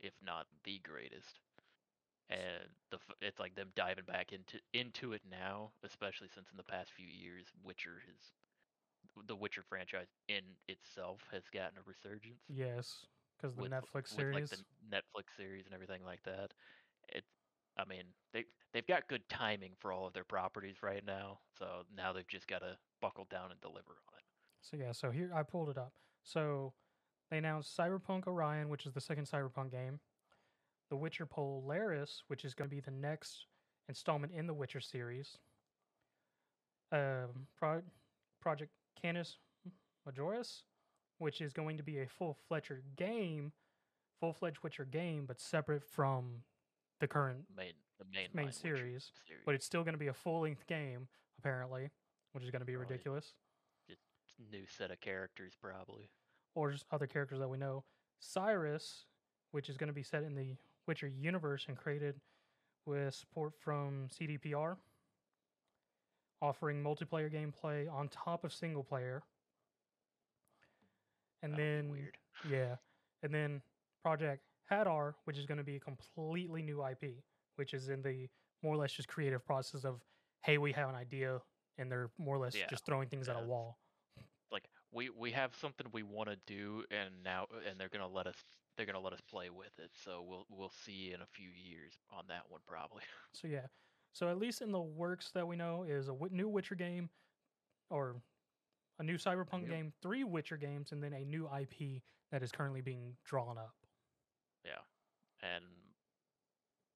if 0.01 0.13
not 0.25 0.47
the 0.63 0.79
greatest 0.83 1.39
and 2.29 2.67
the 2.91 2.97
it's 3.21 3.39
like 3.39 3.55
them 3.55 3.69
diving 3.75 4.05
back 4.05 4.31
into 4.33 4.59
into 4.73 5.13
it 5.13 5.21
now, 5.29 5.71
especially 5.83 6.27
since 6.33 6.47
in 6.51 6.57
the 6.57 6.63
past 6.63 6.91
few 6.95 7.07
years, 7.07 7.45
Witcher 7.63 8.01
has 8.05 9.25
the 9.27 9.35
Witcher 9.35 9.63
franchise 9.67 10.07
in 10.27 10.41
itself 10.67 11.21
has 11.31 11.43
gotten 11.51 11.77
a 11.77 11.81
resurgence 11.87 12.41
Yes, 12.49 13.05
because 13.37 13.55
the 13.55 13.63
with 13.63 13.71
Netflix 13.71 14.15
with 14.15 14.33
like 14.33 14.47
series. 14.47 14.49
the 14.51 14.95
Netflix 14.95 15.35
series 15.37 15.65
and 15.65 15.73
everything 15.73 16.03
like 16.05 16.21
that. 16.23 16.53
It's 17.09 17.31
I 17.77 17.85
mean 17.85 18.03
they 18.33 18.45
they've 18.73 18.85
got 18.87 19.07
good 19.07 19.27
timing 19.29 19.71
for 19.79 19.91
all 19.91 20.05
of 20.07 20.13
their 20.13 20.23
properties 20.25 20.77
right 20.83 21.03
now, 21.05 21.39
so 21.57 21.83
now 21.95 22.13
they've 22.13 22.27
just 22.27 22.47
got 22.47 22.59
to 22.59 22.77
buckle 23.01 23.27
down 23.29 23.51
and 23.51 23.61
deliver 23.61 23.91
on 23.91 24.17
it. 24.17 24.23
So 24.61 24.77
yeah, 24.77 24.91
so 24.91 25.11
here 25.11 25.31
I 25.33 25.43
pulled 25.43 25.69
it 25.69 25.77
up. 25.77 25.93
So 26.23 26.73
they 27.31 27.37
announced 27.37 27.75
Cyberpunk 27.77 28.27
Orion, 28.27 28.69
which 28.69 28.85
is 28.85 28.93
the 28.93 29.01
second 29.01 29.25
Cyberpunk 29.27 29.71
game. 29.71 29.99
The 30.89 30.95
Witcher 30.95 31.25
Polaris, 31.25 32.23
which 32.27 32.45
is 32.45 32.53
going 32.53 32.69
to 32.69 32.75
be 32.75 32.81
the 32.81 32.91
next 32.91 33.45
installment 33.89 34.33
in 34.33 34.47
the 34.47 34.53
Witcher 34.53 34.79
series. 34.79 35.37
Um, 36.91 37.47
Pro- 37.57 37.83
Project 38.41 38.71
Canis 39.01 39.37
Majoris, 40.07 40.63
which 41.17 41.41
is 41.41 41.51
going 41.51 41.77
to 41.77 41.83
be 41.83 41.99
a 41.99 42.07
full-fledged 42.07 42.95
game, 42.95 43.51
full-fledged 44.19 44.59
Witcher 44.63 44.85
game, 44.85 45.25
but 45.25 45.41
separate 45.41 45.83
from 45.83 46.43
the 46.99 47.07
current. 47.07 47.45
Main 47.55 47.73
the 47.99 48.05
main 48.13 48.27
Main 48.33 48.51
series, 48.51 49.11
series. 49.27 49.43
But 49.45 49.55
it's 49.55 49.65
still 49.65 49.83
going 49.83 49.93
to 49.93 49.99
be 49.99 50.07
a 50.07 50.13
full-length 50.13 50.67
game, 50.67 51.07
apparently, 51.39 51.89
which 52.33 52.43
is 52.43 52.51
going 52.51 52.61
to 52.61 52.65
be 52.65 52.73
yeah. 52.73 52.79
ridiculous. 52.79 53.33
new 54.51 54.65
set 54.67 54.91
of 54.91 55.01
characters 55.01 55.53
probably. 55.59 56.09
or 56.53 56.71
just 56.71 56.85
other 56.91 57.07
characters 57.07 57.39
that 57.39 57.47
we 57.47 57.57
know. 57.57 57.83
Sirius, 58.19 59.05
which 59.51 59.69
is 59.69 59.77
going 59.77 59.87
to 59.87 59.93
be 59.93 60.03
set 60.03 60.23
in 60.23 60.35
the 60.35 60.55
Witcher 60.87 61.07
universe 61.07 61.65
and 61.67 61.77
created 61.77 62.15
with 62.85 63.13
support 63.13 63.53
from 63.59 64.07
CDPR, 64.07 64.77
offering 66.41 66.83
multiplayer 66.83 67.31
gameplay 67.31 67.91
on 67.91 68.07
top 68.09 68.43
of 68.43 68.53
single 68.53 68.83
player. 68.83 69.23
And 71.43 71.55
then, 71.55 71.89
weird. 71.91 72.17
yeah, 72.49 72.75
and 73.23 73.33
then 73.33 73.61
Project 74.03 74.43
Hadar, 74.71 75.13
which 75.25 75.37
is 75.37 75.45
going 75.45 75.57
to 75.57 75.63
be 75.63 75.75
a 75.75 75.79
completely 75.79 76.61
new 76.61 76.85
IP, 76.85 77.15
which 77.57 77.73
is 77.73 77.89
in 77.89 78.01
the 78.01 78.27
more 78.63 78.73
or 78.73 78.77
less 78.77 78.91
just 78.91 79.07
creative 79.07 79.45
process 79.45 79.83
of, 79.85 80.01
hey, 80.43 80.57
we 80.57 80.71
have 80.71 80.89
an 80.89 80.95
idea, 80.95 81.39
and 81.77 81.91
they're 81.91 82.09
more 82.17 82.35
or 82.35 82.39
less 82.39 82.55
Yeah, 82.55 82.67
just 82.69 82.85
throwing 82.85 83.07
things 83.07 83.29
at 83.29 83.35
a 83.35 83.43
wall. 83.43 83.77
We 84.91 85.09
we 85.09 85.31
have 85.31 85.55
something 85.55 85.87
we 85.91 86.03
want 86.03 86.29
to 86.29 86.37
do 86.45 86.83
and 86.91 87.09
now 87.23 87.47
and 87.69 87.79
they're 87.79 87.89
gonna 87.89 88.07
let 88.07 88.27
us 88.27 88.35
they're 88.77 88.85
gonna 88.85 88.99
let 88.99 89.13
us 89.13 89.21
play 89.21 89.49
with 89.49 89.77
it 89.79 89.91
so 90.03 90.23
we'll 90.27 90.45
we'll 90.49 90.71
see 90.85 91.11
in 91.13 91.21
a 91.21 91.25
few 91.25 91.49
years 91.49 91.93
on 92.11 92.23
that 92.29 92.43
one 92.49 92.61
probably 92.67 93.03
So 93.33 93.47
yeah, 93.47 93.67
so 94.13 94.29
at 94.29 94.37
least 94.37 94.61
in 94.61 94.71
the 94.71 94.81
works 94.81 95.31
that 95.31 95.47
we 95.47 95.55
know 95.55 95.83
is 95.83 96.07
a 96.09 96.15
new 96.31 96.47
Witcher 96.49 96.75
game, 96.75 97.09
or 97.89 98.15
a 98.99 99.03
new 99.03 99.17
Cyberpunk 99.17 99.61
Yep. 99.61 99.69
game, 99.69 99.93
three 100.01 100.23
Witcher 100.23 100.57
games, 100.57 100.91
and 100.91 101.03
then 101.03 101.13
a 101.13 101.23
new 101.25 101.47
IP 101.47 102.01
that 102.31 102.41
is 102.43 102.51
currently 102.51 102.81
being 102.81 103.15
drawn 103.25 103.57
up. 103.57 103.75
yeah 104.65 104.81
and 105.41 105.63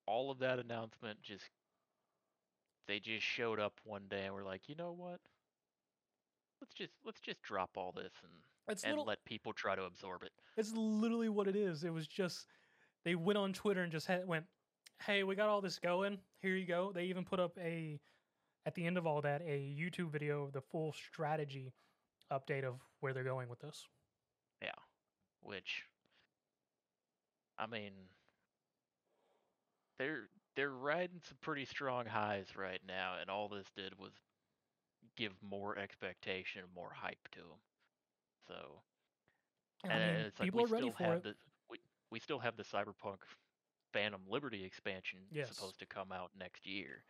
all 0.08 0.32
of 0.32 0.40
that 0.40 0.60
announcement 0.60 1.22
just 1.22 1.50
they 2.88 3.00
just 3.00 3.26
showed 3.26 3.60
up 3.60 3.80
one 3.84 4.08
day 4.10 4.26
and 4.26 4.34
were 4.34 4.44
like 4.44 4.68
you 4.68 4.76
know 4.76 4.92
what 4.92 5.20
let's 6.62 6.74
just 6.74 6.94
let's 7.06 7.20
just 7.20 7.42
drop 7.42 7.72
all 7.76 7.92
this 7.92 8.14
and 8.24 8.32
It's 8.68 8.84
and 8.84 8.92
little, 8.94 9.06
let 9.06 9.24
people 9.26 9.54
try 9.54 9.76
to 9.76 9.84
absorb 9.84 10.24
it 10.24 10.32
it's 10.58 10.74
literally 10.74 11.30
what 11.30 11.48
it 11.48 11.56
is. 11.56 11.84
It 11.84 11.94
was 11.94 12.08
just 12.08 12.48
they 13.04 13.16
went 13.16 13.38
on 13.38 13.54
Twitter 13.54 13.82
and 13.82 13.92
just 13.92 14.06
had, 14.08 14.28
went, 14.28 14.46
"Hey, 15.06 15.24
we 15.24 15.36
got 15.36 15.50
all 15.50 15.62
this 15.62 15.80
going. 15.80 16.20
Here 16.42 16.56
you 16.56 16.66
go." 16.68 16.92
They 16.94 17.06
even 17.06 17.24
put 17.26 17.40
up 17.40 17.58
a 17.60 18.00
at 18.66 18.76
the 18.76 18.86
end 18.86 18.98
of 18.98 19.08
all 19.08 19.22
that 19.22 19.42
a 19.42 19.76
YouTube 19.76 20.12
video 20.12 20.44
of 20.44 20.54
the 20.54 20.62
full 20.62 20.94
strategy 20.94 21.74
update 22.32 22.64
of 22.64 22.76
where 23.00 23.14
they're 23.14 23.24
going 23.24 23.50
with 23.50 23.60
this. 23.60 23.88
yeah 24.62 24.70
which 25.42 25.86
i 27.58 27.66
mean 27.66 27.92
they're 29.98 30.30
they're 30.56 30.70
riding 30.72 31.20
some 31.28 31.38
pretty 31.42 31.66
strong 31.66 32.06
highs 32.06 32.56
right 32.56 32.82
now 32.88 33.14
and 33.20 33.30
all 33.30 33.48
this 33.50 33.68
did 33.76 33.98
was 33.98 34.12
give 35.18 35.42
more 35.42 35.78
expectation 35.78 36.64
more 36.74 36.92
hype 36.94 37.28
to 37.32 37.40
them 37.42 37.62
so 38.48 38.84
And 39.84 39.92
and 39.92 40.02
I 40.04 40.10
mean, 40.10 40.26
it's 40.26 40.40
like 40.40 40.54
we 40.54 40.64
still 40.64 40.94
have 40.94 41.22
it. 41.22 41.24
the 41.24 41.36
we, 41.70 41.80
we 42.12 42.20
still 42.20 42.40
have 42.40 42.56
the 42.56 42.64
Cyberpunk 42.64 43.20
Phantom 43.94 44.22
Liberty 44.28 44.64
expansion 44.64 45.20
Yes. 45.32 45.42
supposed 45.42 45.80
to 45.80 45.86
come 45.86 46.12
out 46.12 46.32
next 46.36 46.66
year. 46.66 47.04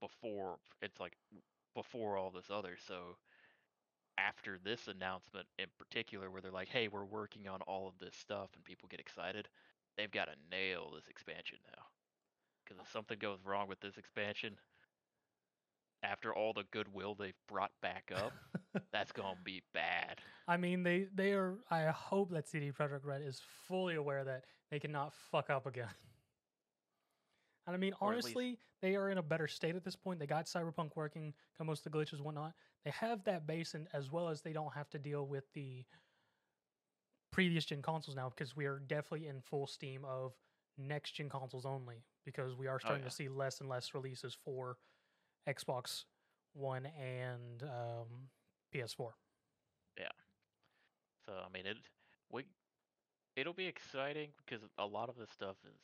Before 0.00 0.58
it's 0.82 1.00
like 1.00 1.16
before 1.74 2.16
all 2.16 2.30
this 2.30 2.50
other. 2.50 2.76
So 2.76 3.18
after 4.18 4.58
this 4.58 4.88
announcement 4.88 5.48
in 5.58 5.68
particular, 5.78 6.30
where 6.30 6.40
they're 6.42 6.50
like, 6.52 6.68
"Hey, 6.68 6.88
we're 6.88 7.04
working 7.04 7.48
on 7.48 7.62
all 7.62 7.88
of 7.88 7.98
this 7.98 8.14
stuff," 8.16 8.54
and 8.54 8.64
people 8.64 8.88
get 8.88 9.00
excited, 9.00 9.48
they've 9.96 10.10
got 10.10 10.26
to 10.26 10.36
nail 10.50 10.90
this 10.90 11.08
expansion 11.08 11.58
now. 11.76 11.88
Because 12.64 12.80
if 12.80 12.88
something 12.90 13.18
goes 13.18 13.44
wrong 13.44 13.68
with 13.68 13.80
this 13.80 13.98
expansion, 13.98 14.58
after 16.02 16.34
all 16.34 16.52
the 16.52 16.64
goodwill 16.70 17.14
they've 17.14 17.34
brought 17.48 17.72
back 17.82 18.12
up, 18.14 18.32
that's 18.92 19.12
gonna 19.12 19.36
be 19.44 19.62
bad. 19.74 20.20
I 20.48 20.56
mean, 20.56 20.82
they 20.82 21.06
they 21.14 21.32
are. 21.32 21.54
I 21.70 21.84
hope 21.86 22.30
that 22.32 22.48
CD 22.48 22.70
Projekt 22.70 23.04
Red 23.04 23.22
is 23.22 23.40
fully 23.68 23.94
aware 23.96 24.24
that 24.24 24.44
they 24.70 24.78
cannot 24.78 25.12
fuck 25.30 25.50
up 25.50 25.66
again. 25.66 25.88
And 27.66 27.74
I 27.74 27.78
mean, 27.78 27.94
Or 28.00 28.12
at 28.12 28.16
least- 28.18 28.28
honestly, 28.28 28.58
they 28.80 28.94
are 28.94 29.10
in 29.10 29.18
a 29.18 29.22
better 29.22 29.48
state 29.48 29.74
at 29.74 29.84
this 29.84 29.96
point. 29.96 30.20
They 30.20 30.26
got 30.26 30.46
Cyberpunk 30.46 30.94
working, 30.94 31.34
got 31.58 31.66
most 31.66 31.84
of 31.84 31.90
the 31.90 31.98
glitches 31.98 32.14
and 32.14 32.24
whatnot. 32.24 32.52
They 32.84 32.92
have 32.92 33.24
that 33.24 33.46
base, 33.46 33.74
and 33.74 33.88
as 33.92 34.12
well 34.12 34.28
as 34.28 34.42
they 34.42 34.52
don't 34.52 34.72
have 34.72 34.88
to 34.90 34.98
deal 34.98 35.26
with 35.26 35.52
the 35.52 35.84
previous 37.32 37.64
gen 37.64 37.82
consoles 37.82 38.16
now, 38.16 38.28
because 38.28 38.54
we 38.54 38.66
are 38.66 38.78
definitely 38.78 39.26
in 39.26 39.40
full 39.40 39.66
steam 39.66 40.04
of 40.04 40.34
next 40.78 41.16
gen 41.16 41.28
consoles 41.28 41.66
only. 41.66 42.04
Because 42.24 42.54
we 42.54 42.68
are 42.68 42.76
oh, 42.76 42.78
starting 42.78 43.02
yeah. 43.02 43.08
to 43.08 43.14
see 43.14 43.28
less 43.28 43.60
and 43.60 43.68
less 43.68 43.94
releases 43.94 44.36
for 44.44 44.76
Xbox 45.48 46.04
One 46.54 46.86
and 46.86 47.62
um, 47.62 48.28
PS4. 48.74 49.10
Yeah. 49.98 50.08
So 51.26 51.32
I 51.44 51.48
mean, 51.52 51.66
it 51.66 51.76
we 52.30 52.44
it'll 53.36 53.52
be 53.54 53.66
exciting 53.66 54.30
because 54.44 54.64
a 54.78 54.86
lot 54.86 55.08
of 55.08 55.16
this 55.16 55.30
stuff 55.30 55.56
is. 55.64 55.80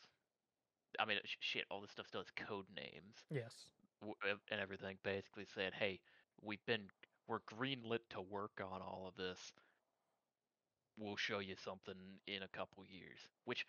I 1.01 1.07
mean, 1.07 1.19
sh- 1.25 1.37
shit, 1.41 1.65
all 1.71 1.81
this 1.81 1.91
stuff 1.91 2.07
still 2.07 2.21
has 2.21 2.31
code 2.49 2.67
names 2.77 3.17
Yes. 3.31 3.55
w- 4.01 4.15
and 4.51 4.61
everything. 4.61 4.99
Basically, 5.03 5.47
said, 5.55 5.73
"Hey, 5.75 6.01
we've 6.43 6.65
been 6.67 6.83
we're 7.29 7.41
greenlit 7.41 8.01
to 8.11 8.21
work 8.21 8.61
on 8.63 8.83
all 8.83 9.07
of 9.09 9.17
this. 9.17 9.53
We'll 10.99 11.17
show 11.17 11.39
you 11.39 11.55
something 11.57 11.95
in 12.27 12.43
a 12.43 12.49
couple 12.49 12.85
years." 12.87 13.19
Which, 13.47 13.65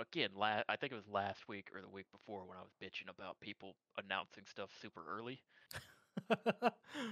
again, 0.00 0.30
la- 0.36 0.62
I 0.68 0.76
think 0.76 0.92
it 0.92 0.96
was 0.96 1.08
last 1.08 1.48
week 1.48 1.70
or 1.74 1.80
the 1.80 1.88
week 1.88 2.06
before 2.12 2.44
when 2.46 2.58
I 2.58 2.62
was 2.62 2.72
bitching 2.82 3.08
about 3.10 3.40
people 3.40 3.76
announcing 3.98 4.44
stuff 4.46 4.70
super 4.80 5.02
early. 5.08 5.42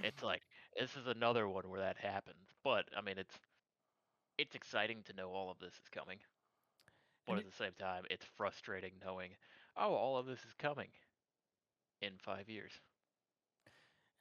It's 0.03 0.23
like 0.23 0.43
this 0.77 0.95
is 0.97 1.07
another 1.07 1.47
one 1.47 1.69
where 1.69 1.79
that 1.81 1.97
happens. 1.97 2.49
But 2.63 2.85
I 2.97 3.01
mean, 3.01 3.17
it's 3.17 3.39
it's 4.37 4.55
exciting 4.55 5.03
to 5.03 5.13
know 5.13 5.29
all 5.31 5.51
of 5.51 5.59
this 5.59 5.73
is 5.75 5.89
coming. 5.91 6.19
But 7.27 7.37
And 7.37 7.39
at 7.39 7.45
the 7.45 7.51
same 7.51 7.73
time, 7.79 8.05
it's 8.09 8.25
frustrating 8.25 8.93
knowing, 9.03 9.31
oh, 9.77 9.93
all 9.93 10.17
of 10.17 10.25
this 10.25 10.39
is 10.45 10.53
coming 10.57 10.89
in 12.01 12.17
five 12.19 12.49
years. 12.49 12.81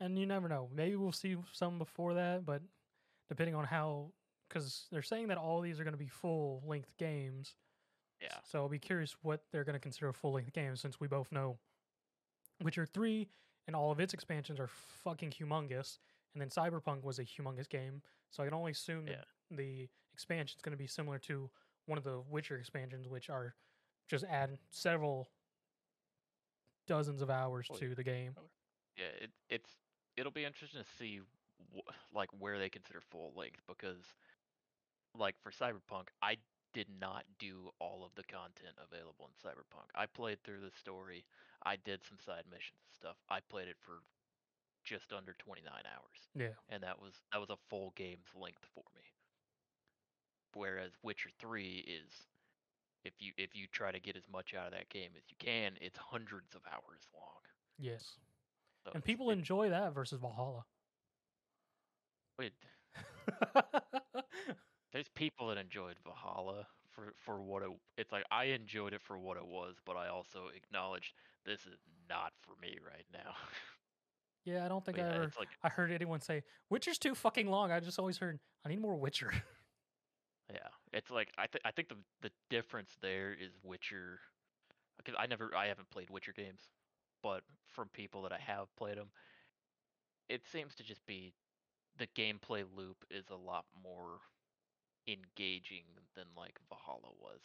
and 0.00 0.18
you 0.18 0.26
never 0.26 0.48
know. 0.48 0.68
Maybe 0.74 0.96
we'll 0.96 1.12
see 1.12 1.36
some 1.52 1.78
before 1.78 2.14
that, 2.14 2.44
but 2.44 2.62
depending 3.28 3.54
on 3.54 3.64
how, 3.64 4.12
because 4.48 4.86
they're 4.90 5.02
saying 5.02 5.28
that 5.28 5.38
all 5.38 5.60
these 5.60 5.80
are 5.80 5.84
going 5.84 5.92
to 5.94 5.98
be 5.98 6.08
full 6.08 6.62
length 6.66 6.96
games. 6.98 7.54
Yeah. 8.20 8.36
So 8.44 8.60
I'll 8.60 8.68
be 8.68 8.78
curious 8.78 9.16
what 9.22 9.42
they're 9.52 9.64
going 9.64 9.74
to 9.74 9.80
consider 9.80 10.08
a 10.08 10.12
full 10.14 10.32
length 10.32 10.52
games, 10.52 10.80
since 10.80 10.98
we 11.00 11.06
both 11.08 11.30
know 11.30 11.58
Witcher 12.62 12.86
Three 12.86 13.28
and 13.66 13.76
all 13.76 13.90
of 13.92 14.00
its 14.00 14.14
expansions 14.14 14.58
are 14.58 14.68
fucking 15.04 15.30
humongous, 15.30 15.98
and 16.34 16.40
then 16.40 16.48
Cyberpunk 16.48 17.04
was 17.04 17.18
a 17.18 17.24
humongous 17.24 17.68
game. 17.68 18.02
So 18.30 18.42
I 18.42 18.46
can 18.46 18.54
only 18.54 18.72
assume 18.72 19.06
that 19.06 19.26
the 19.50 19.88
expansion 20.12 20.56
is 20.56 20.62
going 20.62 20.76
to 20.76 20.78
be 20.82 20.86
similar 20.86 21.18
to 21.20 21.50
one 21.86 21.98
of 21.98 22.04
the 22.04 22.20
Witcher 22.28 22.56
expansions, 22.56 23.08
which 23.08 23.30
are 23.30 23.54
just 24.08 24.24
add 24.24 24.58
several 24.70 25.28
dozens 26.86 27.22
of 27.22 27.30
hours 27.30 27.68
Oh, 27.70 27.76
to 27.76 27.94
the 27.94 28.02
game. 28.02 28.34
Oh, 28.38 28.42
yeah, 28.96 29.24
it, 29.24 29.30
it's 29.48 29.70
it'll 30.16 30.32
be 30.32 30.44
interesting 30.44 30.80
to 30.82 30.86
see 30.98 31.20
wh- 31.76 32.14
like 32.14 32.30
where 32.38 32.58
they 32.58 32.68
consider 32.68 33.00
full 33.00 33.32
length 33.36 33.60
because 33.68 34.02
like 35.16 35.36
for 35.42 35.50
Cyberpunk, 35.50 36.08
I 36.22 36.36
did 36.74 36.86
not 37.00 37.24
do 37.38 37.70
all 37.80 38.04
of 38.04 38.10
the 38.16 38.22
content 38.24 38.76
available 38.78 39.28
in 39.28 39.34
Cyberpunk. 39.50 39.88
I 39.94 40.06
played 40.06 40.42
through 40.44 40.60
the 40.60 40.70
story. 40.78 41.24
I 41.64 41.76
did 41.76 42.00
some 42.06 42.18
side 42.24 42.44
missions 42.50 42.78
and 42.86 42.94
stuff. 42.94 43.16
I 43.30 43.40
played 43.40 43.68
it 43.68 43.76
for 43.80 44.02
just 44.84 45.12
under 45.12 45.34
29 45.38 45.64
hours. 45.72 46.18
Yeah. 46.34 46.54
and 46.68 46.82
that 46.82 47.00
was 47.00 47.14
that 47.32 47.40
was 47.40 47.50
a 47.50 47.56
full 47.68 47.92
game's 47.96 48.28
length 48.34 48.64
for 48.74 48.84
me. 48.94 49.02
Whereas 50.54 50.92
Witcher 51.02 51.30
3 51.38 51.84
is 51.86 52.10
if 53.04 53.12
you 53.18 53.32
if 53.36 53.54
you 53.54 53.66
try 53.72 53.90
to 53.92 54.00
get 54.00 54.16
as 54.16 54.24
much 54.32 54.54
out 54.54 54.66
of 54.66 54.72
that 54.72 54.88
game 54.88 55.10
as 55.16 55.22
you 55.28 55.36
can, 55.38 55.72
it's 55.80 55.98
hundreds 55.98 56.54
of 56.54 56.62
hours 56.70 57.02
long. 57.14 57.40
Yes. 57.78 58.16
So 58.84 58.92
And 58.94 59.04
people 59.04 59.30
enjoy 59.30 59.68
that 59.70 59.92
versus 59.94 60.20
Valhalla. 60.20 60.64
it, 62.40 62.52
there's 64.92 65.08
people 65.08 65.48
that 65.48 65.58
enjoyed 65.58 65.96
Valhalla 66.04 66.66
for 66.90 67.12
for 67.24 67.42
what 67.42 67.62
it 67.62 67.70
it's 67.96 68.12
like 68.12 68.24
I 68.30 68.44
enjoyed 68.46 68.92
it 68.94 69.02
for 69.02 69.18
what 69.18 69.36
it 69.36 69.46
was, 69.46 69.76
but 69.84 69.96
I 69.96 70.08
also 70.08 70.48
acknowledged 70.54 71.12
this 71.44 71.60
is 71.66 71.78
not 72.08 72.32
for 72.42 72.54
me 72.60 72.78
right 72.84 73.06
now. 73.12 73.32
yeah, 74.44 74.64
I 74.64 74.68
don't 74.68 74.84
think 74.84 74.98
But 74.98 75.00
I 75.00 75.02
yeah, 75.02 75.14
ever 75.14 75.32
like 75.38 75.48
I 75.62 75.68
heard 75.68 75.90
anyone 75.90 76.20
say 76.20 76.42
Witcher's 76.70 76.98
too 76.98 77.14
fucking 77.14 77.48
long. 77.48 77.70
I 77.72 77.80
just 77.80 77.98
always 77.98 78.18
heard 78.18 78.38
I 78.64 78.68
need 78.68 78.80
more 78.80 78.96
Witcher. 78.96 79.32
Yeah, 80.52 80.68
it's 80.92 81.10
like 81.10 81.28
I 81.38 81.46
think 81.46 81.62
I 81.64 81.70
think 81.70 81.88
the 81.88 81.96
the 82.22 82.30
difference 82.50 82.96
there 83.00 83.32
is 83.32 83.52
Witcher, 83.62 84.20
because 84.98 85.14
I 85.18 85.26
never 85.26 85.54
I 85.54 85.66
haven't 85.66 85.90
played 85.90 86.10
Witcher 86.10 86.32
games, 86.32 86.60
but 87.22 87.42
from 87.66 87.88
people 87.88 88.22
that 88.22 88.32
I 88.32 88.38
have 88.38 88.74
played 88.76 88.96
them, 88.98 89.10
it 90.28 90.42
seems 90.46 90.74
to 90.76 90.82
just 90.82 91.04
be 91.06 91.32
the 91.98 92.06
gameplay 92.08 92.64
loop 92.76 93.04
is 93.10 93.30
a 93.30 93.36
lot 93.36 93.64
more 93.82 94.20
engaging 95.08 95.88
than 96.14 96.26
like 96.36 96.60
Valhalla 96.68 97.10
was, 97.18 97.40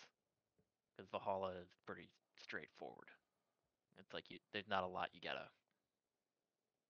because 0.91 1.09
Valhalla 1.09 1.51
is 1.61 1.71
pretty 1.87 2.09
straightforward. 2.37 3.07
It's 3.99 4.13
like 4.13 4.29
you 4.29 4.37
there's 4.51 4.67
not 4.69 4.83
a 4.83 4.87
lot 4.87 5.09
you 5.13 5.21
gotta. 5.23 5.47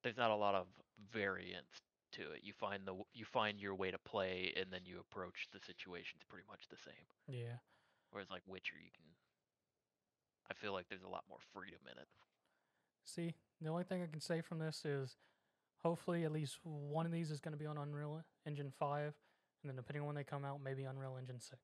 There's 0.04 0.18
not 0.18 0.32
a 0.32 0.36
lot 0.36 0.56
of 0.56 0.68
variance 1.14 1.80
to 2.14 2.32
it. 2.34 2.42
You 2.44 2.54
find 2.54 2.84
the 2.86 2.96
you 3.14 3.26
find 3.26 3.60
your 3.60 3.76
way 3.76 3.92
to 3.92 4.00
play, 4.00 4.54
and 4.58 4.68
then 4.72 4.82
you 4.86 5.00
approach 5.00 5.48
the 5.54 5.60
situations 5.60 6.24
pretty 6.28 6.46
much 6.50 6.68
the 6.70 6.78
same. 6.78 7.06
yeah. 7.28 7.62
Whereas 8.12 8.30
like 8.30 8.44
Witcher, 8.48 8.76
you 8.78 8.92
can. 8.94 9.06
I 10.50 10.54
feel 10.54 10.74
like 10.74 10.88
there's 10.90 11.04
a 11.04 11.10
lot 11.10 11.24
more 11.30 11.40
freedom 11.54 11.80
in 11.92 11.98
it. 11.98 12.08
See, 13.06 13.34
the 13.62 13.70
only 13.70 13.84
thing 13.84 14.04
I 14.04 14.08
can 14.08 14.22
say 14.22 14.42
from 14.42 14.60
this 14.60 14.84
is 14.86 15.18
hopefully 15.82 16.24
at 16.24 16.32
least 16.32 16.60
one 16.64 17.06
of 17.06 17.12
these 17.12 17.32
is 17.32 17.40
going 17.40 17.54
to 17.54 17.58
be 17.58 17.66
on 17.66 17.78
Unreal 17.78 18.22
Engine 18.46 18.72
5 18.78 19.14
and 19.64 19.70
then 19.70 19.76
depending 19.76 20.02
on 20.02 20.08
when 20.08 20.16
they 20.16 20.24
come 20.24 20.46
out 20.46 20.60
maybe 20.64 20.84
Unreal 20.84 21.18
Engine 21.18 21.40
6. 21.40 21.60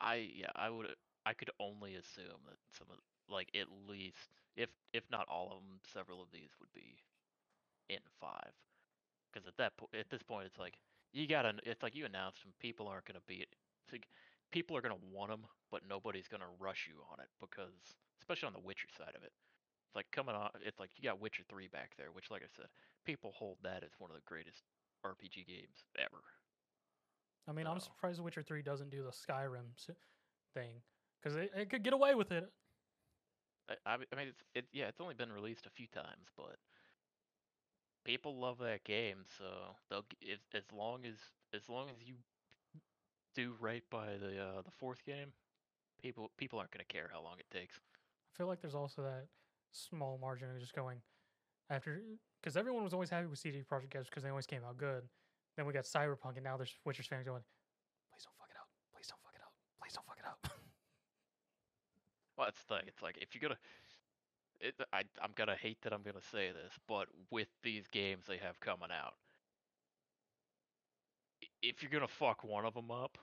I 0.00 0.28
yeah, 0.34 0.52
I 0.56 0.70
would 0.70 0.88
I 1.24 1.32
could 1.32 1.50
only 1.60 1.94
assume 1.94 2.40
that 2.48 2.58
some 2.76 2.88
of 2.90 2.98
like 3.28 3.48
at 3.54 3.66
least 3.88 4.30
if 4.56 4.70
if 4.92 5.04
not 5.10 5.28
all 5.28 5.52
of 5.52 5.60
them, 5.60 5.80
several 5.92 6.22
of 6.22 6.28
these 6.32 6.50
would 6.60 6.72
be 6.74 6.96
in 7.88 8.00
five. 8.20 8.52
Because 9.32 9.46
at 9.46 9.56
that 9.58 9.76
po- 9.76 9.92
at 9.92 10.10
this 10.10 10.22
point, 10.22 10.46
it's 10.46 10.58
like 10.58 10.78
you 11.12 11.26
gotta. 11.26 11.54
It's 11.64 11.82
like 11.82 11.94
you 11.94 12.04
announced 12.06 12.42
them. 12.42 12.52
People 12.60 12.88
aren't 12.88 13.04
gonna 13.04 13.24
be. 13.26 13.44
Like 13.92 14.08
people 14.50 14.76
are 14.76 14.80
gonna 14.80 15.02
want 15.12 15.30
them, 15.30 15.44
but 15.70 15.82
nobody's 15.88 16.28
gonna 16.28 16.50
rush 16.58 16.88
you 16.88 17.00
on 17.12 17.20
it 17.20 17.28
because, 17.40 17.96
especially 18.20 18.48
on 18.48 18.52
the 18.54 18.64
Witcher 18.64 18.88
side 18.96 19.14
of 19.14 19.22
it, 19.22 19.32
it's 19.86 19.96
like 19.96 20.06
coming 20.10 20.34
on. 20.34 20.50
It's 20.64 20.80
like 20.80 20.90
you 20.96 21.04
got 21.04 21.20
Witcher 21.20 21.44
three 21.48 21.68
back 21.68 21.92
there, 21.96 22.12
which, 22.12 22.30
like 22.30 22.42
I 22.42 22.50
said, 22.56 22.66
people 23.04 23.32
hold 23.36 23.58
that 23.62 23.84
as 23.84 23.92
one 23.98 24.10
of 24.10 24.16
the 24.16 24.26
greatest 24.26 24.64
RPG 25.04 25.46
games 25.46 25.84
ever. 25.98 26.22
I 27.48 27.52
mean, 27.52 27.66
I'm 27.66 27.80
surprised 27.80 28.18
The 28.18 28.22
Witcher 28.22 28.42
3 28.42 28.62
doesn't 28.62 28.90
do 28.90 29.02
the 29.02 29.10
Skyrim 29.10 29.66
thing 30.54 30.82
because 31.22 31.36
it, 31.36 31.50
it 31.56 31.70
could 31.70 31.82
get 31.82 31.92
away 31.92 32.14
with 32.14 32.32
it. 32.32 32.50
I, 33.68 33.94
I 33.94 33.96
mean- 33.96 34.28
it's 34.28 34.42
it, 34.54 34.66
yeah, 34.72 34.86
it's 34.88 35.00
only 35.00 35.14
been 35.14 35.32
released 35.32 35.66
a 35.66 35.70
few 35.70 35.86
times, 35.88 36.28
but 36.36 36.56
people 38.04 38.38
love 38.38 38.58
that 38.58 38.84
game. 38.84 39.18
So 39.38 39.44
they'll 39.90 40.04
if, 40.20 40.40
as 40.54 40.64
long 40.72 41.04
as 41.04 41.16
as 41.54 41.68
long 41.68 41.88
as 41.88 42.06
you 42.06 42.14
do 43.34 43.54
right 43.60 43.82
by 43.90 44.16
the 44.20 44.38
uh, 44.40 44.62
the 44.62 44.70
fourth 44.70 45.04
game, 45.04 45.32
people 46.02 46.30
people 46.36 46.58
aren't 46.58 46.70
gonna 46.70 46.84
care 46.84 47.10
how 47.12 47.22
long 47.22 47.36
it 47.38 47.50
takes. 47.50 47.76
I 47.76 48.36
feel 48.36 48.46
like 48.46 48.60
there's 48.60 48.74
also 48.74 49.02
that 49.02 49.26
small 49.72 50.18
margin 50.20 50.50
of 50.50 50.58
just 50.58 50.74
going 50.74 50.98
after 51.70 52.02
because 52.40 52.56
everyone 52.56 52.84
was 52.84 52.92
always 52.92 53.10
happy 53.10 53.26
with 53.26 53.38
CD 53.38 53.62
Projekt 53.68 53.90
games 53.90 54.06
because 54.08 54.22
they 54.22 54.30
always 54.30 54.46
came 54.46 54.62
out 54.64 54.76
good. 54.78 55.02
Then 55.56 55.66
we 55.66 55.72
got 55.72 55.84
Cyberpunk, 55.84 56.34
and 56.36 56.44
now 56.44 56.56
there's 56.56 56.74
Witcher's 56.84 57.06
fans 57.06 57.24
going, 57.24 57.42
"Please 58.12 58.24
don't 58.24 58.36
fuck 58.38 58.50
it 58.50 58.56
up! 58.60 58.68
Please 58.94 59.06
don't 59.08 59.20
fuck 59.22 59.34
it 59.34 59.40
up! 59.42 59.52
Please 59.80 59.92
don't 59.94 60.06
fuck 60.06 60.18
it 60.18 60.26
up!" 60.26 60.52
Well, 62.36 62.46
that's 62.48 62.62
the 62.64 62.74
thing. 62.74 62.84
It's 62.86 63.00
like 63.00 63.16
if 63.16 63.34
you're 63.34 63.40
gonna, 63.48 63.58
it, 64.60 64.74
I 64.92 65.04
I'm 65.22 65.32
gonna 65.34 65.56
hate 65.56 65.80
that 65.82 65.94
I'm 65.94 66.02
gonna 66.02 66.20
say 66.20 66.48
this, 66.52 66.74
but 66.86 67.08
with 67.30 67.48
these 67.62 67.86
games 67.88 68.26
they 68.26 68.36
have 68.36 68.60
coming 68.60 68.90
out, 68.92 69.14
if 71.62 71.82
you're 71.82 71.90
gonna 71.90 72.06
fuck 72.06 72.44
one 72.44 72.66
of 72.66 72.74
them 72.74 72.90
up, 72.90 73.16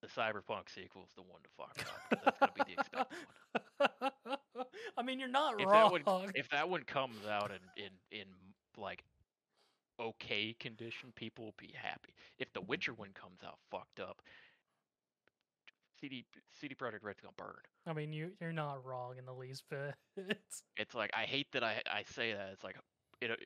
the 0.00 0.08
Cyberpunk 0.08 0.70
sequel 0.74 1.04
is 1.04 1.12
the 1.14 1.22
one 1.22 1.40
to 1.44 1.48
fuck 1.56 1.86
up. 1.86 2.24
That's 2.24 2.38
gonna 2.40 2.52
be 2.66 2.74
the 2.74 2.80
expected 2.80 3.16
one. 3.78 4.66
I 4.96 5.02
mean, 5.02 5.20
you're 5.20 5.28
not 5.28 5.60
If 5.60 5.68
wrong. 5.68 5.92
that 5.94 6.04
one, 6.06 6.32
if 6.34 6.48
that 6.48 6.68
one 6.68 6.82
comes 6.82 7.24
out 7.30 7.52
in 7.52 7.84
in 7.84 7.90
in 8.20 8.26
like 8.76 9.04
okay 10.00 10.54
condition, 10.58 11.12
people 11.14 11.46
will 11.46 11.54
be 11.58 11.74
happy. 11.74 12.14
If 12.38 12.52
the 12.52 12.60
Witcher 12.60 12.94
one 12.94 13.10
comes 13.14 13.40
out 13.44 13.58
fucked 13.70 14.00
up, 14.00 14.22
CD 16.00 16.24
CD 16.60 16.74
Projekt 16.74 17.02
Red's 17.02 17.20
gonna 17.20 17.34
burn. 17.36 17.62
I 17.86 17.92
mean, 17.92 18.12
you 18.12 18.32
you're 18.40 18.52
not 18.52 18.84
wrong 18.84 19.16
in 19.18 19.24
the 19.24 19.32
least 19.32 19.64
bit. 19.70 19.94
It's 20.76 20.94
like 20.94 21.10
I 21.14 21.22
hate 21.24 21.52
that 21.52 21.62
I 21.62 21.80
I 21.86 22.02
say 22.04 22.32
that. 22.32 22.50
It's 22.52 22.64
like 22.64 22.76
you 23.20 23.28
know, 23.28 23.36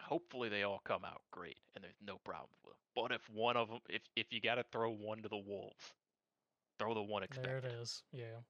hopefully 0.00 0.48
they 0.48 0.62
all 0.62 0.80
come 0.84 1.04
out 1.04 1.20
great 1.30 1.58
and 1.74 1.84
there's 1.84 2.00
no 2.04 2.18
problem 2.24 2.48
with 2.64 2.72
them. 2.72 2.78
But 2.96 3.12
if 3.14 3.28
one 3.30 3.56
of 3.56 3.68
them, 3.68 3.80
if 3.88 4.02
if 4.16 4.32
you 4.32 4.40
got 4.40 4.56
to 4.56 4.64
throw 4.72 4.90
one 4.90 5.22
to 5.22 5.28
the 5.28 5.36
wolves, 5.36 5.92
throw 6.78 6.94
the 6.94 7.02
one 7.02 7.24
there 7.42 7.58
it 7.58 7.64
is. 7.64 8.02
Yeah, 8.12 8.40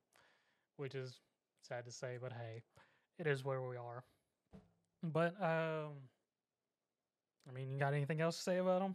which 0.77 0.95
is 0.95 1.21
sad 1.63 1.85
to 1.87 1.93
say, 1.93 2.19
but 2.21 2.33
hey, 2.33 2.63
it 3.19 3.27
is 3.27 3.45
where 3.45 3.61
we 3.63 3.77
are. 3.77 4.05
But 5.03 5.35
um, 5.43 5.95
I 7.49 7.53
mean, 7.53 7.71
you 7.71 7.79
got 7.79 7.95
anything 7.95 8.21
else 8.21 8.37
to 8.37 8.43
say 8.43 8.59
about 8.59 8.81
them? 8.83 8.95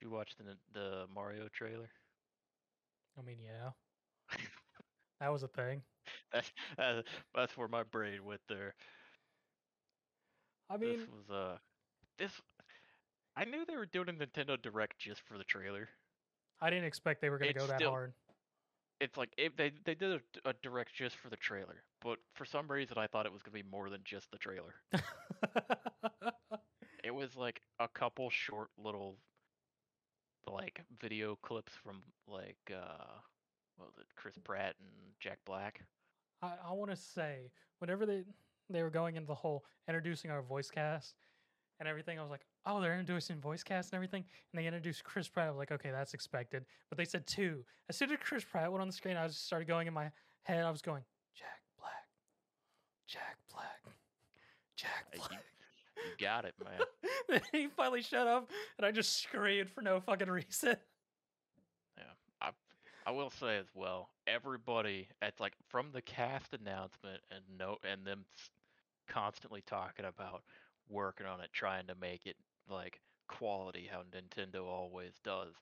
You 0.00 0.10
watched 0.10 0.36
the 0.38 0.56
the 0.78 1.06
Mario 1.14 1.48
trailer? 1.52 1.88
I 3.18 3.22
mean, 3.22 3.38
yeah, 3.42 3.70
that 5.20 5.32
was 5.32 5.42
a 5.42 5.48
thing. 5.48 5.82
That's 6.32 6.52
uh, 6.78 7.02
that's 7.34 7.56
where 7.56 7.68
my 7.68 7.82
brain 7.84 8.24
went 8.24 8.42
there. 8.48 8.74
I 10.68 10.76
mean, 10.76 10.98
this 10.98 11.08
was 11.08 11.30
uh 11.30 11.56
this. 12.18 12.32
I 13.36 13.44
knew 13.44 13.64
they 13.66 13.76
were 13.76 13.86
doing 13.86 14.08
a 14.08 14.12
Nintendo 14.12 14.60
Direct 14.60 14.98
just 14.98 15.22
for 15.26 15.38
the 15.38 15.44
trailer. 15.44 15.88
I 16.60 16.70
didn't 16.70 16.84
expect 16.84 17.20
they 17.20 17.30
were 17.30 17.38
going 17.38 17.52
to 17.52 17.58
go 17.58 17.66
that 17.66 17.78
still- 17.80 17.90
hard. 17.90 18.12
It's 19.04 19.18
like 19.18 19.34
if 19.36 19.54
they 19.54 19.70
they 19.84 19.94
did 19.94 20.12
a, 20.12 20.48
a 20.48 20.52
direct 20.62 20.94
just 20.94 21.16
for 21.16 21.28
the 21.28 21.36
trailer, 21.36 21.82
but 22.00 22.18
for 22.32 22.46
some 22.46 22.66
reason 22.68 22.96
I 22.96 23.06
thought 23.06 23.26
it 23.26 23.32
was 23.32 23.42
gonna 23.42 23.54
be 23.54 23.70
more 23.70 23.90
than 23.90 24.00
just 24.02 24.30
the 24.30 24.38
trailer. 24.38 24.74
It 27.04 27.14
was 27.14 27.36
like 27.36 27.60
a 27.78 27.86
couple 27.86 28.30
short 28.30 28.70
little 28.82 29.18
like 30.50 30.80
video 31.02 31.36
clips 31.42 31.74
from 31.74 32.02
like 32.26 32.56
uh 32.72 33.18
what 33.76 33.88
was 33.88 33.98
it, 33.98 34.06
Chris 34.16 34.38
Pratt 34.42 34.74
and 34.80 34.88
Jack 35.20 35.38
Black. 35.44 35.82
I, 36.40 36.52
I 36.70 36.72
want 36.72 36.90
to 36.90 36.96
say 36.96 37.50
whenever 37.80 38.06
they 38.06 38.24
they 38.70 38.82
were 38.82 38.88
going 38.90 39.16
into 39.16 39.26
the 39.26 39.34
whole 39.34 39.66
introducing 39.86 40.30
our 40.30 40.40
voice 40.40 40.70
cast 40.70 41.14
and 41.80 41.88
everything, 41.88 42.18
I 42.18 42.22
was 42.22 42.30
like, 42.30 42.44
oh, 42.66 42.80
they're 42.80 42.98
introducing 42.98 43.40
voice 43.40 43.62
cast 43.62 43.92
and 43.92 43.96
everything, 43.96 44.24
and 44.52 44.60
they 44.62 44.66
introduced 44.66 45.04
Chris 45.04 45.28
Pratt. 45.28 45.46
I 45.46 45.50
was 45.50 45.58
like, 45.58 45.72
okay, 45.72 45.90
that's 45.90 46.14
expected. 46.14 46.64
But 46.88 46.98
they 46.98 47.04
said 47.04 47.26
two. 47.26 47.64
As 47.88 47.96
soon 47.96 48.10
as 48.12 48.18
Chris 48.20 48.44
Pratt 48.44 48.70
went 48.70 48.82
on 48.82 48.88
the 48.88 48.92
screen, 48.92 49.16
I 49.16 49.26
just 49.26 49.46
started 49.46 49.68
going 49.68 49.86
in 49.86 49.94
my 49.94 50.10
head. 50.44 50.64
I 50.64 50.70
was 50.70 50.82
going, 50.82 51.02
Jack 51.34 51.60
Black, 51.78 52.06
Jack 53.06 53.36
Black, 53.52 53.94
Jack 54.76 55.06
Black. 55.16 55.44
You 55.96 56.24
got 56.24 56.44
it, 56.44 56.54
man. 56.62 56.80
then 57.28 57.40
he 57.52 57.68
finally 57.68 58.02
shut 58.02 58.26
up, 58.26 58.50
and 58.76 58.86
I 58.86 58.90
just 58.90 59.22
screamed 59.22 59.70
for 59.70 59.82
no 59.82 60.00
fucking 60.00 60.28
reason. 60.28 60.76
Yeah, 61.96 62.04
I 62.40 62.50
I 63.06 63.10
will 63.10 63.30
say 63.30 63.58
as 63.58 63.66
well, 63.74 64.10
everybody 64.26 65.08
it's 65.22 65.40
like 65.40 65.54
from 65.68 65.92
the 65.92 66.02
cast 66.02 66.54
announcement 66.54 67.20
and 67.30 67.42
no 67.58 67.78
and 67.84 68.06
them 68.06 68.24
constantly 69.08 69.62
talking 69.66 70.04
about 70.04 70.42
working 70.88 71.26
on 71.26 71.40
it, 71.40 71.50
trying 71.52 71.86
to 71.88 71.94
make 71.94 72.26
it 72.26 72.36
like 72.68 73.00
quality 73.28 73.88
how 73.90 74.02
Nintendo 74.02 74.64
always 74.64 75.14
does. 75.24 75.54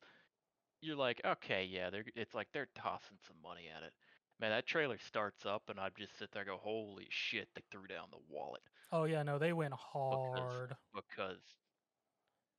You're 0.80 0.96
like, 0.96 1.20
okay, 1.24 1.64
yeah, 1.64 1.90
they're 1.90 2.04
it's 2.14 2.34
like 2.34 2.48
they're 2.52 2.68
tossing 2.74 3.18
some 3.26 3.36
money 3.42 3.68
at 3.74 3.82
it. 3.82 3.92
Man, 4.40 4.50
that 4.50 4.66
trailer 4.66 4.98
starts 4.98 5.46
up 5.46 5.68
and 5.68 5.78
I 5.78 5.88
just 5.96 6.18
sit 6.18 6.30
there 6.32 6.42
and 6.42 6.50
go, 6.50 6.56
holy 6.58 7.06
shit, 7.10 7.48
they 7.54 7.62
threw 7.70 7.86
down 7.86 8.08
the 8.10 8.18
wallet 8.28 8.62
Oh 8.92 9.04
yeah, 9.04 9.22
no, 9.22 9.38
they 9.38 9.52
went 9.52 9.74
hard. 9.74 10.74
because 10.94 11.40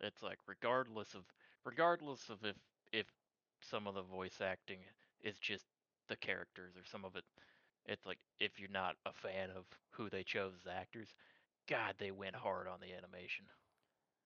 it's 0.02 0.21
like 0.23 0.38
regardless 0.47 1.13
of 1.13 1.23
regardless 1.65 2.30
of 2.30 2.43
if 2.43 2.56
if 2.91 3.08
some 3.62 3.88
of 3.88 3.95
the 3.95 4.02
voice 4.02 4.39
acting 4.41 4.80
is 5.21 5.38
just 5.39 5.65
the 6.10 6.15
characters 6.17 6.73
or 6.76 6.84
some 6.86 7.06
of 7.06 7.15
it 7.15 7.23
it's 7.86 8.06
like 8.06 8.17
if 8.39 8.60
you're 8.60 8.69
not 8.69 8.95
a 9.06 9.13
fan 9.13 9.49
of 9.56 9.65
who 9.91 10.10
they 10.10 10.23
chose 10.23 10.54
as 10.60 10.71
actors 10.71 11.13
god 11.67 11.95
they 11.97 12.12
went 12.12 12.36
hard 12.36 12.67
on 12.67 12.80
the 12.82 12.93
animation 12.93 13.45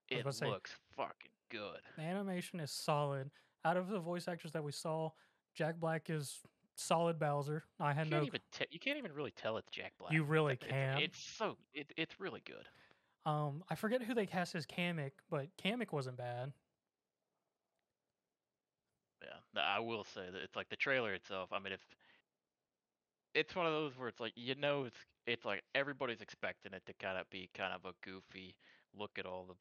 it 0.10 0.24
to 0.24 0.32
say- 0.34 0.48
looks 0.48 0.72
fucking 0.96 1.32
good 1.50 1.80
The 1.98 2.04
animation 2.04 2.60
is 2.60 2.72
solid. 2.72 3.30
Out 3.66 3.78
of 3.78 3.88
the 3.90 4.00
voice 4.00 4.28
actors 4.28 4.52
that 4.54 4.64
we 4.64 4.72
saw, 4.72 5.12
Jack 5.56 5.76
Black 5.80 6.10
is 6.10 6.40
solid 6.76 7.18
Bowser. 7.20 7.64
I 7.80 7.90
you 7.90 7.96
had 7.96 8.10
can't 8.10 8.22
no. 8.22 8.28
even 8.28 8.40
te- 8.52 8.68
you 8.70 8.80
can't 8.80 8.98
even 8.98 9.12
really 9.12 9.32
tell 9.32 9.58
it's 9.58 9.70
jack 9.72 9.94
black 9.98 10.14
You 10.14 10.24
really 10.24 10.54
It's- 10.54 10.70
can. 10.70 10.98
it's, 11.00 11.20
so 11.20 11.58
it, 11.74 11.92
it's 11.98 12.20
really 12.20 12.42
good 12.46 12.68
Um, 13.26 13.64
I 13.70 13.76
forget 13.76 14.02
who 14.02 14.14
they 14.14 14.26
cast 14.26 14.56
as 14.56 14.66
Kamek, 14.66 15.12
but 15.30 15.48
Kamek 15.58 15.92
wasn't 15.92 16.18
bad. 16.18 16.54
Yeah, 19.22 19.62
I 19.62 19.80
will 19.80 20.04
say 20.04 20.30
that 20.32 20.42
it's 20.42 20.56
like 20.56 20.70
the 20.70 20.76
trailer 20.76 21.14
itself. 21.14 21.52
I 21.52 21.60
mean, 21.60 21.74
if 21.74 21.86
it's 23.34 23.56
one 23.56 23.66
of 23.66 23.74
those 23.74 23.98
where 23.98 24.08
it's 24.08 24.20
like 24.20 24.34
you 24.36 24.56
know 24.56 24.86
it's 24.86 24.98
it's 25.26 25.46
like 25.46 25.64
everybody's 25.76 26.22
expecting 26.22 26.74
it 26.74 26.84
to 26.86 26.94
kind 26.94 27.18
of 27.18 27.30
be 27.30 27.50
kind 27.54 27.74
of 27.74 27.86
a 27.86 27.94
goofy 28.04 28.56
look 28.98 29.12
at 29.18 29.26
all 29.26 29.46
the 29.48 29.56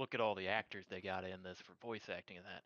look 0.00 0.14
at 0.14 0.20
all 0.20 0.34
the 0.34 0.48
actors 0.48 0.84
they 0.88 1.00
got 1.00 1.24
in 1.24 1.42
this 1.42 1.58
for 1.58 1.72
voice 1.84 2.08
acting 2.14 2.36
and 2.36 2.46
that. 2.46 2.62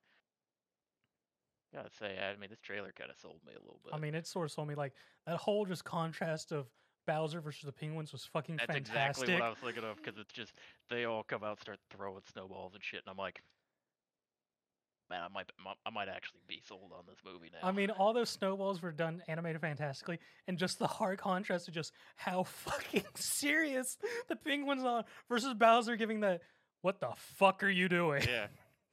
Gotta 1.73 1.91
say, 1.91 2.19
I 2.19 2.37
mean, 2.37 2.51
this 2.51 2.59
trailer 2.59 2.93
kind 2.99 3.11
of 3.11 3.17
sold 3.17 3.39
me 3.47 3.53
a 3.53 3.61
little 3.61 3.79
bit. 3.85 3.95
I 3.95 3.99
mean, 3.99 4.17
it 4.17 4.27
sort 4.27 4.47
of 4.47 4.53
sold 4.53 4.67
me 4.67 4.75
like 4.75 4.93
that 5.27 5.37
whole 5.37 5.65
just 5.65 5.85
contrast 5.85 6.51
of 6.51 6.67
Bowser 7.07 7.41
versus 7.41 7.63
the 7.63 7.73
Penguins 7.73 8.13
was 8.13 8.25
fucking 8.25 8.57
that's 8.57 8.73
fantastic. 8.73 9.29
exactly 9.29 9.35
what 9.35 9.43
I 9.43 9.49
was 9.51 9.59
thinking 9.59 9.85
of 9.85 9.97
because 9.97 10.19
it's 10.19 10.33
just 10.33 10.53
they 10.91 11.05
all 11.05 11.23
come 11.23 11.45
out 11.45 11.61
start 11.61 11.79
throwing 11.91 12.23
snowballs 12.33 12.75
and 12.75 12.83
shit, 12.83 13.03
and 13.07 13.11
I'm 13.11 13.17
like, 13.17 13.41
man, 15.11 15.23
I 15.23 15.29
might 15.29 15.51
I 15.85 15.91
might 15.91 16.09
actually 16.09 16.41
be 16.49 16.63
sold 16.67 16.93
on 16.97 17.05
this 17.07 17.19
movie 17.25 17.51
now. 17.53 17.69
I 17.69 17.73
mean, 17.73 17.91
all 17.91 18.13
those 18.15 18.31
snowballs 18.31 18.81
were 18.81 18.93
done 18.93 19.23
animated 19.29 19.61
fantastically, 19.61 20.19
and 20.47 20.57
just 20.57 20.79
the 20.79 20.87
hard 20.87 21.19
contrast 21.19 21.67
to 21.67 21.73
just 21.73 21.93
how 22.17 22.43
fucking 22.65 23.05
serious 23.17 23.99
the 24.29 24.37
Penguins 24.37 24.85
are 24.85 25.05
versus 25.29 25.53
Bowser 25.55 25.97
giving 25.97 26.21
that. 26.21 26.41
What 26.83 27.01
the 27.01 27.11
fuck 27.17 27.63
are 27.63 27.69
you 27.69 27.89
doing? 27.89 28.23
yeah, 28.27 28.47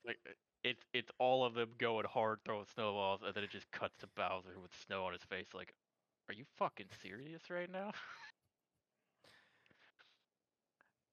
like 0.06 0.18
uh, 0.28 0.34
it's 0.64 0.84
it's 0.94 1.12
all 1.20 1.46
of 1.46 1.54
them 1.54 1.70
going 1.78 2.06
hard, 2.06 2.40
throwing 2.44 2.66
snowballs, 2.74 3.22
and 3.26 3.34
then 3.34 3.44
it 3.44 3.52
just 3.52 3.72
cuts 3.72 3.96
to 4.00 4.08
Bowser 4.16 4.60
with 4.62 4.72
snow 4.86 5.06
on 5.06 5.14
his 5.14 5.24
face. 5.24 5.48
Like, 5.54 5.74
are 6.28 6.34
you 6.34 6.44
fucking 6.58 6.88
serious 7.02 7.50
right 7.50 7.72
now? 7.72 7.92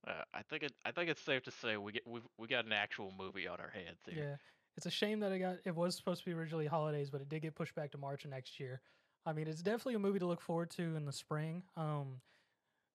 uh, 0.08 0.22
I 0.32 0.42
think 0.50 0.64
it. 0.64 0.72
I 0.84 0.90
think 0.90 1.10
it's 1.10 1.22
safe 1.22 1.44
to 1.44 1.50
say 1.50 1.76
we 1.76 1.92
get 1.92 2.06
we 2.06 2.20
we 2.38 2.48
got 2.48 2.64
an 2.64 2.72
actual 2.72 3.12
movie 3.16 3.46
on 3.46 3.60
our 3.60 3.70
hands 3.70 4.00
here. 4.06 4.30
Yeah, 4.30 4.36
it's 4.76 4.86
a 4.86 4.90
shame 4.90 5.20
that 5.20 5.32
it 5.32 5.38
got. 5.38 5.56
It 5.64 5.74
was 5.74 5.96
supposed 5.96 6.20
to 6.24 6.26
be 6.30 6.32
originally 6.32 6.66
holidays, 6.66 7.10
but 7.10 7.20
it 7.20 7.28
did 7.28 7.42
get 7.42 7.54
pushed 7.54 7.74
back 7.74 7.90
to 7.92 7.98
March 7.98 8.24
of 8.24 8.30
next 8.30 8.58
year. 8.58 8.80
I 9.26 9.32
mean, 9.32 9.46
it's 9.48 9.62
definitely 9.62 9.94
a 9.94 9.98
movie 10.00 10.18
to 10.18 10.26
look 10.26 10.40
forward 10.40 10.70
to 10.72 10.82
in 10.96 11.04
the 11.06 11.12
spring. 11.12 11.62
Um, 11.76 12.20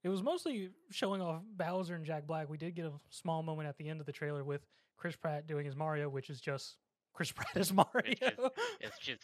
it 0.03 0.09
was 0.09 0.21
mostly 0.23 0.69
showing 0.91 1.21
off 1.21 1.41
Bowser 1.57 1.95
and 1.95 2.05
Jack 2.05 2.27
Black. 2.27 2.49
We 2.49 2.57
did 2.57 2.75
get 2.75 2.85
a 2.85 2.91
small 3.09 3.43
moment 3.43 3.67
at 3.67 3.77
the 3.77 3.89
end 3.89 3.99
of 3.99 4.05
the 4.05 4.11
trailer 4.11 4.43
with 4.43 4.61
Chris 4.97 5.15
Pratt 5.15 5.47
doing 5.47 5.65
his 5.65 5.75
Mario, 5.75 6.07
which 6.09 6.29
is 6.29 6.39
just 6.39 6.77
Chris 7.13 7.31
Pratt 7.33 7.55
as 7.55 7.73
Mario. 7.73 8.13
just- 8.19 8.39
It's 8.79 8.99
just 8.99 9.23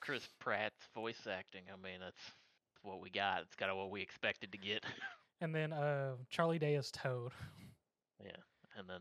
Chris 0.00 0.28
Pratt's 0.40 0.88
voice 0.94 1.26
acting. 1.30 1.62
I 1.72 1.76
mean, 1.76 2.00
that's 2.00 2.32
what 2.82 3.00
we 3.00 3.10
got. 3.10 3.42
It's 3.42 3.54
kind 3.54 3.70
of 3.70 3.76
what 3.76 3.90
we 3.90 4.00
expected 4.02 4.50
to 4.52 4.58
get. 4.58 4.84
and 5.40 5.54
then 5.54 5.72
uh, 5.72 6.14
Charlie 6.30 6.58
Day 6.58 6.74
as 6.76 6.90
Toad. 6.90 7.30
yeah, 8.24 8.30
and 8.76 8.88
then 8.88 9.00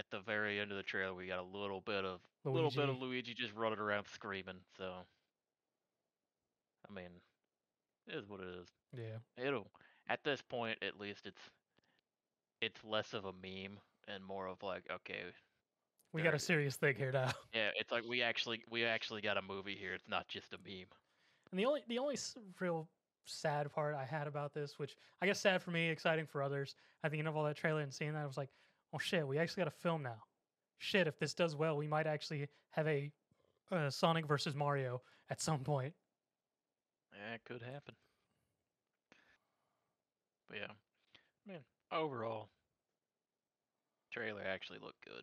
at 0.00 0.06
the 0.10 0.20
very 0.20 0.58
end 0.58 0.70
of 0.70 0.78
the 0.78 0.82
trailer, 0.82 1.14
we 1.14 1.26
got 1.26 1.40
a 1.40 1.58
little 1.58 1.82
bit 1.82 2.06
of 2.06 2.20
a 2.46 2.50
little 2.50 2.70
bit 2.70 2.88
of 2.88 2.98
Luigi. 2.98 3.32
Luigi 3.32 3.34
just 3.34 3.54
running 3.54 3.78
around 3.78 4.06
screaming. 4.12 4.56
So, 4.78 4.90
I 6.88 6.92
mean, 6.92 7.10
it 8.08 8.14
is 8.14 8.26
what 8.26 8.40
it 8.40 8.48
is. 8.60 8.68
Yeah, 8.96 9.44
It'll 9.46 9.70
at 10.08 10.24
this 10.24 10.40
point, 10.40 10.78
at 10.82 10.98
least, 10.98 11.26
it's 11.26 11.42
it's 12.62 12.82
less 12.82 13.12
of 13.12 13.26
a 13.26 13.32
meme 13.32 13.78
and 14.08 14.24
more 14.24 14.48
of 14.48 14.62
like, 14.62 14.84
okay, 14.90 15.20
we 16.14 16.22
got 16.22 16.34
a 16.34 16.38
serious 16.38 16.76
thing 16.76 16.94
here 16.96 17.12
now. 17.12 17.30
yeah, 17.54 17.68
it's 17.78 17.92
like 17.92 18.04
we 18.08 18.22
actually 18.22 18.62
we 18.70 18.84
actually 18.84 19.20
got 19.20 19.36
a 19.36 19.42
movie 19.42 19.76
here. 19.78 19.92
It's 19.92 20.08
not 20.08 20.28
just 20.28 20.54
a 20.54 20.58
meme. 20.66 20.86
And 21.50 21.60
the 21.60 21.66
only 21.66 21.82
the 21.88 21.98
only 21.98 22.16
real 22.58 22.88
sad 23.26 23.70
part 23.70 23.94
I 23.94 24.06
had 24.06 24.26
about 24.26 24.54
this, 24.54 24.78
which 24.78 24.96
I 25.20 25.26
guess 25.26 25.38
sad 25.38 25.62
for 25.62 25.72
me, 25.72 25.90
exciting 25.90 26.24
for 26.24 26.42
others, 26.42 26.74
at 27.04 27.12
the 27.12 27.18
end 27.18 27.28
of 27.28 27.36
all 27.36 27.44
that 27.44 27.56
trailer 27.56 27.82
and 27.82 27.92
seeing 27.92 28.14
that, 28.14 28.22
I 28.22 28.26
was 28.26 28.38
like, 28.38 28.48
oh 28.92 28.98
shit, 28.98 29.26
we 29.26 29.38
actually 29.38 29.62
got 29.62 29.72
a 29.72 29.76
film 29.82 30.02
now. 30.02 30.22
Shit, 30.78 31.06
if 31.06 31.18
this 31.18 31.34
does 31.34 31.56
well, 31.56 31.76
we 31.76 31.86
might 31.86 32.06
actually 32.06 32.48
have 32.70 32.86
a 32.86 33.10
uh, 33.70 33.90
Sonic 33.90 34.26
versus 34.26 34.54
Mario 34.54 35.02
at 35.28 35.40
some 35.40 35.60
point. 35.60 35.92
Yeah, 37.12 37.34
it 37.34 37.42
could 37.44 37.62
happen. 37.62 37.94
But 40.48 40.58
yeah, 40.58 40.72
man, 41.46 41.60
overall, 41.92 42.48
trailer 44.10 44.42
actually 44.42 44.78
looked 44.82 45.04
good. 45.04 45.22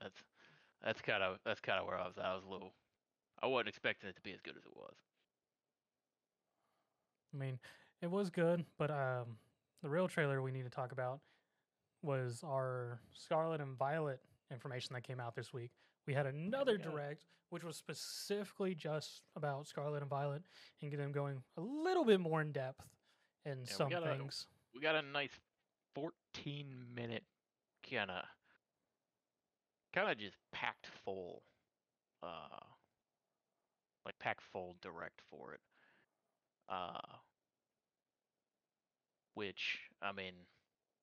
That's 0.00 0.22
that's 0.84 1.00
kind 1.00 1.22
of 1.22 1.38
that's 1.44 1.60
kind 1.60 1.80
of 1.80 1.86
where 1.86 1.98
I 1.98 2.06
was. 2.06 2.14
I 2.22 2.34
was 2.34 2.44
a 2.44 2.50
little. 2.50 2.72
I 3.42 3.46
wasn't 3.46 3.68
expecting 3.68 4.08
it 4.08 4.16
to 4.16 4.22
be 4.22 4.32
as 4.32 4.40
good 4.40 4.56
as 4.56 4.64
it 4.64 4.76
was. 4.76 4.94
I 7.34 7.38
mean, 7.38 7.58
it 8.02 8.10
was 8.10 8.30
good, 8.30 8.64
but 8.78 8.90
um, 8.90 9.38
the 9.82 9.88
real 9.88 10.06
trailer 10.06 10.42
we 10.42 10.52
need 10.52 10.64
to 10.64 10.70
talk 10.70 10.92
about 10.92 11.20
was 12.02 12.42
our 12.44 13.00
Scarlet 13.14 13.60
and 13.60 13.76
Violet 13.76 14.20
information 14.50 14.94
that 14.94 15.02
came 15.02 15.20
out 15.20 15.34
this 15.34 15.52
week. 15.52 15.70
We 16.06 16.14
had 16.14 16.26
another 16.26 16.76
Yeah. 16.76 16.82
direct, 16.90 17.26
which 17.50 17.62
was 17.64 17.76
specifically 17.76 18.74
just 18.74 19.22
about 19.36 19.66
Scarlet 19.66 20.02
and 20.02 20.10
Violet 20.10 20.42
and 20.80 20.90
get 20.90 20.96
them 20.96 21.12
going 21.12 21.42
a 21.56 21.60
little 21.60 22.04
bit 22.04 22.20
more 22.20 22.40
in 22.40 22.52
depth 22.52 22.84
in 23.44 23.60
we 23.60 23.66
some 23.66 23.92
a- 23.92 24.00
things. 24.00 24.46
We 24.74 24.80
got 24.80 24.94
a 24.96 25.02
nice 25.02 25.38
14 25.94 26.94
minute 26.94 27.24
kind 27.88 28.10
of 28.10 28.24
kind 29.92 30.10
of 30.10 30.16
just 30.18 30.38
packed 30.52 30.86
full 30.86 31.42
uh 32.22 32.60
like 34.06 34.18
packed 34.18 34.40
full 34.42 34.74
direct 34.80 35.20
for 35.20 35.52
it. 35.52 35.60
Uh 36.68 37.18
which 39.34 39.90
I 40.00 40.12
mean 40.12 40.46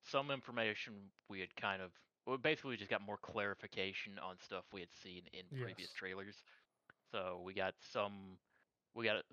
some 0.04 0.32
information 0.32 0.94
we 1.30 1.40
had 1.40 1.56
kind 1.56 1.82
of 1.82 1.92
well 2.26 2.38
basically 2.38 2.72
we 2.72 2.78
just 2.78 2.90
got 2.90 3.02
more 3.02 3.18
clarification 3.18 4.14
on 4.20 4.36
stuff 4.44 4.64
we 4.74 4.80
had 4.80 4.90
seen 5.04 5.24
in 5.34 5.44
previous 5.50 5.90
Yes. 5.90 5.94
trailers. 5.94 6.36
So 7.12 7.42
we 7.44 7.54
got 7.54 7.74
some 7.80 8.38
we 8.96 9.06
got 9.06 9.24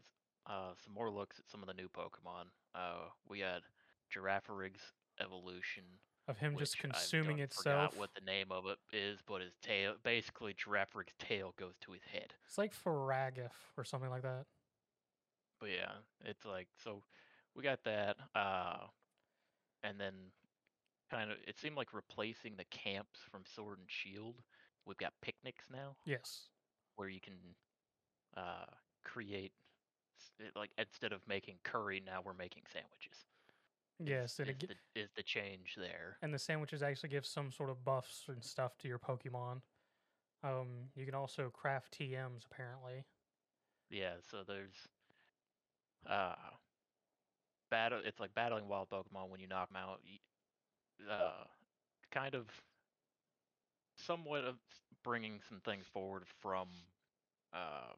uh 0.47 0.73
some 0.85 0.95
more 0.95 1.11
looks 1.11 1.39
at 1.39 1.49
some 1.49 1.63
of 1.63 1.67
the 1.67 1.75
new 1.75 1.89
Pokemon. 1.89 2.47
Uh 2.75 3.09
we 3.29 3.41
had 3.41 3.63
Girafarig's 4.15 4.93
evolution 5.21 5.85
Of 6.29 6.39
him 6.39 6.57
just 6.59 6.79
consuming 6.79 7.39
itself. 7.41 7.97
What 7.97 8.11
the 8.15 8.25
name 8.25 8.47
of 8.51 8.65
it 8.67 8.79
is, 8.93 9.21
but 9.27 9.41
his 9.41 9.53
tail, 9.63 9.95
basically, 10.03 10.55
Girafarig's 10.55 11.15
tail 11.19 11.55
goes 11.59 11.75
to 11.83 11.93
his 11.93 12.03
head. 12.13 12.35
It's 12.47 12.59
like 12.59 12.73
Farragiff 12.75 13.53
or 13.77 13.85
something 13.85 14.11
like 14.11 14.23
that. 14.23 14.45
But 15.61 15.71
yeah, 15.71 15.93
it's 16.25 16.45
like 16.45 16.69
so. 16.85 17.03
We 17.55 17.63
got 17.63 17.83
that, 17.85 18.17
uh, 18.35 18.87
and 19.83 19.99
then 19.99 20.13
kind 21.11 21.31
of 21.31 21.37
it 21.47 21.59
seemed 21.59 21.77
like 21.77 21.93
replacing 21.93 22.55
the 22.57 22.65
camps 22.71 23.21
from 23.31 23.43
Sword 23.45 23.79
and 23.79 23.89
Shield. 23.91 24.37
We've 24.87 24.97
got 24.97 25.13
picnics 25.23 25.67
now, 25.71 25.97
Yes. 26.05 26.49
where 26.97 27.09
you 27.09 27.21
can 27.21 27.35
uh, 28.37 28.67
create 29.05 29.53
like 30.55 30.71
instead 30.79 31.13
of 31.13 31.21
making 31.29 31.57
curry, 31.65 32.03
now 32.05 32.21
we're 32.25 32.35
making 32.35 32.63
sandwiches. 32.73 33.27
Yes, 33.99 34.39
and 34.39 34.51
is, 34.51 34.57
it 34.63 34.77
the, 34.95 35.01
is 35.01 35.09
the 35.17 35.23
change 35.23 35.75
there. 35.79 36.19
and 36.23 36.33
the 36.33 36.39
sandwiches 36.39 36.83
actually 36.83 37.09
give 37.09 37.25
some 37.25 37.51
sort 37.51 37.71
of 37.71 37.83
buffs 37.85 38.25
and 38.29 38.45
stuff 38.45 38.77
to 38.79 38.89
your 38.89 38.99
Pokemon. 38.99 39.61
Um, 40.45 40.91
you 40.95 41.07
can 41.07 41.15
also 41.15 41.51
craft 41.51 41.99
TMs 41.99 42.45
apparently. 42.51 43.05
Yeah, 43.91 44.15
so 44.31 44.39
there's 44.47 44.75
uh 46.09 46.35
battle 47.71 48.01
it's 48.05 48.21
like 48.21 48.35
battling 48.35 48.69
wild 48.69 48.89
Pokemon 48.91 49.29
when 49.31 49.41
you 49.41 49.49
knock 49.49 49.69
them 49.73 49.77
out. 49.83 50.01
Uh 51.01 51.45
kind 52.11 52.35
of 52.35 52.47
somewhat 53.97 54.45
of 54.45 54.57
bringing 55.03 55.41
some 55.49 55.61
things 55.65 55.87
forward 55.93 56.25
from 56.41 56.69
uh 57.53 57.93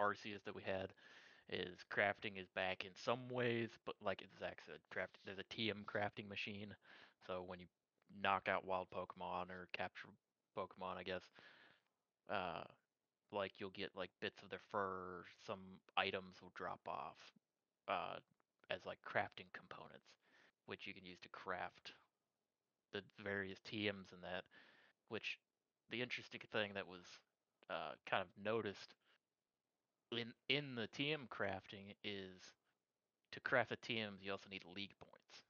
Arceus 0.00 0.44
that 0.44 0.54
we 0.54 0.62
had 0.62 0.92
is 1.50 1.78
crafting 1.92 2.40
is 2.40 2.48
back 2.54 2.84
in 2.84 2.92
some 2.94 3.28
ways, 3.30 3.70
but 3.86 3.96
like 4.04 4.22
Zach 4.38 4.58
said, 4.66 4.78
craft 4.90 5.18
there's 5.24 5.38
a 5.38 5.54
TM 5.54 5.84
crafting 5.84 6.28
machine. 6.28 6.74
So 7.26 7.44
when 7.46 7.60
you 7.60 7.66
knock 8.22 8.48
out 8.48 8.66
wild 8.66 8.88
Pokemon 8.90 9.50
or 9.50 9.68
capture 9.72 10.08
Pokemon, 10.56 10.96
I 10.98 11.02
guess, 11.04 11.22
uh 12.30 12.64
like 13.32 13.52
you'll 13.58 13.70
get 13.70 13.90
like 13.96 14.10
bits 14.20 14.42
of 14.42 14.50
their 14.50 14.60
fur, 14.72 15.24
some 15.46 15.60
items 15.96 16.36
will 16.42 16.52
drop 16.54 16.80
off 16.88 17.18
uh, 17.88 18.16
as 18.70 18.80
like 18.86 18.98
crafting 19.06 19.52
components, 19.52 20.08
which 20.66 20.86
you 20.86 20.94
can 20.94 21.04
use 21.04 21.18
to 21.22 21.28
craft 21.30 21.92
the 22.92 23.02
various 23.18 23.60
TMs 23.60 24.12
and 24.12 24.22
that. 24.22 24.44
Which 25.08 25.38
the 25.90 26.02
interesting 26.02 26.40
thing 26.52 26.74
that 26.74 26.86
was 26.86 27.04
uh, 27.70 27.92
kind 28.06 28.22
of 28.22 28.28
noticed 28.42 28.94
in 30.12 30.34
in 30.48 30.74
the 30.74 30.86
TM 30.88 31.26
crafting 31.28 31.94
is 32.04 32.54
to 33.32 33.40
craft 33.40 33.70
the 33.70 33.76
TMs 33.76 34.22
you 34.22 34.32
also 34.32 34.48
need 34.50 34.64
league 34.64 34.98
points, 34.98 35.44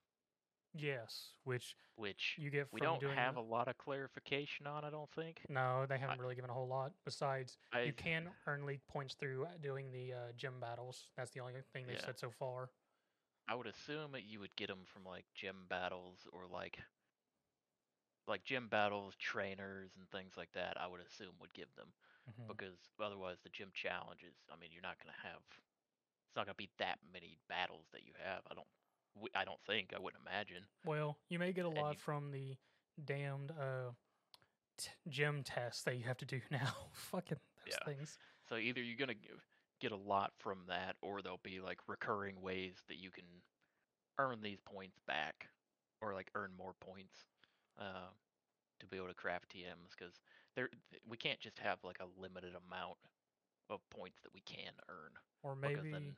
Yes, 0.75 1.35
which 1.45 1.77
which 1.97 2.37
you 2.39 2.51
get 2.51 2.69
from 2.69 2.77
we 2.77 2.81
don't 2.81 3.03
have 3.03 3.35
the- 3.35 3.41
a 3.41 3.43
lot 3.43 3.69
of 3.69 3.79
clarification 3.79 4.67
on. 4.67 4.85
I 4.85 4.91
don't 4.91 5.11
think. 5.11 5.43
no, 5.49 5.87
they 5.87 5.99
haven't 5.99 6.21
really 6.21 6.35
given 6.35 6.51
a 6.51 6.55
whole 6.55 6.69
lot. 6.69 6.93
Besides, 7.05 7.59
I 7.73 7.85
you 7.87 7.93
can 7.93 8.29
earn 8.47 8.67
league 8.67 8.87
points 8.87 9.15
through 9.15 9.45
uh, 9.45 9.57
doing 9.61 9.91
the 9.91 10.13
uh, 10.13 10.33
gym 10.37 10.61
battles. 10.61 11.11
That's 11.17 11.31
the 11.31 11.41
only 11.41 11.55
thing 11.73 11.87
they've 11.87 11.99
Yeah. 11.99 12.05
said 12.05 12.19
so 12.19 12.31
far. 12.31 12.71
I 13.49 13.55
would 13.55 13.67
assume 13.67 14.13
that 14.13 14.25
you 14.25 14.41
would 14.41 14.55
get 14.57 14.69
them 14.69 14.85
from 14.85 15.05
like 15.05 15.25
gym 15.35 15.67
battles 15.69 16.27
or 16.33 16.47
like 16.47 16.79
like 18.29 18.45
gym 18.45 18.69
battles, 18.69 19.15
trainers, 19.17 19.91
and 19.97 20.09
things 20.11 20.35
like 20.37 20.53
that. 20.53 20.77
I 20.81 20.87
would 20.87 21.01
assume 21.01 21.33
would 21.41 21.55
give 21.55 21.75
them 21.77 21.89
Mhm. 22.31 22.49
because 22.49 22.79
otherwise 23.01 23.39
the 23.43 23.49
gym 23.51 23.71
challenges. 23.73 24.35
I 24.53 24.57
mean, 24.57 24.71
you're 24.73 24.83
not 24.83 24.99
gonna 24.99 25.17
have. 25.23 25.43
It's 26.27 26.37
not 26.37 26.45
gonna 26.47 26.55
be 26.55 26.71
that 26.79 26.99
many 27.13 27.39
battles 27.49 27.87
that 27.93 28.05
you 28.05 28.13
have. 28.23 28.43
I 28.51 28.55
don't. 28.55 28.69
I 29.35 29.45
don't 29.45 29.61
think. 29.67 29.93
I 29.95 29.99
wouldn't 29.99 30.23
imagine. 30.23 30.69
Well, 30.85 31.19
you 31.29 31.39
may 31.39 31.53
get 31.53 31.65
a 31.65 31.69
And 31.69 31.77
lot 31.79 31.95
you- 31.95 31.99
from 32.01 32.31
the 32.31 32.57
damned 33.05 33.51
uh, 33.53 33.93
t- 34.77 34.91
gym 35.09 35.43
tests 35.43 35.83
that 35.85 35.97
you 35.97 36.05
have 36.05 36.19
to 36.19 36.27
do 36.27 36.41
now. 36.51 36.91
Fucking 36.93 37.41
those 37.65 37.75
Yeah. 37.75 37.85
things. 37.85 38.19
So 38.49 38.57
either 38.57 38.81
you're 38.83 38.97
gonna 38.99 39.19
get 39.81 39.93
a 39.93 39.97
lot 39.97 40.33
from 40.39 40.67
that, 40.67 40.97
or 41.01 41.23
there'll 41.23 41.39
be 41.39 41.61
like 41.61 41.81
recurring 41.89 42.41
ways 42.41 42.85
that 42.89 42.97
you 42.99 43.11
can 43.11 43.43
earn 44.19 44.41
these 44.43 44.61
points 44.61 44.99
back, 45.07 45.49
or 46.01 46.13
like 46.15 46.31
earn 46.35 46.53
more 46.57 46.75
points 46.75 47.25
uh, 47.79 48.11
to 48.81 48.87
be 48.87 48.97
able 48.97 49.09
to 49.09 49.15
craft 49.15 49.55
TMs. 49.55 49.95
Because 49.99 50.15
there, 50.55 50.69
we 51.09 51.17
can't 51.17 51.41
just 51.41 51.59
have 51.59 51.79
like 51.85 51.99
a 52.01 52.21
limited 52.21 52.55
amount 52.55 52.99
of 53.71 53.81
points 53.91 54.19
that 54.23 54.35
we 54.35 54.41
can 54.41 54.73
earn. 54.89 55.13
Or 55.43 55.55
maybe 55.55 55.91
then, 55.93 56.17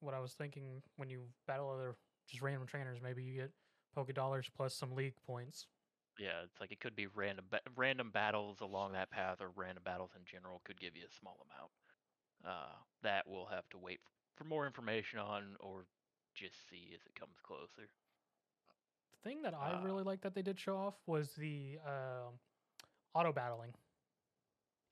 what 0.00 0.14
I 0.14 0.20
was 0.20 0.32
thinking 0.32 0.82
when 0.96 1.08
you 1.10 1.22
battle 1.46 1.70
other 1.70 1.96
just 2.28 2.42
random 2.42 2.66
trainers, 2.66 2.98
maybe 3.02 3.22
you 3.22 3.34
get 3.34 3.50
Poke 3.94 4.12
Dollars 4.14 4.50
plus 4.54 4.74
some 4.74 4.94
league 4.94 5.14
points. 5.26 5.66
yeah, 6.18 6.44
it's 6.44 6.60
like 6.60 6.72
it 6.72 6.80
could 6.80 6.96
be 6.96 7.06
random, 7.06 7.46
ba- 7.50 7.60
random 7.76 8.10
battles 8.10 8.60
along 8.60 8.92
that 8.92 9.10
path, 9.10 9.40
or 9.40 9.50
random 9.54 9.82
battles 9.84 10.10
in 10.16 10.22
general 10.24 10.60
could 10.64 10.80
give 10.80 10.96
you 10.96 11.04
a 11.04 11.18
small 11.18 11.44
amount. 11.50 11.70
Uh, 12.44 12.76
that 13.02 13.24
we'll 13.26 13.46
have 13.46 13.68
to 13.70 13.78
wait 13.78 14.00
for 14.36 14.44
more 14.44 14.66
information 14.66 15.18
on, 15.18 15.56
or 15.60 15.86
just 16.34 16.54
see 16.70 16.92
as 16.94 17.00
it 17.06 17.18
comes 17.18 17.36
closer. 17.42 17.88
Thing 19.26 19.42
that 19.42 19.54
I 19.54 19.72
Uh, 19.72 19.82
really 19.82 20.04
liked 20.04 20.22
that 20.22 20.34
they 20.34 20.42
did 20.42 20.56
show 20.56 20.76
off 20.76 20.94
was 21.06 21.34
the 21.34 21.80
um 21.84 22.38
auto 23.12 23.32
battling. 23.32 23.74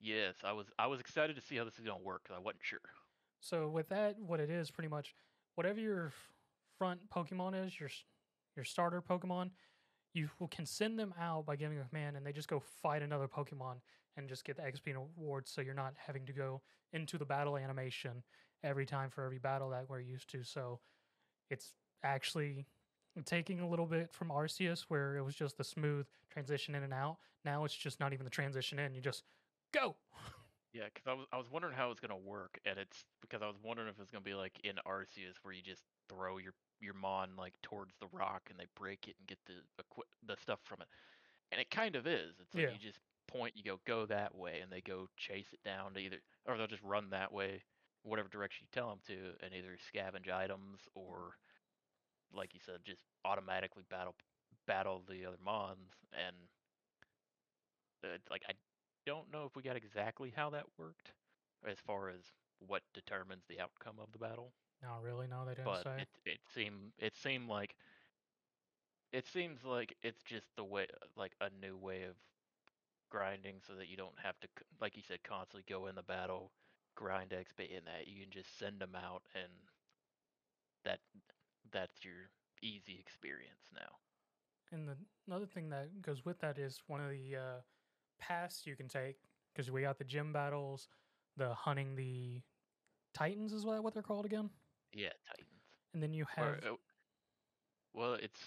Yes, 0.00 0.34
I 0.42 0.52
was 0.52 0.66
I 0.76 0.88
was 0.88 0.98
excited 0.98 1.36
to 1.36 1.42
see 1.42 1.56
how 1.56 1.62
this 1.62 1.78
is 1.78 1.84
gonna 1.84 2.02
work 2.02 2.24
because 2.24 2.36
I 2.36 2.40
wasn't 2.40 2.64
sure. 2.64 2.80
So 3.38 3.68
with 3.68 3.88
that, 3.90 4.18
what 4.18 4.40
it 4.40 4.50
is 4.50 4.72
pretty 4.72 4.88
much, 4.88 5.14
whatever 5.54 5.78
your 5.78 6.12
front 6.78 7.08
Pokemon 7.10 7.64
is, 7.64 7.78
your 7.78 7.90
your 8.56 8.64
starter 8.64 9.00
Pokemon, 9.00 9.52
you 10.14 10.28
can 10.50 10.66
send 10.66 10.98
them 10.98 11.14
out 11.16 11.46
by 11.46 11.54
giving 11.54 11.78
a 11.78 11.84
command, 11.84 12.16
and 12.16 12.26
they 12.26 12.32
just 12.32 12.48
go 12.48 12.58
fight 12.58 13.02
another 13.02 13.28
Pokemon 13.28 13.76
and 14.16 14.28
just 14.28 14.44
get 14.44 14.56
the 14.56 14.62
XP 14.62 14.88
and 14.88 15.08
rewards. 15.16 15.52
So 15.52 15.60
you're 15.60 15.74
not 15.74 15.94
having 15.96 16.26
to 16.26 16.32
go 16.32 16.60
into 16.92 17.18
the 17.18 17.24
battle 17.24 17.56
animation 17.56 18.24
every 18.64 18.85
time 18.85 19.10
for 19.10 19.24
every 19.24 19.38
battle 19.38 19.70
that 19.70 19.88
we're 19.88 20.00
used 20.00 20.28
to. 20.30 20.42
So 20.42 20.80
it's 21.50 21.74
actually 22.02 22.66
taking 23.23 23.60
a 23.60 23.69
little 23.69 23.87
bit 23.87 24.12
from 24.12 24.29
Arceus, 24.31 24.83
where 24.88 25.17
it 25.17 25.23
was 25.23 25.35
just 25.35 25.56
the 25.56 25.65
smooth 25.65 26.06
transition 26.31 26.75
in 26.75 26.83
and 26.83 26.92
out. 26.92 27.19
Now 27.44 27.65
it's 27.65 27.75
just 27.75 28.00
not 28.00 28.12
even 28.12 28.25
the 28.25 28.31
transition 28.31 28.79
in; 28.79 28.94
you 28.94 29.00
just 29.00 29.23
go. 29.73 29.96
Yeah, 30.73 30.85
because 30.92 31.06
I 31.06 31.12
was 31.12 31.27
I 31.33 31.37
was 31.37 31.46
wondering 31.50 31.75
how 31.75 31.87
it 31.87 31.90
was 31.90 32.00
gonna 32.00 32.17
work, 32.17 32.58
and 32.65 32.79
it's 32.79 33.04
because 33.21 33.42
I 33.42 33.46
was 33.46 33.56
wondering 33.62 33.88
if 33.88 34.00
it's 34.00 34.10
gonna 34.10 34.25
be 34.25 34.35
like 34.35 34.58
in 34.65 34.75
Arceus 34.85 35.37
where 35.42 35.54
you 35.54 35.62
just 35.62 35.85
throw 36.08 36.38
your 36.38 36.54
your 36.81 36.94
mon 36.94 37.31
like 37.38 37.54
towards 37.62 37.94
the 38.00 38.08
rock 38.12 38.42
and 38.50 38.58
they 38.58 38.67
break 38.75 39.06
it 39.06 39.15
and 39.19 39.29
get 39.29 39.38
the 39.46 39.54
equi- 39.79 40.10
the 40.27 40.37
stuff 40.42 40.58
from 40.65 40.81
it, 40.81 40.88
and 41.52 41.60
it 41.60 41.71
kind 41.71 41.94
of 41.94 42.06
is. 42.08 42.35
It's 42.40 42.54
like 42.54 42.65
Yeah. 42.65 42.71
you 42.71 42.79
just 42.79 42.98
point, 43.29 43.56
you 43.56 43.62
go 43.62 43.79
go 43.87 44.04
that 44.06 44.35
way, 44.35 44.60
and 44.60 44.71
they 44.73 44.81
go 44.81 45.08
chase 45.17 45.46
it 45.52 45.62
down 45.65 45.94
to 45.94 46.00
either, 46.00 46.19
or 46.46 46.56
they'll 46.58 46.67
just 46.67 46.83
run 46.83 47.10
that 47.10 47.33
way, 47.33 47.62
whatever 48.02 48.29
direction 48.29 48.67
you 48.67 48.69
tell 48.73 48.88
them 48.90 48.98
to, 49.06 49.37
and 49.44 49.54
either 49.54 49.77
scavenge 49.94 50.29
items 50.31 50.81
or, 50.94 51.37
like 52.35 52.54
you 52.54 52.60
said, 52.64 52.80
just 52.85 53.02
automatically 53.24 53.85
battle 53.90 54.14
battle 54.66 55.02
the 55.08 55.24
other 55.26 55.38
mons, 55.44 55.92
and 56.12 56.37
it's 58.02 58.30
like 58.30 58.42
I 58.48 58.52
don't 59.06 59.32
know 59.32 59.44
if 59.44 59.56
we 59.56 59.62
got 59.62 59.76
exactly 59.76 60.32
how 60.35 60.50
that 60.50 60.64
worked 60.78 61.12
as 61.66 61.78
far 61.80 62.08
as 62.08 62.32
what 62.58 62.82
determines 62.94 63.44
the 63.48 63.60
outcome 63.60 63.96
of 64.00 64.12
the 64.12 64.18
battle 64.18 64.52
Not 64.82 65.02
really. 65.02 65.26
No, 65.26 65.44
they 65.44 65.54
didn't 65.54 65.74
but 65.74 65.87
say. 65.87 65.98
it 65.98 66.08
it 66.24 66.38
seemed 66.52 66.92
it 66.98 67.16
seemed 67.16 67.48
like 67.48 67.74
it 69.12 69.26
seems 69.26 69.64
like 69.64 69.96
it's 70.02 70.22
just 70.22 70.46
the 70.56 70.64
way 70.64 70.87
like 71.16 71.35
a 71.40 71.50
new 71.50 71.76
way 71.76 72.02
of 72.04 72.16
grinding 73.10 73.56
so 73.66 73.74
that 73.74 73.88
you 73.88 73.96
don't 73.96 74.18
have 74.22 74.38
to, 74.40 74.48
like 74.80 74.96
you 74.96 75.02
said, 75.06 75.22
constantly 75.24 75.64
go 75.68 75.87
in 75.87 75.94
the 75.96 76.02
battle, 76.02 76.52
grind 76.96 77.32
XP 77.32 77.64
in 77.64 77.85
that. 77.85 78.06
You 78.08 78.22
can 78.22 78.30
just 78.30 78.58
send 78.58 78.80
them 78.80 78.94
out, 78.94 79.22
and 79.35 79.52
that 80.85 81.00
that's 81.75 82.02
your 82.04 82.31
easy 82.62 82.96
experience 82.98 83.68
now. 83.75 83.98
And 84.72 84.88
the 84.88 84.96
another 85.27 85.46
thing 85.46 85.68
that 85.70 86.00
goes 86.00 86.25
with 86.25 86.38
that 86.40 86.58
is 86.58 86.81
one 86.87 87.00
of 87.02 87.10
the 87.10 87.37
uh, 87.37 87.60
paths 88.18 88.62
you 88.66 88.77
can 88.77 88.88
take 88.88 89.16
because 89.52 89.70
we 89.70 89.83
got 89.83 89.98
the 89.98 90.04
gym 90.04 90.33
battles, 90.33 90.88
the 91.37 91.52
hunting 91.54 91.94
the 91.96 92.40
titans 93.12 93.52
is 93.52 93.66
what 93.66 93.83
what 93.85 93.92
they're 93.94 94.02
called 94.02 94.25
again, 94.25 94.50
Yeah, 94.94 95.10
Titans. 95.29 95.62
and 95.92 96.02
then 96.02 96.14
you 96.14 96.25
Or, 96.38 96.44
have 96.44 96.64
uh, 96.64 96.77
well, 97.92 98.14
it's 98.14 98.40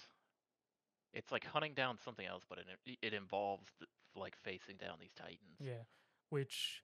it's 1.14 1.32
like 1.32 1.44
hunting 1.46 1.74
down 1.74 1.98
something 2.04 2.26
else, 2.26 2.42
but 2.48 2.58
it 2.58 2.66
it 3.02 3.14
involves 3.14 3.68
the, 3.80 3.86
like 4.18 4.36
facing 4.42 4.76
down 4.76 4.96
these 5.00 5.14
Titans. 5.16 5.38
yeah, 5.60 5.84
which 6.30 6.82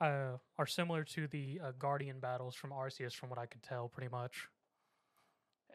uh, 0.00 0.38
are 0.58 0.66
similar 0.66 1.04
to 1.04 1.26
the 1.26 1.60
uh, 1.62 1.72
guardian 1.78 2.20
battles 2.20 2.54
from 2.54 2.70
Arceus, 2.70 3.12
from 3.14 3.28
what 3.30 3.38
I 3.38 3.46
could 3.46 3.62
tell, 3.62 3.88
pretty 3.88 4.10
much. 4.10 4.48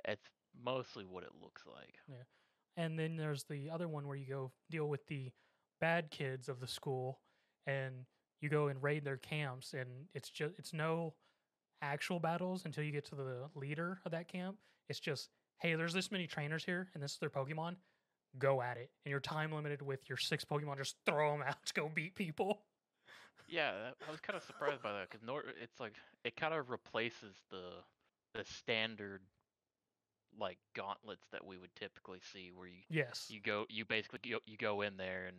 It's 0.05 0.29
mostly 0.63 1.05
what 1.05 1.23
it 1.23 1.31
looks 1.41 1.63
like. 1.65 1.95
Yeah. 2.07 2.23
And 2.77 2.97
then 2.97 3.17
there's 3.17 3.43
the 3.43 3.69
other 3.69 3.87
one 3.87 4.07
where 4.07 4.15
you 4.15 4.27
go 4.27 4.51
deal 4.69 4.87
with 4.87 5.05
the 5.07 5.31
bad 5.79 6.11
kids 6.11 6.47
of 6.47 6.59
the 6.59 6.67
school 6.67 7.19
and 7.67 8.05
you 8.39 8.49
go 8.49 8.67
and 8.67 8.81
raid 8.81 9.03
their 9.03 9.17
camps 9.17 9.73
and 9.73 9.89
it's 10.13 10.29
just 10.29 10.53
it's 10.57 10.73
no 10.73 11.13
actual 11.81 12.19
battles 12.19 12.65
until 12.65 12.83
you 12.83 12.91
get 12.91 13.05
to 13.05 13.15
the 13.15 13.49
leader 13.55 13.99
of 14.05 14.11
that 14.11 14.27
camp. 14.27 14.57
It's 14.89 14.99
just, 14.99 15.29
hey, 15.59 15.75
there's 15.75 15.93
this 15.93 16.11
many 16.11 16.27
trainers 16.27 16.63
here 16.63 16.89
and 16.93 17.03
this 17.03 17.13
is 17.13 17.17
their 17.17 17.29
Pokemon. 17.29 17.75
Go 18.37 18.61
at 18.61 18.77
it. 18.77 18.89
And 19.05 19.11
you're 19.11 19.19
time 19.19 19.51
limited 19.51 19.81
with 19.81 20.07
your 20.07 20.17
six 20.17 20.45
Pokemon, 20.45 20.77
just 20.77 20.95
throw 21.05 21.31
them 21.31 21.43
out 21.45 21.65
to 21.65 21.73
go 21.73 21.91
beat 21.93 22.15
people. 22.15 22.61
Yeah, 23.49 23.91
I 24.07 24.11
was 24.11 24.21
kind 24.21 24.37
of 24.37 24.43
surprised 24.43 24.81
by 24.81 24.93
that 24.93 25.09
because 25.09 25.25
Nor 25.25 25.43
it's 25.61 25.79
like 25.79 25.93
it 26.23 26.37
kind 26.37 26.53
of 26.53 26.69
replaces 26.69 27.35
the 27.49 27.83
the 28.33 28.45
standard 28.45 29.21
like 30.39 30.57
gauntlets 30.75 31.25
that 31.31 31.45
we 31.45 31.57
would 31.57 31.75
typically 31.75 32.21
see, 32.21 32.51
where 32.53 32.67
you 32.67 32.83
Yes. 32.89 33.29
you 33.29 33.41
go 33.41 33.65
you 33.69 33.85
basically 33.85 34.19
go, 34.31 34.39
you 34.45 34.57
go 34.57 34.81
in 34.81 34.97
there 34.97 35.25
and 35.27 35.37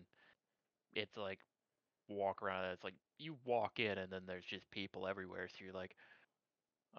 it's 0.95 1.17
like 1.17 1.41
walk 2.09 2.43
around. 2.43 2.67
It's 2.67 2.85
like 2.85 2.95
you 3.19 3.37
walk 3.45 3.79
in 3.81 3.99
and 3.99 4.13
then 4.13 4.23
there's 4.27 4.45
just 4.45 4.71
people 4.71 5.07
everywhere. 5.07 5.49
So 5.49 5.65
you're 5.65 5.75
like, 5.75 5.97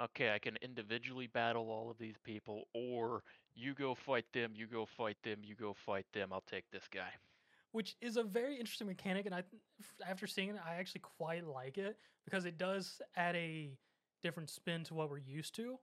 okay, 0.02 0.32
I 0.34 0.40
can 0.40 0.58
individually 0.62 1.28
battle 1.28 1.70
all 1.70 1.90
of 1.90 1.98
these 1.98 2.18
people, 2.24 2.68
or 2.74 3.24
you 3.56 3.74
go 3.74 3.96
fight 3.96 4.26
them, 4.34 4.52
you 4.56 4.68
go 4.68 4.86
fight 4.86 5.18
them, 5.24 5.40
you 5.44 5.56
go 5.56 5.74
fight 5.74 6.06
them. 6.14 6.32
I'll 6.34 6.42
take 6.42 6.70
this 6.72 6.88
guy. 6.88 7.12
which 7.72 7.96
is 8.02 8.18
a 8.18 8.24
very 8.24 8.58
interesting 8.58 8.88
mechanic 8.88 9.26
and 9.26 9.36
i 9.36 9.44
after 10.08 10.28
seeing 10.28 10.50
it 10.50 10.56
i 10.66 10.76
actually 10.76 11.02
quite 11.02 11.46
like 11.46 11.78
it 11.78 11.98
because 12.26 12.46
it 12.46 12.58
does 12.58 13.02
add 13.16 13.36
a 13.36 13.78
different 14.22 14.50
spin 14.50 14.84
to 14.84 14.94
what 14.94 15.10
we're 15.10 15.18
used 15.18 15.56
to 15.56 15.78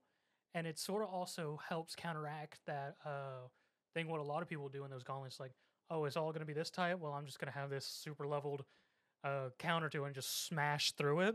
and 0.54 0.66
it 0.66 0.78
sort 0.78 1.02
of 1.02 1.08
also 1.08 1.58
helps 1.68 1.94
counteract 1.94 2.60
that 2.66 2.96
uh 3.04 3.46
thing 3.94 4.08
what 4.08 4.20
a 4.20 4.24
lot 4.24 4.42
of 4.42 4.48
people 4.48 4.68
do 4.68 4.84
in 4.84 4.90
those 4.90 5.02
gauntlets 5.02 5.40
like 5.40 5.52
oh 5.90 6.04
it's 6.04 6.16
all 6.16 6.30
going 6.32 6.40
to 6.40 6.46
be 6.46 6.52
this 6.52 6.70
type 6.70 6.98
well 6.98 7.12
i'm 7.12 7.26
just 7.26 7.38
going 7.40 7.52
to 7.52 7.58
have 7.58 7.70
this 7.70 7.84
super 7.86 8.26
leveled 8.26 8.64
uh 9.24 9.48
counter 9.58 9.88
to 9.88 10.04
it 10.04 10.06
and 10.06 10.14
just 10.14 10.46
smash 10.46 10.92
through 10.92 11.20
it 11.20 11.34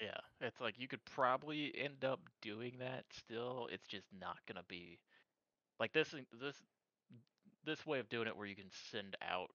Yeah, 0.00 0.20
it's 0.40 0.60
like 0.60 0.78
you 0.78 0.88
could 0.88 1.04
probably 1.04 1.72
end 1.76 2.04
up 2.04 2.20
doing 2.40 2.78
that 2.78 3.04
still. 3.12 3.68
It's 3.70 3.86
just 3.86 4.06
not 4.18 4.38
gonna 4.46 4.64
be 4.68 4.98
like 5.78 5.92
this. 5.92 6.14
This 6.40 6.56
this 7.64 7.86
way 7.86 7.98
of 7.98 8.08
doing 8.08 8.26
it, 8.26 8.36
where 8.36 8.46
you 8.46 8.56
can 8.56 8.70
send 8.90 9.16
out 9.22 9.50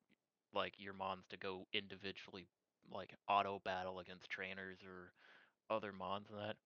like 0.53 0.73
your 0.77 0.93
mons 0.93 1.25
to 1.29 1.37
go 1.37 1.65
individually, 1.73 2.47
like 2.91 3.15
auto 3.27 3.59
battle 3.65 3.99
against 3.99 4.29
trainers 4.29 4.77
or 4.85 5.13
other 5.75 5.91
mons 5.91 6.27
and 6.29 6.39
that. 6.39 6.57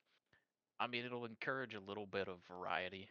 I 0.79 0.87
mean, 0.87 1.05
it'll 1.05 1.25
encourage 1.25 1.73
a 1.75 1.79
little 1.79 2.05
bit 2.07 2.27
of 2.27 2.37
variety 2.47 3.09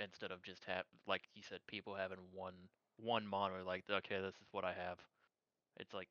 instead 0.00 0.30
of 0.32 0.42
just 0.42 0.64
have 0.66 0.84
like 1.06 1.22
you 1.34 1.42
said, 1.48 1.60
people 1.66 1.94
having 1.94 2.18
one 2.32 2.54
one 2.98 3.26
mon 3.26 3.52
or 3.52 3.62
like, 3.62 3.84
okay, 3.90 4.20
this 4.20 4.34
is 4.34 4.48
what 4.52 4.64
I 4.64 4.72
have. 4.74 4.98
It's 5.78 5.92
like, 5.94 6.08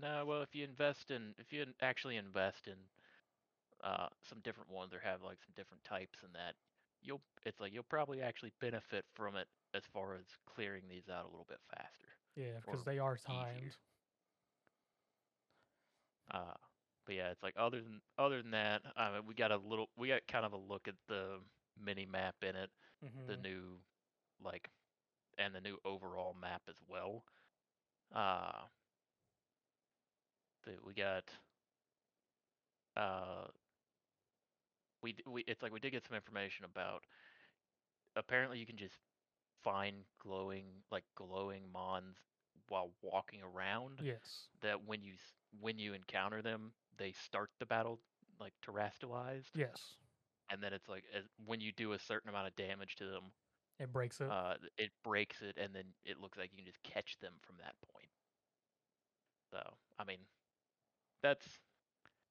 no, 0.00 0.24
well, 0.26 0.42
if 0.42 0.54
you 0.54 0.64
invest 0.64 1.10
in, 1.10 1.34
if 1.38 1.52
you 1.52 1.64
actually 1.80 2.16
invest 2.16 2.66
in 2.66 2.76
uh, 3.82 4.08
some 4.28 4.40
different 4.42 4.70
ones 4.70 4.92
or 4.92 5.00
have 5.00 5.22
like 5.22 5.38
some 5.44 5.54
different 5.56 5.84
types 5.84 6.18
and 6.22 6.32
that 6.34 6.54
you'll 7.02 7.20
it's 7.44 7.60
like 7.60 7.72
you'll 7.72 7.84
probably 7.88 8.20
actually 8.22 8.52
benefit 8.60 9.04
from 9.14 9.36
it 9.36 9.46
as 9.74 9.82
far 9.92 10.14
as 10.14 10.24
clearing 10.46 10.82
these 10.88 11.08
out 11.10 11.24
a 11.24 11.30
little 11.30 11.46
bit 11.48 11.60
faster. 11.76 12.08
yeah 12.36 12.58
because 12.60 12.84
they 12.84 12.98
are 12.98 13.16
easier. 13.28 13.70
timed 13.70 13.76
Uh, 16.32 16.54
but 17.08 17.16
yeah, 17.16 17.30
it's 17.30 17.42
like 17.44 17.56
other 17.58 17.82
than 17.82 18.02
other 18.18 18.42
than 18.42 18.52
that, 18.52 18.82
I 18.96 19.12
mean, 19.12 19.22
we 19.28 19.34
got 19.34 19.52
a 19.52 19.58
little 19.58 19.90
we 19.98 20.08
got 20.08 20.22
kind 20.28 20.46
of 20.46 20.54
a 20.54 20.58
look 20.58 20.88
at 20.88 20.96
the 21.08 21.38
mini 21.82 22.06
map 22.06 22.36
in 22.42 22.56
it, 22.56 22.70
the 23.28 23.36
Mhm. 23.36 23.38
new 23.38 23.80
like 24.44 24.70
and 25.38 25.54
the 25.54 25.60
new 25.60 25.78
overall 25.84 26.36
map 26.40 26.62
as 26.68 26.76
well. 26.88 27.24
Uh, 28.14 28.66
the, 30.64 30.72
we 30.84 30.94
got 30.94 31.24
uh 32.96 33.46
we 35.02 35.16
we 35.26 35.44
it's 35.48 35.62
like 35.62 35.72
we 35.72 35.80
did 35.80 35.92
get 35.92 36.04
some 36.04 36.16
information 36.16 36.64
about 36.64 37.04
apparently 38.16 38.58
you 38.58 38.66
can 38.66 38.76
just 38.76 38.94
find 39.64 39.96
glowing 40.22 40.66
like 40.90 41.04
glowing 41.16 41.64
mons 41.72 42.16
while 42.68 42.90
walking 43.02 43.40
around 43.42 44.02
yes 44.02 44.48
that 44.62 44.86
when 44.86 45.02
you 45.02 45.14
when 45.60 45.78
you 45.78 45.92
encounter 45.94 46.42
them 46.42 46.72
they 46.98 47.12
start 47.12 47.50
the 47.58 47.66
battle 47.66 47.98
like 48.40 48.52
Terastallized 48.66 49.50
yes. 49.54 49.94
and 50.50 50.62
then 50.62 50.72
it's 50.72 50.88
like 50.88 51.04
as, 51.16 51.24
when 51.46 51.60
you 51.60 51.72
do 51.72 51.92
a 51.92 51.98
certain 51.98 52.28
amount 52.28 52.46
of 52.46 52.56
damage 52.56 52.96
to 52.96 53.04
them 53.04 53.32
it 53.80 53.92
breaks 53.92 54.20
it. 54.20 54.30
uh 54.30 54.54
it 54.76 54.90
breaks 55.04 55.40
it 55.42 55.56
and 55.60 55.74
then 55.74 55.84
it 56.04 56.20
looks 56.20 56.38
like 56.38 56.50
you 56.52 56.56
can 56.56 56.66
just 56.66 56.82
catch 56.82 57.16
them 57.20 57.32
from 57.42 57.56
that 57.58 57.74
point. 57.92 58.08
So 59.50 59.58
i 59.98 60.04
mean 60.04 60.18
that's 61.22 61.46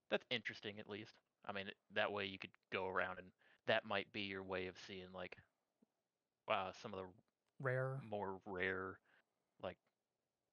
that's 0.10 0.26
interesting 0.30 0.80
at 0.80 0.90
least. 0.90 1.14
I 1.46 1.52
mean 1.52 1.66
that 1.96 2.12
way 2.12 2.26
you 2.26 2.40
could 2.40 2.52
go 2.72 2.88
around 2.88 3.20
and 3.20 3.28
that 3.68 3.86
might 3.86 4.12
be 4.14 4.22
your 4.22 4.44
way 4.44 4.68
of 4.68 4.76
seeing 4.88 5.08
like 5.14 5.36
uh 6.50 6.72
some 6.82 6.94
of 6.94 7.00
the 7.00 7.06
rare. 7.62 8.00
more 8.10 8.40
rare 8.46 8.98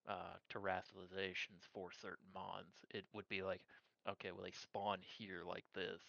uh 0.09 0.36
Terastallizations 0.52 1.62
for 1.72 1.90
certain 1.92 2.26
mons 2.34 2.84
it 2.90 3.05
would 3.12 3.28
be 3.28 3.42
like 3.42 3.64
okay 4.09 4.30
well 4.32 4.42
they 4.44 4.50
spawn 4.52 4.98
here 5.18 5.42
like 5.46 5.64
this 5.74 6.02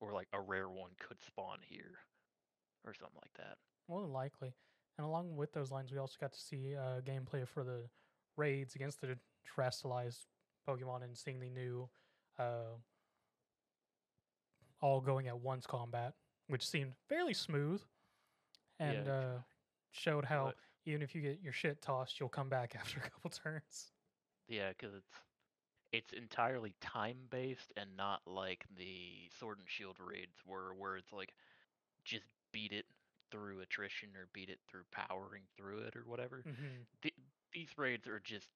or 0.00 0.12
like 0.12 0.28
a 0.32 0.40
rare 0.40 0.68
one 0.68 0.90
could 0.98 1.20
spawn 1.26 1.58
here 1.62 1.98
or 2.84 2.94
something 2.94 3.18
like 3.22 3.32
that 3.36 3.56
More 3.88 4.02
than 4.02 4.12
likely. 4.12 4.52
And 4.98 5.04
along 5.04 5.34
with 5.36 5.52
those 5.52 5.72
lines, 5.72 5.90
we 5.90 5.98
also 5.98 6.16
got 6.20 6.32
to 6.32 6.38
see 6.40 6.76
uh, 6.76 7.00
gameplay 7.00 7.48
for 7.48 7.64
the 7.64 7.88
raids 8.36 8.76
against 8.76 9.00
the 9.00 9.18
Terastallized 9.56 10.26
Pokemon 10.68 11.02
and 11.02 11.16
seeing 11.16 11.40
the 11.40 11.50
new 11.50 11.88
uh, 12.38 12.76
all 14.80 15.00
going 15.00 15.26
at 15.28 15.38
once 15.40 15.66
combat, 15.66 16.14
which 16.48 16.66
seemed 16.66 16.92
fairly 17.08 17.34
smooth 17.34 17.80
and 18.78 19.06
Yeah, 19.06 19.12
uh, 19.12 19.38
showed 19.92 20.24
how 20.26 20.46
But- 20.46 20.56
even 20.84 21.02
if 21.02 21.14
you 21.14 21.22
get 21.22 21.40
your 21.40 21.52
shit 21.52 21.80
tossed, 21.82 22.20
you'll 22.20 22.28
come 22.28 22.48
back 22.48 22.74
after 22.76 23.00
a 23.00 23.10
couple 23.10 23.30
turns. 23.30 23.92
Yeah, 24.48 24.70
because 24.70 24.94
it's 24.94 25.20
it's 25.92 26.12
entirely 26.12 26.76
time 26.80 27.28
based 27.30 27.72
and 27.76 27.96
not 27.96 28.22
like 28.26 28.66
the 28.70 29.28
Sword 29.30 29.60
and 29.60 29.70
Shield 29.70 29.98
raids 30.00 30.44
were, 30.46 30.74
where 30.74 30.96
it's 30.96 31.12
like 31.12 31.34
just 32.04 32.26
beat 32.52 32.72
it 32.72 32.86
through 33.30 33.60
attrition 33.60 34.16
or 34.16 34.28
beat 34.34 34.50
it 34.50 34.60
through 34.68 34.84
powering 34.92 35.48
through 35.56 35.80
it 35.80 35.96
or 35.96 36.04
whatever. 36.06 36.44
hmm 36.44 36.86
Th- 37.02 37.14
these 37.52 37.78
raids 37.78 38.06
are 38.08 38.20
just 38.20 38.50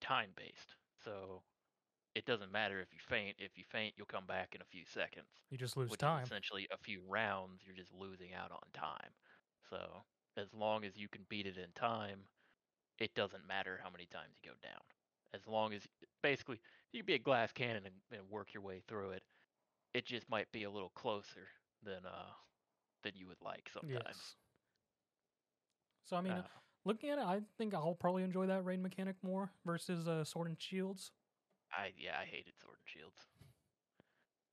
time 0.00 0.32
based, 0.36 0.76
so 1.04 1.44
it 2.14 2.26
doesn't 2.26 2.52
matter 2.52 2.80
if 2.80 2.92
you 2.94 3.00
faint. 3.00 3.36
If 3.40 3.58
you 3.58 3.64
faint, 3.64 3.94
you'll 3.96 4.06
come 4.06 4.26
back 4.26 4.54
in 4.54 4.62
a 4.62 4.66
few 4.66 4.86
seconds, 4.86 5.30
You 5.50 5.58
just 5.58 5.76
lose 5.76 5.96
time. 5.98 6.32
essentially 6.32 6.68
a 6.72 6.78
few 6.78 7.02
rounds. 7.02 7.62
You're 7.66 7.76
just 7.76 7.92
losing 7.94 8.34
out 8.34 8.52
on 8.52 8.70
time. 8.74 9.12
So 9.70 10.04
as 10.38 10.52
long 10.54 10.84
as 10.84 10.96
you 10.96 11.08
can 11.08 11.22
beat 11.28 11.46
it 11.46 11.56
in 11.58 11.70
time, 11.74 12.20
it 12.98 13.14
doesn't 13.14 13.46
matter 13.46 13.80
how 13.82 13.90
many 13.90 14.06
times 14.06 14.34
you 14.42 14.50
go 14.50 14.56
down. 14.62 14.80
As 15.34 15.46
long 15.46 15.72
as 15.74 15.82
basically 16.22 16.60
you 16.92 17.00
can 17.00 17.06
be 17.06 17.14
a 17.14 17.18
glass 17.18 17.52
cannon 17.52 17.82
and, 17.84 17.94
and 18.18 18.30
work 18.30 18.54
your 18.54 18.62
way 18.62 18.82
through 18.88 19.10
it. 19.10 19.22
It 19.94 20.06
just 20.06 20.28
might 20.30 20.50
be 20.52 20.64
a 20.64 20.70
little 20.70 20.90
closer 20.94 21.48
than 21.84 22.06
uh 22.06 22.32
than 23.02 23.12
you 23.14 23.26
would 23.26 23.40
like 23.44 23.68
sometimes. 23.72 24.02
Yes. 24.06 24.36
So 26.04 26.16
I 26.16 26.20
mean, 26.22 26.32
Uh, 26.32 26.42
looking 26.84 27.10
at 27.10 27.18
it, 27.18 27.24
I 27.24 27.42
think 27.58 27.74
I'll 27.74 27.94
probably 27.94 28.22
enjoy 28.22 28.46
that 28.46 28.64
raid 28.64 28.80
mechanic 28.80 29.16
more 29.22 29.52
versus 29.64 30.08
uh, 30.08 30.24
Sword 30.24 30.48
and 30.48 30.60
Shields. 30.60 31.12
I 31.72 31.92
yeah, 31.98 32.18
I 32.20 32.24
hated 32.24 32.54
Sword 32.60 32.78
and 32.78 32.88
Shields. 32.88 33.26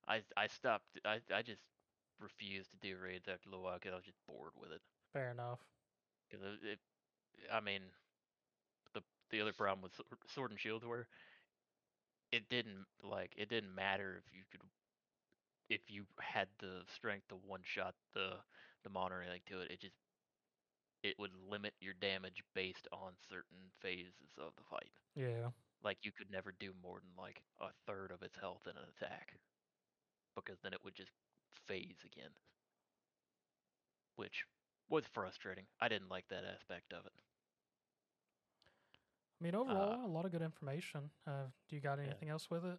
I 0.08 0.22
I 0.36 0.46
stopped. 0.46 0.98
I 1.04 1.20
I 1.34 1.42
just 1.42 1.62
refused 2.20 2.70
to 2.72 2.76
do 2.78 2.96
raids 2.98 3.28
after 3.28 3.48
a 3.48 3.50
little 3.50 3.64
while 3.64 3.74
because 3.78 3.92
I 3.92 3.96
was 3.96 4.04
just 4.04 4.18
bored 4.26 4.52
with 4.60 4.72
it. 4.72 4.80
Fair 5.12 5.30
enough. 5.30 5.60
Because 6.28 6.44
it, 6.62 6.66
it, 6.72 6.78
I 7.52 7.60
mean, 7.60 7.82
the 8.94 9.02
the 9.30 9.40
other 9.40 9.52
problem 9.52 9.82
with 9.82 10.00
Sword- 10.26 10.50
and 10.50 10.60
Shield 10.60 10.84
were 10.84 11.06
it 12.32 12.48
didn't 12.48 12.86
like 13.02 13.32
it 13.36 13.48
didn't 13.48 13.74
matter 13.74 14.16
if 14.24 14.32
you 14.34 14.42
could 14.50 14.60
if 15.68 15.80
you 15.88 16.06
had 16.20 16.48
the 16.58 16.82
strength 16.94 17.28
to 17.28 17.36
one 17.36 17.62
shot 17.64 17.94
the 18.14 18.32
the 18.84 18.90
or 19.12 19.22
anything 19.22 19.42
to 19.48 19.60
it. 19.60 19.70
It 19.70 19.80
just 19.80 19.96
it 21.02 21.18
would 21.18 21.32
limit 21.48 21.74
your 21.80 21.94
damage 21.94 22.42
based 22.54 22.88
on 22.92 23.12
certain 23.28 23.70
phases 23.80 24.36
of 24.38 24.54
the 24.56 24.62
fight. 24.70 24.90
Yeah. 25.16 25.50
Like 25.82 25.98
you 26.04 26.12
could 26.12 26.30
never 26.30 26.52
do 26.52 26.72
more 26.82 27.00
than 27.00 27.12
like 27.16 27.42
a 27.60 27.68
third 27.86 28.10
of 28.12 28.22
its 28.22 28.36
health 28.36 28.62
in 28.66 28.76
an 28.76 28.84
attack. 28.96 29.38
Because 30.34 30.58
then 30.62 30.72
it 30.72 30.82
would 30.84 30.94
just 30.94 31.12
phase 31.66 32.04
again. 32.04 32.30
Which 34.16 34.44
was 34.88 35.04
frustrating. 35.06 35.66
I 35.80 35.88
didn't 35.88 36.08
like 36.10 36.28
that 36.28 36.44
aspect 36.44 36.92
of 36.92 37.06
it. 37.06 37.12
I 39.40 39.44
mean, 39.44 39.54
overall, 39.54 40.04
a 40.04 40.08
lot 40.08 40.24
of 40.24 40.32
good 40.32 40.42
information. 40.42 41.10
Uh, 41.26 41.46
do 41.68 41.76
you 41.76 41.80
got 41.82 41.98
yeah. 42.04 42.12
anything 42.12 42.28
else 42.28 42.50
with 42.50 42.64
it? 42.64 42.78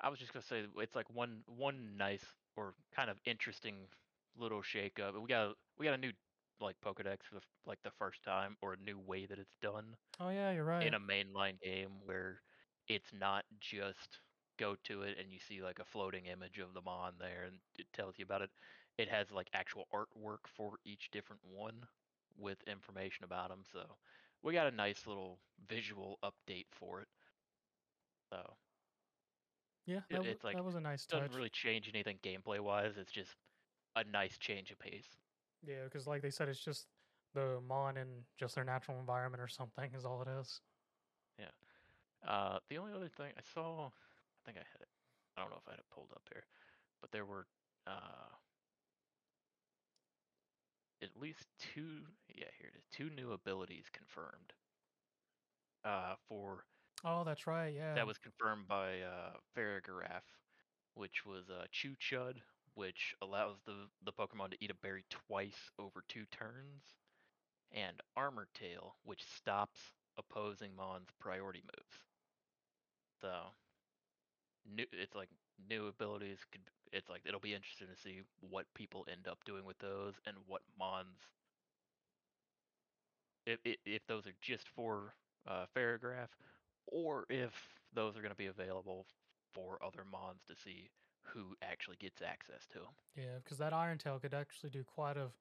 I 0.00 0.08
was 0.08 0.18
just 0.18 0.32
gonna 0.32 0.42
say 0.42 0.64
it's 0.78 0.94
like 0.94 1.08
one 1.10 1.42
one 1.46 1.96
nice 1.96 2.24
or 2.56 2.74
kind 2.94 3.10
of 3.10 3.18
interesting 3.24 3.88
little 4.36 4.62
shake 4.62 4.98
up. 4.98 5.14
We 5.20 5.28
got 5.28 5.56
we 5.78 5.86
got 5.86 5.94
a 5.94 5.98
new 5.98 6.12
like 6.60 6.76
Pokedex 6.80 7.24
for 7.28 7.34
the, 7.36 7.40
like 7.66 7.82
the 7.82 7.90
first 7.98 8.22
time 8.22 8.56
or 8.62 8.74
a 8.74 8.76
new 8.76 8.98
way 8.98 9.26
that 9.26 9.38
it's 9.38 9.56
done 9.62 9.96
Oh 10.20 10.30
yeah, 10.30 10.52
you're 10.52 10.64
right. 10.64 10.86
in 10.86 10.94
a 10.94 11.00
mainline 11.00 11.60
game 11.60 11.90
where 12.04 12.40
it's 12.88 13.12
not 13.12 13.44
just 13.60 14.18
go 14.58 14.76
to 14.84 15.02
it 15.02 15.16
and 15.18 15.32
you 15.32 15.38
see 15.38 15.62
like 15.62 15.78
a 15.78 15.84
floating 15.84 16.26
image 16.26 16.58
of 16.58 16.72
them 16.74 16.88
on 16.88 17.14
there 17.18 17.44
and 17.46 17.56
it 17.78 17.86
tells 17.92 18.18
you 18.18 18.24
about 18.24 18.42
it. 18.42 18.50
It 18.98 19.08
has 19.08 19.30
like 19.32 19.48
actual 19.52 19.86
artwork 19.92 20.46
for 20.46 20.72
each 20.84 21.10
different 21.10 21.42
one 21.44 21.86
with 22.38 22.62
information 22.66 23.24
about 23.24 23.48
them. 23.48 23.62
So 23.72 23.96
we 24.42 24.52
got 24.52 24.66
a 24.66 24.70
nice 24.74 25.06
little 25.06 25.38
visual 25.68 26.18
update 26.22 26.66
for 26.70 27.00
it. 27.00 27.08
So 28.30 28.54
yeah, 29.86 30.00
that, 30.10 30.24
it's 30.24 30.44
like- 30.44 30.56
that 30.56 30.64
was 30.64 30.74
a 30.74 30.80
nice 30.80 31.06
touch. 31.06 31.18
It 31.18 31.20
doesn't 31.22 31.36
really 31.36 31.50
change 31.50 31.88
anything 31.92 32.18
gameplay 32.22 32.60
wise. 32.60 32.96
It's 32.96 33.12
just 33.12 33.36
a 33.96 34.04
nice 34.04 34.38
change 34.38 34.70
of 34.70 34.78
pace. 34.78 35.08
Yeah, 35.66 35.84
because 35.84 36.06
like 36.06 36.22
they 36.22 36.30
said, 36.30 36.48
it's 36.48 36.64
just 36.64 36.86
the 37.34 37.60
mon 37.66 37.96
and 37.96 38.24
just 38.38 38.54
their 38.54 38.64
natural 38.64 38.98
environment 38.98 39.42
or 39.42 39.48
something 39.48 39.90
is 39.94 40.04
all 40.04 40.22
it 40.22 40.28
is. 40.28 40.60
Yeah. 41.38 41.50
Uh, 42.26 42.58
the 42.68 42.78
only 42.78 42.92
other 42.92 43.08
thing 43.08 43.32
I 43.36 43.42
saw, 43.54 43.86
I 43.86 44.40
think 44.44 44.58
I 44.58 44.66
had 44.72 44.80
it. 44.80 44.88
I 45.36 45.40
don't 45.40 45.50
know 45.50 45.56
if 45.56 45.68
I 45.68 45.72
had 45.72 45.80
it 45.80 45.86
pulled 45.90 46.10
up 46.14 46.22
here, 46.32 46.44
but 47.00 47.10
there 47.10 47.24
were 47.24 47.46
uh, 47.86 48.28
at 51.02 51.16
least 51.20 51.46
two. 51.74 52.06
Yeah, 52.28 52.46
here 52.58 52.70
it 52.74 52.78
is. 52.78 52.84
Two 52.92 53.10
new 53.10 53.32
abilities 53.32 53.86
confirmed. 53.92 54.52
Uh, 55.84 56.14
for 56.28 56.64
Oh, 57.04 57.24
that's 57.24 57.46
right. 57.46 57.74
Yeah. 57.74 57.94
that 57.94 58.06
was 58.06 58.18
confirmed 58.18 58.68
by 58.68 59.00
uh, 59.02 59.32
Farigiraf, 59.56 60.22
which 60.94 61.24
was 61.24 61.48
uh, 61.50 61.64
Chew 61.72 61.94
Chud, 61.96 62.36
which 62.74 63.14
allows 63.22 63.56
the 63.66 63.88
the 64.04 64.12
Pokemon 64.12 64.50
to 64.50 64.56
eat 64.64 64.70
a 64.70 64.74
berry 64.74 65.04
twice 65.10 65.70
over 65.78 66.02
two 66.08 66.24
turns, 66.30 66.82
and 67.72 68.00
Armor 68.16 68.48
Tail, 68.54 68.96
which 69.04 69.24
stops 69.24 69.80
opposing 70.18 70.74
Mon's 70.76 71.08
priority 71.20 71.62
moves. 71.62 72.04
So, 73.20 73.52
new 74.66 74.86
it's 74.92 75.14
like 75.14 75.28
new 75.68 75.86
abilities. 75.86 76.38
Could 76.50 76.62
it's 76.92 77.08
like 77.08 77.22
it'll 77.24 77.40
be 77.40 77.54
interesting 77.54 77.88
to 77.88 77.96
see 77.96 78.22
what 78.40 78.66
people 78.74 79.06
end 79.10 79.26
up 79.28 79.44
doing 79.44 79.64
with 79.64 79.78
those 79.78 80.20
and 80.26 80.36
what 80.46 80.62
Mons. 80.78 81.28
If 83.46 83.60
if, 83.64 83.76
if 83.84 84.06
those 84.06 84.26
are 84.26 84.34
just 84.40 84.68
for 84.68 85.14
uh, 85.46 85.66
Farigiraf, 85.74 86.28
or 86.86 87.26
if 87.28 87.52
those 87.92 88.16
are 88.16 88.20
going 88.20 88.30
to 88.32 88.36
be 88.36 88.46
available 88.46 89.06
for 89.52 89.78
other 89.84 90.04
Mons 90.04 90.42
to 90.48 90.54
see 90.56 90.90
who 91.24 91.56
actually 91.62 91.96
gets 91.96 92.22
access 92.22 92.66
to 92.68 92.80
them. 92.80 92.94
yeah, 93.16 93.38
because 93.42 93.58
that 93.58 93.72
Iron 93.72 93.98
Tail 93.98 94.18
could 94.18 94.34
actually 94.34 94.70
do 94.70 94.84
quite 94.84 95.16
a 95.16 95.32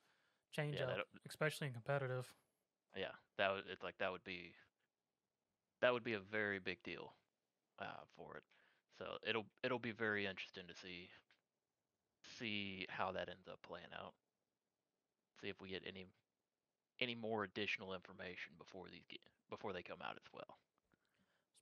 change 0.52 0.80
Yeah, 0.80 0.86
up, 0.86 1.02
especially 1.28 1.68
in 1.68 1.74
competitive. 1.74 2.34
Yeah, 2.96 3.12
that 3.38 3.52
would 3.52 3.68
it's 3.68 3.84
like 3.84 3.98
that 4.00 4.12
would 4.12 4.24
be 4.24 4.56
that 5.82 5.94
would 5.94 6.04
be 6.04 6.14
a 6.14 6.20
very 6.20 6.60
big 6.60 6.82
deal 6.84 7.14
uh, 7.80 8.04
for 8.16 8.38
it. 8.38 8.44
So 8.98 9.18
it'll 9.26 9.48
it'll 9.64 9.80
be 9.80 9.92
very 9.92 10.26
interesting 10.26 10.68
to 10.68 10.76
see 10.76 11.10
see 12.40 12.86
how 12.90 13.12
that 13.12 13.30
ends 13.30 13.48
up 13.50 13.60
playing 13.62 13.92
out. 13.94 14.14
See 15.42 15.50
if 15.50 15.62
we 15.62 15.70
get 15.70 15.84
any 15.88 16.06
any 17.00 17.16
more 17.16 17.44
additional 17.44 17.94
information 17.94 18.54
before 18.60 18.86
these 18.92 19.06
get, 19.10 19.20
before 19.50 19.74
they 19.74 19.82
come 19.82 19.98
out 20.04 20.16
as 20.16 20.32
well. 20.32 20.58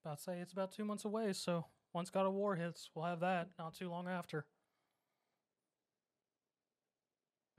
I 0.05 0.09
was 0.09 0.17
about 0.17 0.17
to 0.17 0.23
say 0.23 0.39
it's 0.39 0.53
about 0.53 0.71
two 0.73 0.83
months 0.83 1.05
away, 1.05 1.31
so 1.33 1.65
once 1.93 2.09
God 2.09 2.25
of 2.25 2.33
War 2.33 2.55
hits, 2.55 2.89
we'll 2.93 3.05
have 3.05 3.21
that 3.21 3.49
not 3.57 3.73
too 3.73 3.89
long 3.89 4.07
after. 4.07 4.45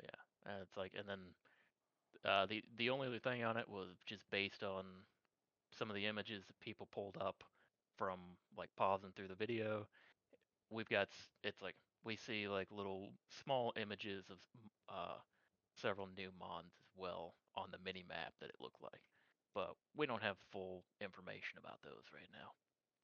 Yeah, 0.02 0.52
it's 0.62 0.76
like, 0.76 0.92
and 0.98 1.08
then 1.08 1.18
uh, 2.24 2.46
the 2.46 2.62
the 2.76 2.90
only 2.90 3.08
other 3.08 3.18
thing 3.18 3.44
on 3.44 3.56
it 3.56 3.68
was 3.68 3.88
just 4.06 4.24
based 4.30 4.62
on 4.62 4.84
some 5.76 5.88
of 5.88 5.96
the 5.96 6.06
images 6.06 6.44
that 6.46 6.58
people 6.60 6.88
pulled 6.92 7.16
up 7.20 7.44
from 7.96 8.18
like 8.56 8.70
pausing 8.76 9.10
through 9.14 9.28
the 9.28 9.34
video. 9.34 9.86
We've 10.70 10.88
got 10.88 11.08
it's 11.42 11.62
like 11.62 11.76
we 12.04 12.16
see 12.16 12.48
like 12.48 12.68
little 12.70 13.10
small 13.44 13.72
images 13.80 14.24
of 14.30 14.38
uh, 14.88 15.18
several 15.80 16.08
new 16.16 16.30
mons 16.38 16.72
as 16.80 16.90
well 16.96 17.34
on 17.56 17.68
the 17.70 17.78
mini 17.84 18.04
map 18.08 18.32
that 18.40 18.48
it 18.50 18.56
looked 18.60 18.82
like, 18.82 19.00
but 19.54 19.74
we 19.96 20.06
don't 20.06 20.22
have 20.22 20.36
full 20.52 20.84
information 21.00 21.58
about 21.58 21.82
those 21.82 22.04
right 22.14 22.28
now. 22.32 22.52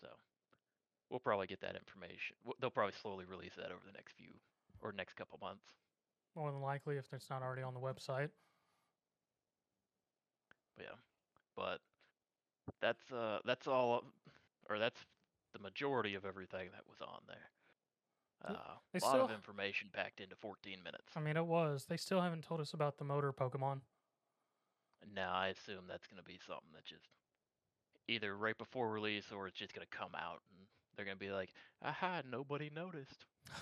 So 0.01 0.09
we'll 1.11 1.20
probably 1.20 1.47
get 1.47 1.61
that 1.61 1.76
information. 1.76 2.36
They'll 2.61 2.70
probably 2.70 2.94
slowly 3.01 3.24
release 3.24 3.55
that 3.57 3.66
over 3.70 3.82
the 3.84 3.92
next 3.92 4.14
few 4.16 4.32
or 4.80 4.92
next 4.92 5.14
couple 5.16 5.38
months. 5.40 5.64
More 6.34 6.51
than 6.53 6.61
likely, 6.61 6.97
if 6.97 7.12
it's 7.12 7.30
not 7.30 7.42
already 7.42 7.62
on 7.62 7.74
the 7.74 7.80
website. 7.80 8.28
But 10.76 10.84
yeah, 10.84 10.97
but 11.57 11.80
that's 12.82 13.11
uh 13.12 13.38
that's 13.44 13.66
all, 13.66 14.05
or 14.68 14.78
that's 14.78 15.01
the 15.55 15.59
majority 15.61 16.14
of 16.14 16.24
everything 16.26 16.68
that 16.72 16.84
was 16.88 17.01
on 17.01 17.20
there. 17.26 17.51
Uh, 18.45 18.55
a 18.95 18.99
lot 19.05 19.20
of 19.20 19.30
information 19.30 19.89
packed 19.93 20.20
into 20.20 20.37
14 20.37 20.78
minutes. 20.84 21.12
I 21.16 21.20
mean, 21.20 21.37
it 21.37 21.47
was. 21.47 21.87
They 21.89 21.97
still 21.97 22.20
haven't 22.20 22.45
told 22.45 22.61
us 22.61 22.72
about 22.74 22.99
the 22.99 23.05
motor 23.05 23.32
Pokemon. 23.32 23.80
Now 25.14 25.32
I 25.34 25.49
assume 25.49 25.84
that's 25.89 26.07
going 26.07 26.18
to 26.18 26.24
be 26.24 26.39
something 26.47 26.70
that 26.74 26.84
just 26.84 27.09
either 28.09 28.37
right 28.37 28.57
before 28.57 28.91
release 28.91 29.26
or 29.34 29.47
it's 29.47 29.59
just 29.59 29.74
going 29.74 29.87
to 29.91 29.97
come 29.97 30.14
out 30.14 30.41
and 30.51 30.66
they're 30.97 31.05
going 31.05 31.16
to 31.16 31.24
be 31.24 31.30
like, 31.30 31.51
"Aha, 31.84 32.22
nobody 32.30 32.70
noticed." 32.74 33.24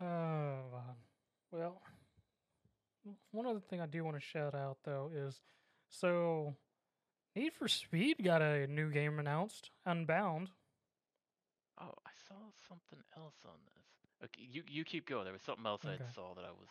Oh, 0.00 0.56
wow. 0.72 0.96
well, 1.52 1.80
one 3.30 3.46
other 3.46 3.60
thing 3.60 3.80
I 3.80 3.86
do 3.86 4.04
want 4.04 4.16
to 4.16 4.20
shout 4.20 4.54
out 4.54 4.78
though 4.84 5.10
is 5.14 5.40
so 5.88 6.56
Need 7.36 7.52
for 7.52 7.68
Speed 7.68 8.22
got 8.22 8.42
a 8.42 8.66
new 8.66 8.90
game 8.90 9.18
announced, 9.18 9.70
Unbound. 9.86 10.50
Oh, 11.80 11.94
I 12.06 12.10
saw 12.28 12.36
something 12.68 13.00
else 13.16 13.36
on 13.44 13.58
this. 13.74 13.84
Okay, 14.24 14.48
you 14.50 14.62
you 14.68 14.84
keep 14.84 15.06
going. 15.08 15.24
There 15.24 15.32
was 15.32 15.42
something 15.42 15.66
else 15.66 15.82
Okay. 15.84 16.02
I 16.02 16.12
saw 16.14 16.34
that 16.34 16.44
I 16.44 16.50
was. 16.50 16.68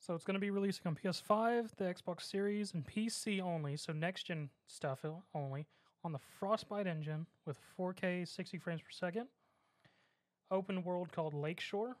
So 0.00 0.14
it's 0.14 0.24
going 0.24 0.34
to 0.34 0.40
be 0.40 0.50
releasing 0.50 0.86
on 0.86 0.96
PS5, 0.96 1.70
the 1.76 1.84
Xbox 1.84 2.22
Series, 2.22 2.72
and 2.72 2.86
PC 2.86 3.40
only. 3.40 3.76
So 3.76 3.92
next 3.92 4.24
gen 4.24 4.50
stuff 4.66 5.04
only 5.34 5.66
on 6.04 6.12
the 6.12 6.20
Frostbite 6.38 6.86
engine 6.86 7.26
with 7.46 7.58
4K 7.78 8.26
60 8.26 8.58
frames 8.58 8.80
per 8.80 8.90
second. 8.90 9.26
Open 10.50 10.84
world 10.84 11.12
called 11.12 11.34
Lakeshore. 11.34 11.96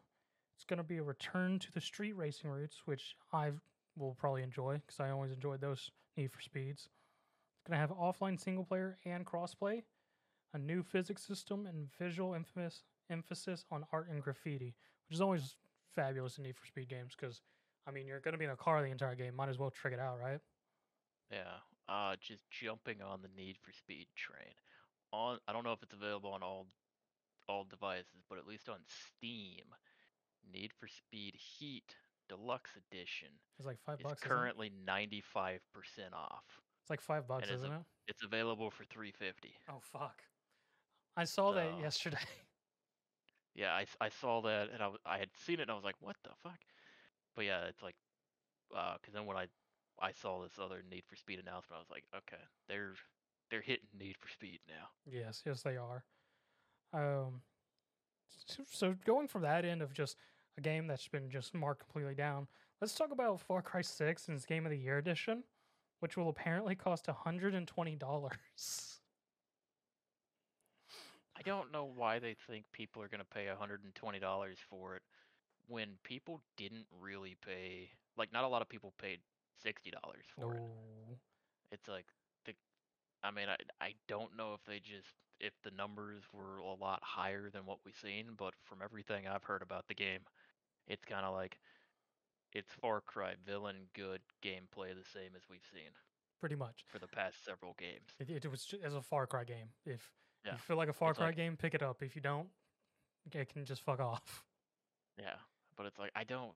It's 0.56 0.64
going 0.64 0.78
to 0.78 0.84
be 0.84 0.98
a 0.98 1.02
return 1.02 1.58
to 1.58 1.72
the 1.72 1.80
street 1.80 2.16
racing 2.16 2.50
routes, 2.50 2.82
which 2.84 3.16
I 3.32 3.50
will 3.96 4.14
probably 4.18 4.42
enjoy 4.42 4.80
because 4.86 5.00
I 5.00 5.10
always 5.10 5.32
enjoyed 5.32 5.60
those 5.60 5.90
Need 6.16 6.32
for 6.32 6.40
Speeds. 6.40 6.88
It's 6.88 7.68
going 7.68 7.76
to 7.76 7.80
have 7.80 7.90
offline 7.90 8.40
single 8.40 8.64
player 8.64 8.98
and 9.04 9.26
crossplay, 9.26 9.82
a 10.54 10.58
new 10.58 10.82
physics 10.82 11.22
system, 11.26 11.66
and 11.66 11.88
visual 11.98 12.34
emphasis 12.34 12.82
emphasis 13.10 13.64
on 13.70 13.84
art 13.92 14.08
and 14.10 14.22
graffiti, 14.22 14.74
which 15.08 15.14
is 15.14 15.20
always 15.20 15.56
fabulous 15.94 16.36
in 16.38 16.44
Need 16.44 16.56
for 16.56 16.66
Speed 16.66 16.88
games 16.88 17.14
because 17.18 17.40
I 17.86 17.90
mean, 17.90 18.06
you're 18.06 18.20
going 18.20 18.32
to 18.32 18.38
be 18.38 18.44
in 18.44 18.50
a 18.50 18.56
car 18.56 18.82
the 18.82 18.90
entire 18.90 19.14
game. 19.14 19.34
Might 19.34 19.48
as 19.48 19.58
well 19.58 19.70
trick 19.70 19.94
it 19.94 20.00
out, 20.00 20.18
right? 20.20 20.40
Yeah, 21.30 21.56
uh, 21.88 22.16
just 22.20 22.42
jumping 22.50 23.00
on 23.02 23.20
the 23.22 23.28
Need 23.36 23.56
for 23.62 23.72
Speed 23.72 24.08
train. 24.16 24.52
On, 25.12 25.38
I 25.48 25.52
don't 25.54 25.64
know 25.64 25.72
if 25.72 25.82
it's 25.82 25.94
available 25.94 26.30
on 26.32 26.42
all 26.42 26.66
all 27.48 27.64
devices, 27.64 28.22
but 28.28 28.36
at 28.38 28.46
least 28.46 28.68
on 28.68 28.76
Steam, 28.86 29.64
Need 30.52 30.70
for 30.78 30.86
Speed 30.86 31.34
Heat 31.34 31.94
Deluxe 32.28 32.72
Edition 32.76 33.28
It's 33.58 33.66
like 33.66 33.78
five 33.86 34.00
is 34.00 34.04
bucks. 34.04 34.20
currently 34.20 34.70
95% 34.86 35.60
off. 36.12 36.44
It's 36.82 36.90
like 36.90 37.00
five 37.00 37.26
bucks, 37.26 37.46
and 37.48 37.56
isn't 37.56 37.72
a- 37.72 37.76
it? 37.76 37.82
It's 38.08 38.22
available 38.22 38.70
for 38.70 38.84
350. 38.84 39.54
Oh 39.70 39.80
fuck! 39.80 40.22
I 41.18 41.24
saw 41.24 41.52
that 41.52 41.80
yesterday. 41.80 42.18
Yeah, 43.54 43.72
I 43.72 43.86
I 44.00 44.08
saw 44.08 44.40
that 44.42 44.68
and 44.72 44.80
I 44.80 44.90
I 45.04 45.18
had 45.18 45.30
seen 45.44 45.58
it 45.58 45.62
and 45.62 45.70
I 45.72 45.74
was 45.74 45.82
like, 45.82 45.96
what 45.98 46.14
the 46.22 46.30
fuck? 46.44 46.60
But 47.34 47.44
yeah, 47.44 47.64
it's 47.64 47.82
like, 47.82 47.96
uh, 48.72 48.94
cause 49.02 49.12
then 49.12 49.26
when 49.26 49.36
I 49.36 49.48
I 50.00 50.12
saw 50.12 50.42
this 50.42 50.52
other 50.62 50.82
Need 50.88 51.02
for 51.08 51.16
Speed 51.16 51.40
announcement. 51.40 51.76
I 51.76 51.80
was 51.80 51.90
like, 51.90 52.04
okay, 52.16 52.42
they're 52.68 52.94
they're 53.50 53.60
hitting 53.60 53.88
Need 53.98 54.16
for 54.20 54.28
Speed 54.28 54.60
now. 54.68 54.90
Yes, 55.06 55.42
yes, 55.44 55.62
they 55.62 55.76
are. 55.76 56.04
Um, 56.92 57.40
so, 58.46 58.62
so 58.70 58.94
going 59.04 59.26
from 59.28 59.42
that 59.42 59.64
end 59.64 59.82
of 59.82 59.92
just 59.92 60.16
a 60.56 60.60
game 60.60 60.86
that's 60.86 61.08
been 61.08 61.30
just 61.30 61.54
marked 61.54 61.80
completely 61.80 62.14
down, 62.14 62.46
let's 62.80 62.94
talk 62.94 63.10
about 63.10 63.40
Far 63.40 63.62
Cry 63.62 63.82
Six 63.82 64.28
and 64.28 64.36
its 64.36 64.46
Game 64.46 64.66
of 64.66 64.70
the 64.70 64.78
Year 64.78 64.98
edition, 64.98 65.42
which 66.00 66.16
will 66.16 66.28
apparently 66.28 66.76
cost 66.76 67.06
hundred 67.06 67.54
and 67.54 67.66
twenty 67.66 67.96
dollars. 67.96 69.00
I 71.38 71.42
don't 71.42 71.72
know 71.72 71.88
why 71.94 72.18
they 72.18 72.34
think 72.48 72.64
people 72.72 73.02
are 73.02 73.08
going 73.08 73.20
to 73.20 73.26
pay 73.26 73.46
$120 73.46 74.54
for 74.68 74.96
it 74.96 75.02
when 75.68 75.90
people 76.02 76.40
didn't 76.56 76.86
really 77.00 77.36
pay 77.44 77.90
like 78.16 78.32
not 78.32 78.44
a 78.44 78.48
lot 78.48 78.62
of 78.62 78.68
people 78.68 78.92
paid 79.00 79.20
$60 79.64 79.72
for 80.34 80.54
it. 80.54 80.58
No. 80.58 81.18
It's 81.70 81.86
like 81.88 82.06
the 82.46 82.52
I 83.22 83.30
mean 83.30 83.48
I 83.48 83.56
I 83.84 83.94
don't 84.08 84.36
know 84.36 84.54
if 84.54 84.64
they 84.66 84.78
just 84.78 85.14
if 85.40 85.52
the 85.62 85.70
numbers 85.70 86.22
were 86.32 86.58
a 86.58 86.74
lot 86.74 87.00
higher 87.02 87.48
than 87.50 87.64
what 87.64 87.78
we've 87.84 87.94
seen, 87.94 88.30
but 88.36 88.54
from 88.64 88.78
everything 88.82 89.28
I've 89.28 89.44
heard 89.44 89.62
about 89.62 89.86
the 89.86 89.94
game, 89.94 90.20
it's 90.88 91.04
kind 91.04 91.24
of 91.24 91.34
like 91.34 91.58
it's 92.52 92.72
Far 92.80 93.00
Cry 93.00 93.34
villain 93.46 93.86
good 93.94 94.20
gameplay 94.42 94.94
the 94.96 95.06
same 95.12 95.36
as 95.36 95.42
we've 95.48 95.60
seen 95.72 95.90
pretty 96.40 96.56
much. 96.56 96.84
for 96.88 96.98
the 96.98 97.06
past 97.06 97.44
several 97.44 97.76
games. 97.78 98.08
It, 98.18 98.44
it 98.44 98.50
was 98.50 98.74
as 98.82 98.94
a 98.94 99.02
Far 99.02 99.26
Cry 99.26 99.44
game. 99.44 99.68
If 99.84 100.10
Yeah. 100.44 100.52
you 100.52 100.58
feel 100.58 100.76
like 100.76 100.88
a 100.88 100.92
Far 100.92 101.14
Cry 101.14 101.26
like- 101.26 101.36
game, 101.36 101.56
pick 101.56 101.74
it 101.74 101.82
up. 101.82 102.02
If 102.02 102.14
you 102.16 102.22
don't, 102.22 102.48
it 103.32 103.48
can 103.52 103.64
just 103.64 103.82
fuck 103.82 104.00
off. 104.10 104.44
Yeah, 105.18 105.34
but 105.76 105.86
it's 105.86 105.98
like 105.98 106.10
I 106.14 106.24
don't. 106.24 106.52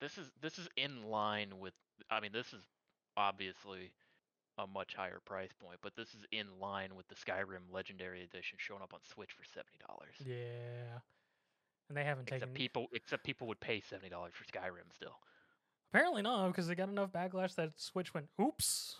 This 0.00 0.18
is 0.18 0.30
this 0.40 0.58
is 0.58 0.68
in 0.76 1.04
line 1.10 1.58
with. 1.58 1.74
I 2.10 2.20
mean, 2.20 2.32
this 2.32 2.52
is 2.52 2.60
obviously 3.16 3.92
a 4.58 4.66
much 4.66 4.94
higher 4.94 5.20
price 5.24 5.50
point, 5.58 5.78
but 5.82 5.96
this 5.96 6.08
is 6.14 6.24
in 6.32 6.46
line 6.60 6.94
with 6.94 7.08
the 7.08 7.14
Skyrim 7.14 7.72
Legendary 7.72 8.22
Edition 8.22 8.58
showing 8.58 8.82
up 8.82 8.92
on 8.94 9.00
Switch 9.12 9.32
for 9.32 9.44
seventy 9.44 9.78
dollars. 9.86 10.14
Yeah, 10.24 11.00
and 11.88 11.96
they 11.96 12.04
haven't 12.04 12.24
Except 12.28 12.40
taken. 12.42 12.54
people, 12.54 12.86
except 12.92 13.24
people 13.24 13.46
would 13.48 13.60
pay 13.60 13.80
seventy 13.80 14.08
dollars 14.10 14.32
for 14.34 14.44
Skyrim 14.44 14.94
still. 14.94 15.16
Apparently 15.92 16.22
not, 16.22 16.48
because 16.48 16.68
they 16.68 16.74
got 16.74 16.88
enough 16.88 17.10
backlash 17.12 17.54
that 17.56 17.72
Switch 17.76 18.12
went, 18.14 18.28
"Oops." 18.40 18.96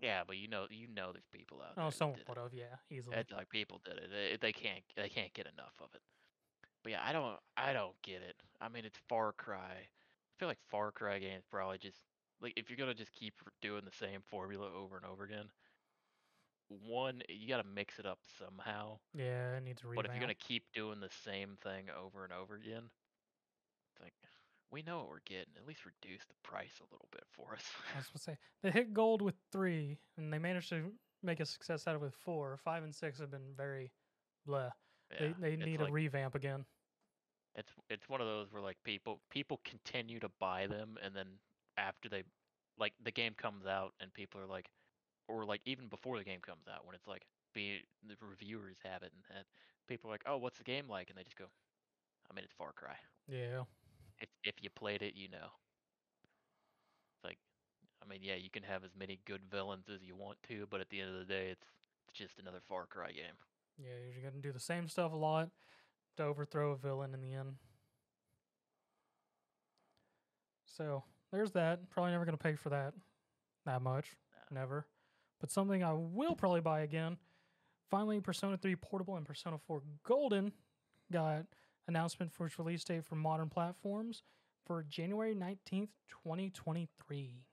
Yeah, 0.00 0.22
but 0.26 0.36
you 0.36 0.48
know, 0.48 0.66
you 0.70 0.88
know, 0.88 1.12
there's 1.12 1.28
people 1.32 1.58
out 1.62 1.72
oh, 1.72 1.74
there. 1.76 1.84
Oh, 1.84 1.90
that 1.90 1.96
someone 1.96 2.18
did 2.18 2.22
it. 2.22 2.28
would 2.28 2.38
have, 2.38 2.54
yeah, 2.54 2.76
easily. 2.90 3.16
It's 3.16 3.32
like 3.32 3.48
people 3.48 3.80
did 3.84 3.94
it. 3.94 4.10
They, 4.10 4.36
they 4.48 4.52
can't 4.52 4.82
they 4.96 5.08
can't 5.08 5.32
get 5.32 5.46
enough 5.46 5.74
of 5.80 5.88
it. 5.94 6.02
But 6.82 6.92
yeah, 6.92 7.00
I 7.04 7.12
don't 7.12 7.36
I 7.56 7.72
don't 7.72 8.00
get 8.02 8.22
it. 8.22 8.36
I 8.60 8.68
mean, 8.68 8.84
it's 8.84 8.98
Far 9.08 9.32
Cry. 9.32 9.88
I 9.88 10.32
feel 10.38 10.48
like 10.48 10.58
Far 10.70 10.92
Cry 10.92 11.18
games 11.18 11.44
probably 11.50 11.78
just 11.78 11.98
like 12.40 12.52
if 12.56 12.68
you're 12.68 12.76
gonna 12.76 12.94
just 12.94 13.12
keep 13.12 13.34
doing 13.62 13.82
the 13.84 13.96
same 13.96 14.20
formula 14.26 14.68
over 14.76 14.96
and 14.96 15.06
over 15.06 15.24
again. 15.24 15.46
One, 16.68 17.22
you 17.28 17.46
got 17.46 17.62
to 17.62 17.68
mix 17.76 18.00
it 18.00 18.06
up 18.06 18.18
somehow. 18.40 18.98
yeah, 19.14 19.56
it 19.56 19.62
needs 19.62 19.82
a 19.84 19.94
But 19.94 20.04
if 20.04 20.10
you're 20.10 20.20
gonna 20.20 20.34
keep 20.34 20.64
doing 20.74 20.98
the 20.98 21.10
same 21.24 21.56
thing 21.62 21.84
over 21.96 22.24
and 22.24 22.32
over 22.32 22.56
again, 22.56 22.90
it's 23.94 24.02
like 24.02 24.14
we 24.70 24.82
know 24.82 24.98
what 24.98 25.08
we're 25.08 25.18
getting. 25.26 25.54
At 25.56 25.66
least 25.66 25.80
reduce 25.84 26.24
the 26.26 26.34
price 26.42 26.80
a 26.80 26.92
little 26.92 27.08
bit 27.12 27.24
for 27.32 27.54
us. 27.54 27.64
I 27.94 27.98
was 27.98 28.08
to 28.10 28.18
say 28.18 28.38
they 28.62 28.70
hit 28.70 28.92
gold 28.92 29.22
with 29.22 29.36
three, 29.52 29.98
and 30.16 30.32
they 30.32 30.38
managed 30.38 30.68
to 30.70 30.92
make 31.22 31.40
a 31.40 31.46
success 31.46 31.86
out 31.86 31.94
of 31.96 32.02
it 32.02 32.04
with 32.06 32.14
four. 32.14 32.56
Five 32.64 32.82
and 32.84 32.94
six 32.94 33.18
have 33.20 33.30
been 33.30 33.54
very 33.56 33.92
blah. 34.46 34.70
Yeah, 35.12 35.28
they 35.40 35.56
they 35.56 35.64
need 35.64 35.80
like- 35.80 35.90
a 35.90 35.92
revamp 35.92 36.34
again. 36.34 36.64
It's 37.54 37.72
it's 37.88 38.08
one 38.08 38.20
of 38.20 38.26
those 38.26 38.52
where 38.52 38.60
like 38.62 38.76
people 38.84 39.20
people 39.30 39.60
continue 39.64 40.20
to 40.20 40.28
buy 40.40 40.66
them 40.66 40.98
and 41.02 41.16
then 41.16 41.26
after 41.78 42.06
they 42.08 42.22
like 42.78 42.92
the 43.02 43.10
game 43.10 43.32
comes 43.34 43.64
out 43.64 43.94
and 43.98 44.12
people 44.12 44.38
are 44.40 44.46
like 44.46 44.68
or 45.26 45.46
like 45.46 45.62
even 45.64 45.88
before 45.88 46.18
the 46.18 46.24
game 46.24 46.40
comes 46.42 46.66
out 46.70 46.84
when 46.84 46.94
it's 46.94 47.06
like 47.06 47.22
be 47.54 47.78
the 48.06 48.14
reviewers 48.20 48.76
have 48.84 49.02
it 49.02 49.10
and 49.34 49.44
people 49.88 50.10
are 50.10 50.12
like 50.12 50.22
oh 50.26 50.36
what's 50.36 50.58
the 50.58 50.64
game 50.64 50.86
like 50.86 51.08
and 51.08 51.16
they 51.18 51.22
just 51.22 51.36
go 51.36 51.46
I 52.30 52.34
mean 52.34 52.44
it's 52.44 52.52
Far 52.52 52.72
Cry 52.72 52.96
Yeah, 53.26 53.62
if 54.18 54.28
if 54.44 54.54
you 54.60 54.70
played 54.70 55.02
it 55.02 55.14
you 55.14 55.28
know 55.28 55.48
it's 57.14 57.24
like 57.24 57.38
I 58.02 58.08
mean 58.08 58.20
yeah 58.22 58.36
you 58.36 58.50
can 58.50 58.62
have 58.62 58.84
as 58.84 58.90
many 58.98 59.20
good 59.26 59.42
villains 59.50 59.86
as 59.92 60.02
you 60.02 60.14
want 60.14 60.38
to 60.48 60.66
but 60.70 60.80
at 60.80 60.90
the 60.90 61.00
end 61.00 61.10
of 61.10 61.18
the 61.18 61.32
day 61.32 61.48
it's 61.50 61.66
it's 62.08 62.18
just 62.18 62.38
another 62.38 62.60
Far 62.68 62.86
Cry 62.86 63.08
game 63.08 63.36
yeah, 63.78 63.92
you're 64.12 64.30
gonna 64.30 64.42
do 64.42 64.52
the 64.52 64.60
same 64.60 64.88
stuff 64.88 65.12
a 65.12 65.16
lot 65.16 65.50
to 66.16 66.22
overthrow 66.24 66.72
a 66.72 66.76
villain 66.76 67.12
in 67.14 67.20
the 67.20 67.34
end. 67.34 67.56
So 70.64 71.04
there's 71.32 71.52
that. 71.52 71.90
Probably 71.90 72.12
never 72.12 72.24
gonna 72.24 72.36
pay 72.36 72.54
for 72.54 72.70
that 72.70 72.94
that 73.66 73.82
much. 73.82 74.16
Nah. 74.50 74.60
Never. 74.60 74.86
But 75.40 75.50
something 75.50 75.84
I 75.84 75.92
will 75.92 76.34
probably 76.34 76.60
buy 76.60 76.80
again. 76.80 77.18
Finally, 77.90 78.20
Persona 78.20 78.56
3 78.56 78.74
Portable 78.76 79.16
and 79.16 79.26
Persona 79.26 79.58
4 79.66 79.82
Golden 80.02 80.52
got 81.12 81.44
announcement 81.88 82.32
for 82.32 82.46
its 82.46 82.58
release 82.58 82.84
date 82.84 83.04
for 83.04 83.14
modern 83.16 83.48
platforms 83.48 84.22
for 84.66 84.84
January 84.88 85.34
19th, 85.34 85.90
2023. 86.24 87.44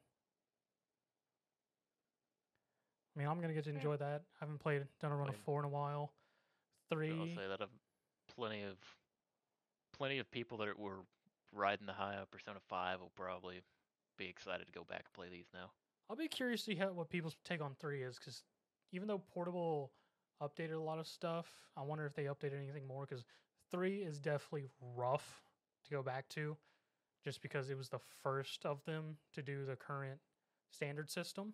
I 3.15 3.19
mean, 3.19 3.27
I'm 3.27 3.37
going 3.37 3.49
to 3.49 3.53
get 3.53 3.65
to 3.65 3.69
enjoy 3.69 3.97
that. 3.97 4.23
I 4.41 4.45
haven't 4.45 4.59
played 4.59 4.83
done 4.99 5.11
a 5.11 5.15
run 5.15 5.29
of 5.29 5.35
um, 5.35 5.41
4 5.45 5.59
in 5.59 5.65
a 5.65 5.69
while. 5.69 6.11
3 6.89 7.11
I'll 7.11 7.27
say 7.27 7.47
that 7.47 7.61
of 7.61 7.69
plenty 8.35 8.63
of 8.63 8.77
plenty 9.95 10.17
of 10.17 10.29
people 10.31 10.57
that 10.57 10.77
were 10.77 10.99
riding 11.51 11.85
the 11.85 11.93
high 11.93 12.15
of 12.15 12.29
Persona 12.31 12.59
5 12.67 12.99
will 12.99 13.11
probably 13.15 13.61
be 14.17 14.27
excited 14.27 14.65
to 14.65 14.71
go 14.71 14.83
back 14.83 15.03
and 15.05 15.13
play 15.13 15.27
these 15.31 15.45
now. 15.53 15.71
I'll 16.09 16.15
be 16.15 16.27
curious 16.27 16.61
to 16.65 16.71
see 16.71 16.75
how, 16.75 16.87
what 16.91 17.09
people's 17.09 17.35
take 17.45 17.61
on 17.61 17.75
3 17.79 18.01
is 18.01 18.17
cuz 18.17 18.43
even 18.91 19.07
though 19.07 19.19
Portable 19.19 19.91
updated 20.41 20.73
a 20.73 20.79
lot 20.79 20.99
of 20.99 21.07
stuff, 21.07 21.47
I 21.77 21.81
wonder 21.83 22.05
if 22.05 22.13
they 22.15 22.25
updated 22.25 22.61
anything 22.61 22.87
more 22.87 23.05
cuz 23.05 23.23
3 23.73 24.03
is 24.03 24.19
definitely 24.19 24.69
rough 24.95 25.41
to 25.83 25.91
go 25.91 26.03
back 26.03 26.29
to 26.29 26.55
just 27.25 27.41
because 27.41 27.69
it 27.69 27.77
was 27.77 27.89
the 27.89 27.99
first 28.21 28.65
of 28.65 28.83
them 28.85 29.17
to 29.33 29.41
do 29.41 29.65
the 29.65 29.75
current 29.75 30.19
standard 30.69 31.09
system 31.09 31.53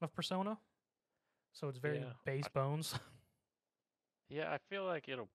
of 0.00 0.14
Persona. 0.14 0.58
So 1.52 1.68
it's 1.68 1.78
very 1.78 1.98
Yeah, 1.98 2.12
base 2.24 2.48
bones. 2.48 2.94
Yeah, 4.30 4.52
I 4.52 4.58
feel 4.68 4.84
like 4.84 5.08
it'll 5.08 5.28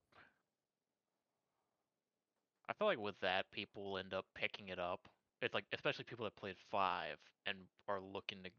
I 2.69 2.73
feel 2.73 2.88
like 2.88 2.97
with 2.97 3.19
that 3.19 3.51
people 3.51 3.84
will 3.84 3.97
end 3.97 4.13
up 4.13 4.26
picking 4.34 4.69
it 4.69 4.80
up. 4.80 5.01
It's 5.41 5.53
like 5.53 5.65
especially 5.73 6.05
people 6.05 6.23
that 6.23 6.38
played 6.38 6.55
5 6.71 7.17
and 7.45 7.57
are 7.89 7.99
looking 7.99 8.41
to 8.45 8.49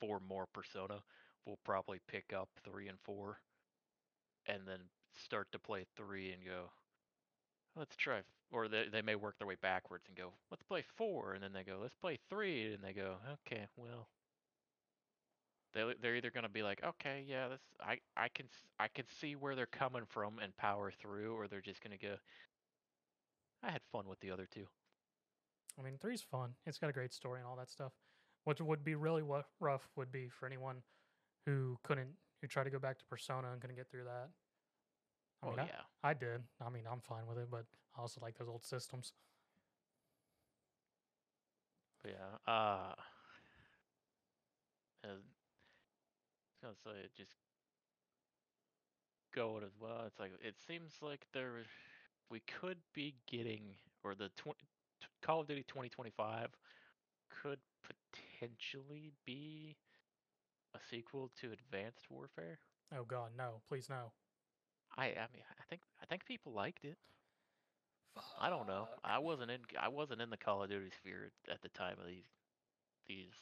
for 0.00 0.20
more 0.20 0.46
Persona 0.54 1.02
will 1.44 1.58
probably 1.64 1.98
pick 2.06 2.32
up 2.32 2.48
3 2.64 2.86
and 2.86 2.98
4 3.02 3.40
and 4.46 4.60
then 4.64 4.78
start 5.20 5.50
to 5.52 5.58
play 5.58 5.86
3 5.96 6.32
and 6.32 6.44
go 6.44 6.70
let's 7.76 7.96
try 7.96 8.20
or 8.50 8.68
they 8.68 8.86
they 8.90 9.02
may 9.02 9.14
work 9.14 9.38
their 9.38 9.46
way 9.46 9.56
backwards 9.60 10.04
and 10.08 10.16
go 10.16 10.32
let's 10.50 10.62
play 10.62 10.84
4 10.96 11.34
and 11.34 11.42
then 11.42 11.52
they 11.52 11.62
go 11.62 11.78
let's 11.80 11.94
play 11.96 12.18
3 12.28 12.74
and 12.74 12.82
they 12.82 12.92
go 12.92 13.16
okay, 13.46 13.66
well 13.76 14.08
they 15.72 15.84
they're 16.00 16.16
either 16.16 16.30
going 16.30 16.44
to 16.44 16.50
be 16.50 16.62
like, 16.62 16.82
okay, 16.84 17.24
yeah, 17.26 17.48
this 17.48 17.60
I 17.80 17.98
I 18.16 18.28
can 18.28 18.46
I 18.78 18.88
can 18.88 19.04
see 19.20 19.36
where 19.36 19.54
they're 19.54 19.66
coming 19.66 20.02
from 20.08 20.38
and 20.38 20.56
power 20.56 20.90
through, 20.90 21.34
or 21.34 21.48
they're 21.48 21.60
just 21.60 21.82
going 21.82 21.96
to 21.96 22.06
go. 22.06 22.14
I 23.62 23.70
had 23.70 23.82
fun 23.92 24.08
with 24.08 24.20
the 24.20 24.30
other 24.30 24.48
two. 24.50 24.66
I 25.78 25.82
mean, 25.82 25.98
three's 26.00 26.22
fun. 26.22 26.54
It's 26.66 26.78
got 26.78 26.90
a 26.90 26.92
great 26.92 27.12
story 27.12 27.40
and 27.40 27.48
all 27.48 27.56
that 27.56 27.70
stuff. 27.70 27.92
What 28.44 28.60
would 28.60 28.84
be 28.84 28.94
really 28.94 29.22
wa- 29.22 29.42
rough 29.60 29.88
would 29.96 30.10
be 30.10 30.28
for 30.28 30.46
anyone 30.46 30.82
who 31.46 31.78
couldn't, 31.82 32.10
who 32.40 32.48
tried 32.48 32.64
to 32.64 32.70
go 32.70 32.78
back 32.78 32.98
to 32.98 33.04
Persona 33.04 33.52
and 33.52 33.60
couldn't 33.60 33.76
get 33.76 33.88
through 33.90 34.04
that. 34.04 34.30
I 35.42 35.46
Oh 35.46 35.50
mean, 35.50 35.60
I, 35.60 35.64
yeah, 35.64 35.82
I 36.02 36.14
did. 36.14 36.42
I 36.64 36.70
mean, 36.70 36.84
I'm 36.90 37.00
fine 37.00 37.26
with 37.28 37.38
it, 37.38 37.48
but 37.50 37.64
I 37.96 38.00
also 38.02 38.20
like 38.22 38.38
those 38.38 38.48
old 38.48 38.64
systems. 38.64 39.12
but 42.02 42.12
yeah. 42.12 42.52
Uh, 42.52 42.94
I 45.04 45.08
was 45.08 45.22
gonna 46.62 46.74
say 46.84 47.04
it 47.04 47.12
just 47.16 47.32
going 49.34 49.64
as 49.64 49.72
well. 49.80 50.04
It's 50.06 50.18
like 50.18 50.32
it 50.42 50.56
seems 50.66 50.98
like 51.02 51.26
there 51.32 51.52
we 52.30 52.40
could 52.40 52.78
be 52.94 53.14
getting 53.26 53.62
or 54.04 54.14
the 54.14 54.30
20, 54.36 54.58
Call 55.22 55.40
of 55.40 55.48
Duty 55.48 55.64
2025 55.66 56.48
could 57.42 57.58
potentially 57.82 59.12
be 59.24 59.76
a 60.74 60.78
sequel 60.90 61.30
to 61.40 61.52
Advanced 61.52 62.06
Warfare. 62.10 62.58
Oh 62.96 63.04
God, 63.04 63.30
no! 63.36 63.62
Please 63.68 63.88
no. 63.88 64.12
I 64.96 65.06
I 65.06 65.26
mean 65.32 65.42
I 65.58 65.64
think 65.68 65.82
I 66.02 66.06
think 66.06 66.24
people 66.24 66.52
liked 66.52 66.84
it. 66.84 66.96
I 68.40 68.50
don't 68.50 68.66
know. 68.66 68.88
I 69.04 69.18
wasn't 69.18 69.50
in 69.50 69.60
I 69.78 69.88
wasn't 69.88 70.20
in 70.20 70.30
the 70.30 70.36
Call 70.36 70.62
of 70.62 70.70
Duty 70.70 70.90
sphere 70.90 71.30
at 71.50 71.62
the 71.62 71.68
time 71.70 71.96
of 72.00 72.06
these 72.06 72.28
these 73.08 73.34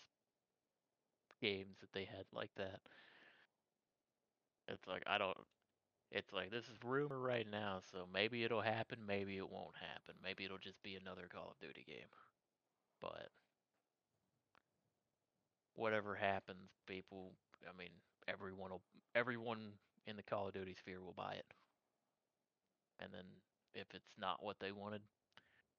games 1.40 1.76
that 1.80 1.92
they 1.92 2.04
had 2.04 2.24
like 2.32 2.50
that. 2.56 2.80
It's 4.68 4.86
like 4.86 5.02
I 5.06 5.18
don't 5.18 5.36
it's 6.12 6.32
like 6.32 6.50
this 6.50 6.64
is 6.64 6.76
rumor 6.84 7.18
right 7.18 7.46
now, 7.50 7.80
so 7.92 8.06
maybe 8.12 8.44
it'll 8.44 8.62
happen, 8.62 8.98
maybe 9.06 9.36
it 9.38 9.50
won't 9.50 9.76
happen. 9.76 10.14
Maybe 10.24 10.44
it'll 10.44 10.58
just 10.58 10.82
be 10.82 10.96
another 10.96 11.28
Call 11.32 11.50
of 11.52 11.60
Duty 11.60 11.84
game. 11.86 12.08
But 13.00 13.30
whatever 15.74 16.14
happens, 16.14 16.70
people. 16.86 17.32
I 17.68 17.76
mean, 17.78 17.90
everyone 18.26 18.70
will. 18.70 18.82
Everyone 19.14 19.72
in 20.06 20.16
the 20.16 20.22
Call 20.22 20.48
of 20.48 20.54
Duty 20.54 20.74
sphere 20.74 21.00
will 21.00 21.12
buy 21.12 21.34
it. 21.34 21.46
And 23.00 23.12
then 23.12 23.24
if 23.74 23.86
it's 23.94 24.12
not 24.18 24.42
what 24.42 24.58
they 24.60 24.72
wanted, 24.72 25.02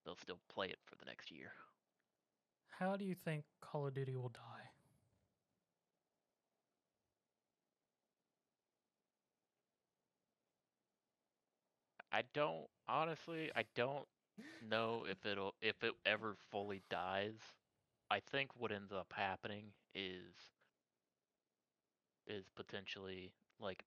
they'll 0.05 0.15
still 0.17 0.39
play 0.53 0.67
it 0.67 0.80
for 0.86 0.95
the 0.95 1.05
next 1.05 1.32
year. 1.32 1.51
How 2.80 2.95
do 2.95 3.03
you 3.05 3.15
think 3.15 3.43
Call 3.61 3.88
of 3.88 3.93
Duty 3.93 4.15
will 4.15 4.30
die? 4.30 4.70
I 12.11 12.24
don't 12.34 12.67
honestly. 12.88 13.51
I 13.55 13.63
don't 13.76 14.07
know 14.67 15.05
if 15.09 15.26
it'll 15.26 15.55
if 15.61 15.84
it 15.84 15.93
ever 16.05 16.36
fully 16.51 16.82
dies. 16.89 17.39
I 18.09 18.20
think 18.20 18.51
what 18.57 18.72
ends 18.72 18.91
up 18.91 19.13
happening 19.15 19.65
is 19.93 20.34
is 22.28 22.45
potentially 22.55 23.34
like 23.59 23.84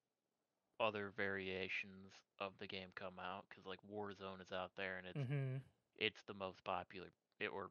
other 0.83 1.13
variations 1.17 2.11
of 2.41 2.51
the 2.59 2.67
game 2.67 2.89
come 2.97 3.15
out 3.23 3.45
because 3.49 3.65
like 3.67 3.79
Warzone 3.87 4.43
is 4.43 4.51
out 4.53 4.73
there 4.77 4.99
and 4.99 5.07
it's 5.07 5.19
Mm-hmm. 5.31 5.57
it's 5.97 6.23
the 6.27 6.35
most 6.35 6.63
popular 6.65 7.07
it 7.39 7.51
or 7.55 7.71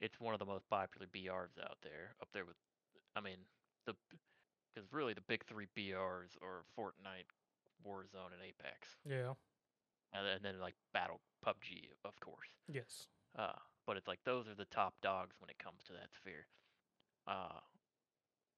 it's 0.00 0.18
one 0.20 0.32
of 0.32 0.40
the 0.40 0.46
most 0.46 0.64
popular 0.70 1.06
BRs 1.06 1.58
out 1.62 1.76
there 1.82 2.14
up 2.22 2.28
there 2.32 2.46
with 2.46 2.56
I 3.14 3.20
mean 3.20 3.36
the 3.86 3.94
because 4.74 4.88
really 4.92 5.12
the 5.12 5.20
big 5.28 5.44
three 5.44 5.66
BRs 5.76 6.32
are 6.42 6.62
Fortnite, 6.78 7.28
Warzone, 7.86 8.32
and 8.32 8.40
Apex, 8.46 8.88
Yeah. 9.04 9.34
and 10.14 10.24
then, 10.26 10.36
and 10.36 10.44
then 10.44 10.60
like 10.60 10.74
Battle 10.94 11.20
PUBG 11.44 11.90
of 12.04 12.18
course. 12.20 12.48
Yes. 12.72 13.06
Uh, 13.38 13.52
but 13.86 13.96
it's 13.96 14.08
like 14.08 14.20
those 14.24 14.46
are 14.48 14.54
the 14.54 14.66
top 14.66 14.94
dogs 15.02 15.36
when 15.40 15.50
it 15.50 15.58
comes 15.58 15.82
to 15.86 15.92
that 15.92 16.08
sphere. 16.16 16.46
Uh, 17.26 17.60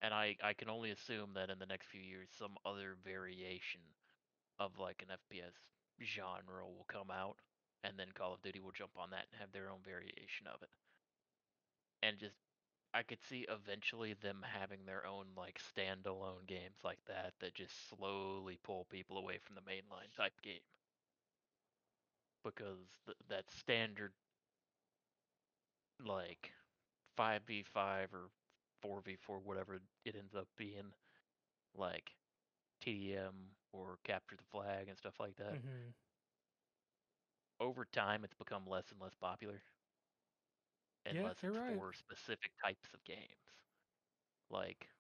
and 0.03 0.13
I 0.15 0.37
I 0.43 0.53
can 0.55 0.69
only 0.71 0.91
assume 0.91 1.35
that 1.35 1.51
in 1.51 1.59
the 1.59 1.67
next 1.67 1.89
few 1.89 2.01
years 2.03 2.29
some 2.39 2.57
other 2.65 2.97
variation 3.05 3.81
of 4.59 4.79
like 4.79 5.03
an 5.03 5.11
FPS 5.13 5.55
genre 6.03 6.67
will 6.67 6.87
come 6.89 7.11
out, 7.11 7.39
and 7.85 7.99
then 7.99 8.09
Call 8.15 8.35
of 8.35 8.43
Duty 8.43 8.61
will 8.61 8.73
jump 8.73 8.93
on 8.99 9.11
that 9.11 9.27
and 9.33 9.41
have 9.41 9.53
their 9.53 9.71
own 9.71 9.81
variation 9.85 10.47
of 10.47 10.63
it. 10.63 10.71
And 12.03 12.19
just 12.19 12.37
I 12.93 13.03
could 13.05 13.23
see 13.23 13.47
eventually 13.49 14.15
them 14.15 14.43
having 14.43 14.85
their 14.85 15.07
own 15.07 15.29
like 15.37 15.59
standalone 15.61 16.47
games 16.47 16.77
like 16.85 17.03
that 17.07 17.35
that 17.41 17.55
just 17.55 17.89
slowly 17.89 18.59
pull 18.63 18.85
people 18.87 19.17
away 19.19 19.39
from 19.39 19.55
the 19.55 19.63
mainline 19.63 20.15
type 20.17 20.41
game. 20.43 20.61
Because 22.45 22.99
th- 23.07 23.17
that 23.29 23.51
standard 23.51 24.13
like 26.05 26.53
5v5 27.17 28.13
or 28.15 28.31
4v4 28.83 29.41
whatever 29.41 29.81
it 30.05 30.17
ends 30.17 30.35
up 30.35 30.49
being 30.57 30.93
like 31.75 32.17
TDM 32.81 33.57
or 33.73 33.99
capture 34.05 34.37
the 34.37 34.45
flag 34.45 34.89
and 34.89 34.99
stuff 34.99 35.21
like 35.21 35.37
that. 35.37 35.61
Mm-hmm. 35.61 35.91
Over 37.61 37.85
time 37.85 38.25
it's 38.25 38.35
become 38.35 38.67
less 38.67 38.91
and 38.91 39.01
less 39.01 39.15
popular. 39.15 39.63
Yeah, 41.11 41.29
Unless 41.29 41.43
you're 41.43 41.53
it's 41.53 41.59
right. 41.59 41.83
for 41.83 41.93
specific 41.93 42.53
types 42.65 42.95
of 42.95 43.05
games. 43.05 43.65
Like 44.51 44.91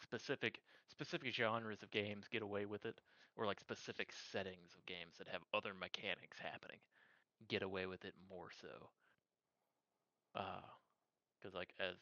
specific 0.00 0.62
specific 0.88 1.32
genres 1.32 1.82
of 1.82 1.90
games 1.90 2.28
get 2.28 2.42
away 2.42 2.66
with 2.66 2.84
it 2.84 3.00
or 3.36 3.46
like 3.46 3.60
specific 3.60 4.12
settings 4.12 4.74
of 4.74 4.84
games 4.86 5.18
that 5.18 5.28
have 5.28 5.44
other 5.54 5.74
mechanics 5.74 6.38
happening 6.40 6.80
get 7.48 7.62
away 7.62 7.86
with 7.86 8.04
it 8.04 8.14
more 8.28 8.50
so 8.50 8.90
uh 10.34 10.62
because 11.40 11.54
like 11.54 11.74
as 11.78 11.96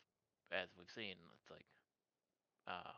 as 0.52 0.68
we've 0.78 0.90
seen 0.90 1.14
it's 1.38 1.50
like 1.50 1.66
uh 2.66 2.92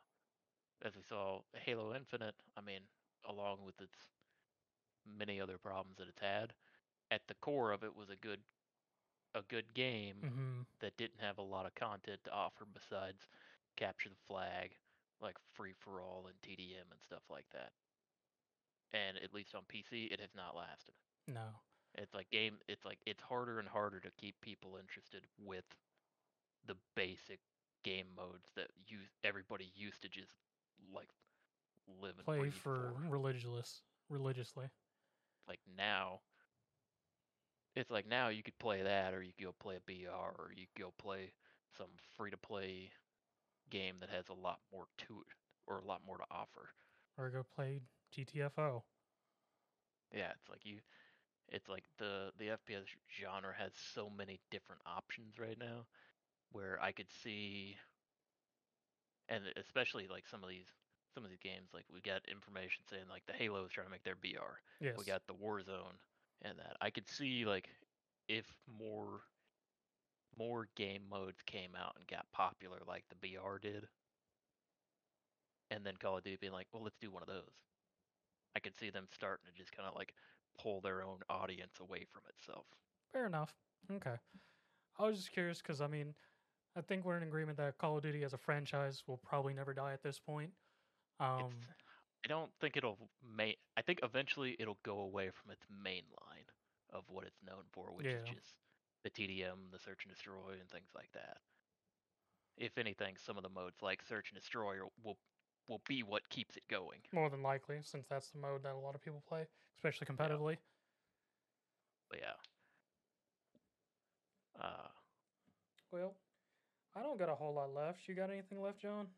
as 0.85 0.95
we 0.97 1.03
saw 1.03 1.41
halo 1.55 1.95
infinite 1.95 2.35
i 2.57 2.61
mean 2.61 2.81
along 3.29 3.59
with 3.65 3.81
its 3.81 4.09
many 5.07 5.41
other 5.41 5.59
problems 5.59 5.97
that 5.99 6.09
it's 6.09 6.21
had 6.21 6.53
at 7.11 7.23
the 7.29 7.35
core 7.35 7.73
of 7.73 7.83
it 7.83 7.95
was 7.95 8.11
a 8.11 8.17
good 8.17 8.41
a 9.35 9.43
good 9.43 9.75
game 9.75 10.25
Mm-hmm. 10.25 10.63
that 10.81 10.97
didn't 10.97 11.21
have 11.21 11.39
a 11.39 11.43
lot 11.43 11.67
of 11.67 11.75
content 11.75 12.21
to 12.25 12.33
offer 12.33 12.65
besides 12.73 13.29
capture 13.77 14.09
the 14.09 14.17
flag, 14.27 14.73
like 15.21 15.37
free 15.55 15.73
for 15.79 16.01
all 16.01 16.27
and 16.29 16.41
TDM 16.43 16.87
and 16.91 17.01
stuff 17.03 17.23
like 17.31 17.47
that. 17.53 17.73
And 18.93 19.17
at 19.19 19.33
least 19.35 19.55
on 19.55 19.65
PC, 19.69 20.05
it 20.07 20.21
has 20.21 20.35
not 20.35 20.57
lasted. 20.57 20.95
No. 21.27 21.61
It's 21.95 22.15
like 22.15 22.31
game. 22.31 22.59
It's 22.69 22.85
like 22.85 22.99
it's 23.07 23.23
harder 23.23 23.59
and 23.59 23.69
harder 23.69 24.01
to 24.01 24.11
keep 24.19 24.41
people 24.41 24.77
interested 24.79 25.27
with 25.39 25.65
the 26.67 26.77
basic 26.95 27.41
game 27.83 28.07
modes 28.17 28.51
that 28.57 28.69
you 28.87 28.99
everybody 29.25 29.73
used 29.75 30.03
to 30.03 30.09
just 30.09 30.33
like 30.95 31.09
live 32.01 32.15
and 32.17 32.27
Play 32.27 32.51
for 32.51 32.95
religious 33.09 33.83
religiously. 34.09 34.67
like 35.49 35.61
now 35.77 36.21
it's 37.75 37.91
like 37.91 38.09
now 38.09 38.29
you 38.29 38.43
could 38.43 38.59
play 38.59 38.83
that 38.83 39.15
or 39.15 39.23
you 39.23 39.33
could 39.37 39.47
go 39.47 39.55
play 39.59 39.77
a 39.77 39.81
BR 39.81 40.11
or 40.11 40.51
you 40.55 40.67
could 40.75 40.83
go 40.83 40.93
play 40.99 41.33
some 41.77 41.87
free 42.17 42.31
to 42.31 42.37
play 42.37 42.91
game 43.71 43.97
that 44.01 44.11
has 44.11 44.29
a 44.29 44.35
lot 44.35 44.59
more 44.73 44.87
to 44.99 45.21
it 45.21 45.35
or 45.67 45.79
a 45.79 45.85
lot 45.85 46.01
more 46.05 46.19
to 46.19 46.25
offer. 46.31 46.71
Or 47.17 47.31
go 47.31 47.45
play 47.55 47.81
GTFO. 48.17 48.83
Yeah, 50.13 50.31
it's 50.35 50.49
like 50.49 50.65
you 50.65 50.77
it's 51.49 51.69
like 51.69 51.85
the 51.99 52.33
the 52.39 52.47
FPS 52.47 52.87
genre 53.21 53.55
has 53.57 53.73
so 53.95 54.11
many 54.11 54.41
different 54.51 54.83
options 54.87 55.39
right 55.39 55.59
now 55.59 55.87
where 56.53 56.79
I 56.83 56.93
could 56.93 57.11
see 57.23 57.77
and 59.29 59.45
especially 59.57 60.09
like 60.11 60.27
some 60.29 60.43
of 60.43 60.51
these 60.51 60.67
some 61.15 61.25
of 61.25 61.31
these 61.31 61.41
games 61.43 61.71
like 61.75 61.85
we 61.93 62.01
got 62.01 62.23
information 62.31 62.83
saying 62.89 63.05
like 63.11 63.25
the 63.27 63.33
Halo 63.33 63.65
is 63.65 63.73
trying 63.73 63.87
to 63.87 63.91
make 63.91 64.05
their 64.05 64.17
BR. 64.17 64.59
Yes. 64.81 64.95
we 64.99 65.05
got 65.05 65.23
the 65.27 65.35
Warzone 65.35 65.99
and 66.43 66.59
that. 66.59 66.77
I 66.81 66.91
could 66.91 67.09
see 67.09 67.45
like 67.45 67.69
if 68.29 68.47
more 68.79 69.23
more 70.39 70.69
game 70.77 71.03
modes 71.11 71.41
came 71.47 71.71
out 71.79 71.95
and 71.97 72.07
got 72.07 72.27
popular 72.33 72.79
like 72.87 73.05
the 73.11 73.17
BR 73.17 73.59
did, 73.61 73.89
and 75.71 75.85
then 75.85 75.95
Call 76.01 76.17
of 76.19 76.25
Duty 76.25 76.39
being 76.41 76.53
like, 76.53 76.69
well, 76.73 76.83
let's 76.83 76.99
do 77.01 77.11
one 77.11 77.23
of 77.23 77.29
those. 77.29 77.65
I 78.57 78.61
could 78.61 78.77
see 78.79 78.91
them 78.91 79.07
starting 79.13 79.47
to 79.51 79.59
just 79.59 79.77
kind 79.77 79.89
of 79.89 79.95
like 79.97 80.15
pull 80.61 80.81
their 80.81 81.03
own 81.03 81.19
audience 81.29 81.75
away 81.81 82.07
from 82.11 82.23
itself. 82.29 82.67
Fair 83.13 83.27
enough. 83.27 83.53
Okay. 83.93 84.17
I 84.99 85.07
was 85.07 85.17
just 85.19 85.33
curious 85.33 85.59
because 85.59 85.81
I 85.81 85.87
mean, 85.87 86.15
I 86.77 86.81
think 86.83 87.05
we're 87.05 87.17
in 87.17 87.23
agreement 87.25 87.59
that 87.59 87.79
Call 87.79 87.97
of 87.97 88.03
Duty 88.03 88.23
as 88.23 88.33
a 88.33 88.39
franchise 88.39 89.03
will 89.07 89.19
probably 89.19 89.55
never 89.55 89.75
die 89.75 89.93
at 89.93 90.03
this 90.03 90.19
point. 90.19 90.51
Um, 91.19 91.47
it's, 91.47 91.67
I 92.25 92.29
don't 92.29 92.51
think 92.61 92.77
it'll 92.77 92.99
main. 93.37 93.55
I 93.77 93.83
think 93.83 94.01
eventually 94.03 94.57
it'll 94.59 94.79
go 94.85 95.01
away 95.01 95.31
from 95.31 95.51
its 95.51 95.65
main 95.83 96.05
line 96.29 96.47
of 96.93 97.05
what 97.09 97.25
it's 97.25 97.43
known 97.47 97.65
for, 97.73 97.93
which 97.93 98.07
is 98.07 98.23
just 98.25 98.55
the 99.05 99.11
TDM, 99.11 99.71
the 99.73 99.79
search 99.79 100.05
and 100.05 100.13
destroy, 100.15 100.53
and 100.59 100.69
things 100.71 100.91
like 100.95 101.11
that. 101.15 101.39
If 102.57 102.79
anything, 102.79 103.17
some 103.17 103.37
of 103.37 103.43
the 103.43 103.49
modes 103.49 103.83
like 103.83 104.03
search 104.03 104.31
and 104.31 104.39
destroy 104.41 104.77
will 105.03 105.17
will 105.69 105.81
be 105.89 106.03
what 106.03 106.29
keeps 106.31 106.57
it 106.57 106.65
going. 106.69 107.01
more 107.13 107.31
than 107.31 107.43
likely, 107.43 107.79
since 107.83 108.07
that's 108.09 108.31
the 108.31 108.39
mode 108.39 108.63
that 108.65 108.75
a 108.75 108.79
lot 108.79 108.95
of 108.95 109.03
people 109.03 109.23
play, 109.29 109.47
especially 109.77 110.07
competitively. 110.07 110.57
But 112.09 112.19
yeah. 112.21 112.35
Uh, 114.61 114.89
Well, 115.93 116.15
I 116.95 117.03
don't 117.03 117.19
got 117.19 117.29
a 117.29 117.35
whole 117.35 117.55
lot 117.55 117.73
left. 117.73 118.09
You 118.09 118.15
got 118.15 118.31
anything 118.31 118.61
left, 118.61 118.79
John? 118.81 119.09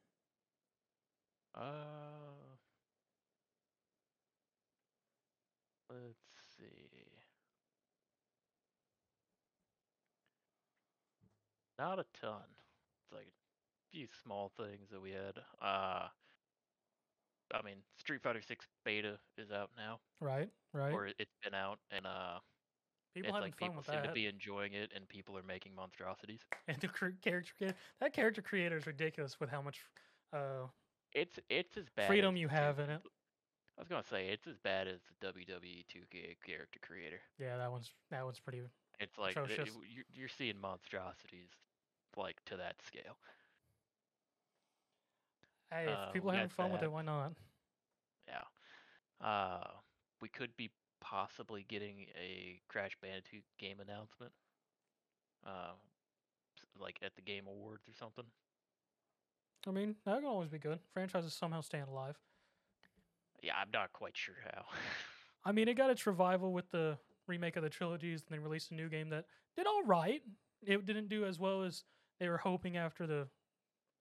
uh, 1.54 2.56
let's 5.90 6.18
see. 6.56 6.88
Not 11.78 11.98
a 11.98 12.04
ton. 12.20 12.42
It's 13.02 13.12
like 13.12 13.26
a 13.28 13.96
few 13.96 14.08
small 14.22 14.48
things 14.56 14.90
that 14.90 15.00
we 15.00 15.10
had. 15.10 15.38
Uh, 15.60 16.08
I 17.52 17.62
mean, 17.64 17.76
Street 17.98 18.22
Fighter 18.22 18.40
6 18.40 18.66
beta 18.84 19.18
is 19.36 19.50
out 19.50 19.70
now, 19.76 20.00
Right, 20.20 20.48
right. 20.72 20.92
or 20.92 21.06
it- 21.06 21.16
it's 21.18 21.34
been 21.42 21.54
out, 21.54 21.78
and 21.90 22.06
uh, 22.06 22.40
people 23.14 23.28
it's 23.28 23.34
having 23.34 23.50
like 23.50 23.58
fun 23.58 23.68
people 23.68 23.76
with 23.78 23.86
seem 23.86 23.94
that. 23.96 24.06
to 24.08 24.12
be 24.12 24.26
enjoying 24.26 24.72
it, 24.74 24.90
and 24.94 25.08
people 25.08 25.36
are 25.36 25.42
making 25.42 25.74
monstrosities. 25.74 26.40
And 26.68 26.78
the 26.80 26.88
cr- 26.88 27.16
character 27.22 27.52
creator, 27.58 27.76
that 28.00 28.12
character 28.12 28.42
creator 28.42 28.76
is 28.76 28.86
ridiculous 28.86 29.38
with 29.40 29.50
how 29.50 29.62
much 29.62 29.80
uh, 30.32 30.66
It's 31.12 31.38
it's 31.48 31.76
as 31.76 31.88
bad. 31.96 32.06
freedom 32.08 32.34
as 32.34 32.40
you 32.40 32.48
have 32.48 32.78
in 32.78 32.90
it. 32.90 33.00
I 33.76 33.80
was 33.80 33.88
gonna 33.88 34.02
say 34.04 34.28
it's 34.28 34.46
as 34.46 34.56
bad 34.58 34.86
as 34.88 35.00
the 35.20 35.26
WWE 35.32 35.84
2K 35.88 36.36
character 36.46 36.78
creator. 36.82 37.20
Yeah, 37.38 37.56
that 37.56 37.70
one's 37.70 37.90
that 38.10 38.24
one's 38.24 38.38
pretty. 38.40 38.62
It's 39.00 39.18
like 39.18 39.36
Atrocious. 39.36 39.68
it- 39.68 39.74
you're, 39.90 40.04
you're 40.12 40.28
seeing 40.28 40.58
monstrosities 40.60 41.48
like 42.16 42.36
to 42.46 42.56
that 42.58 42.76
scale. 42.86 43.16
Hey, 45.70 45.86
Uh, 45.88 46.06
if 46.08 46.12
people 46.12 46.30
are 46.30 46.34
having 46.34 46.48
got 46.48 46.54
fun 46.56 46.72
with 46.72 46.82
it, 46.82 46.92
why 46.92 47.02
not? 47.02 47.32
Yeah. 48.28 49.26
Uh, 49.26 49.64
we 50.20 50.28
could 50.28 50.54
be 50.56 50.70
possibly 51.02 51.66
getting 51.68 52.06
a 52.18 52.60
Crash 52.68 52.96
Bandicoot 53.02 53.44
game 53.58 53.80
announcement. 53.80 54.32
Uh, 55.46 55.72
like 56.80 56.98
at 57.02 57.14
the 57.16 57.22
Game 57.22 57.44
Awards 57.46 57.82
or 57.88 57.92
something. 57.92 58.24
I 59.66 59.70
mean, 59.70 59.96
that 60.06 60.16
can 60.20 60.24
always 60.24 60.48
be 60.48 60.58
good. 60.58 60.78
Franchises 60.92 61.34
somehow 61.34 61.60
staying 61.60 61.84
alive. 61.90 62.16
Yeah, 63.42 63.54
I'm 63.60 63.70
not 63.72 63.92
quite 63.92 64.16
sure 64.16 64.36
how. 64.44 64.64
I 65.44 65.52
mean, 65.52 65.68
it 65.68 65.74
got 65.74 65.90
its 65.90 66.06
revival 66.06 66.52
with 66.52 66.70
the 66.70 66.96
remake 67.26 67.56
of 67.56 67.62
the 67.62 67.68
trilogies, 67.70 68.22
and 68.28 68.36
then 68.36 68.42
released 68.42 68.70
a 68.70 68.74
new 68.74 68.88
game 68.88 69.10
that 69.10 69.26
did 69.56 69.66
all 69.66 69.82
right. 69.84 70.22
It 70.64 70.86
didn't 70.86 71.08
do 71.08 71.24
as 71.24 71.38
well 71.38 71.62
as 71.62 71.84
they 72.20 72.28
were 72.28 72.38
hoping 72.38 72.76
after 72.76 73.06
the 73.06 73.28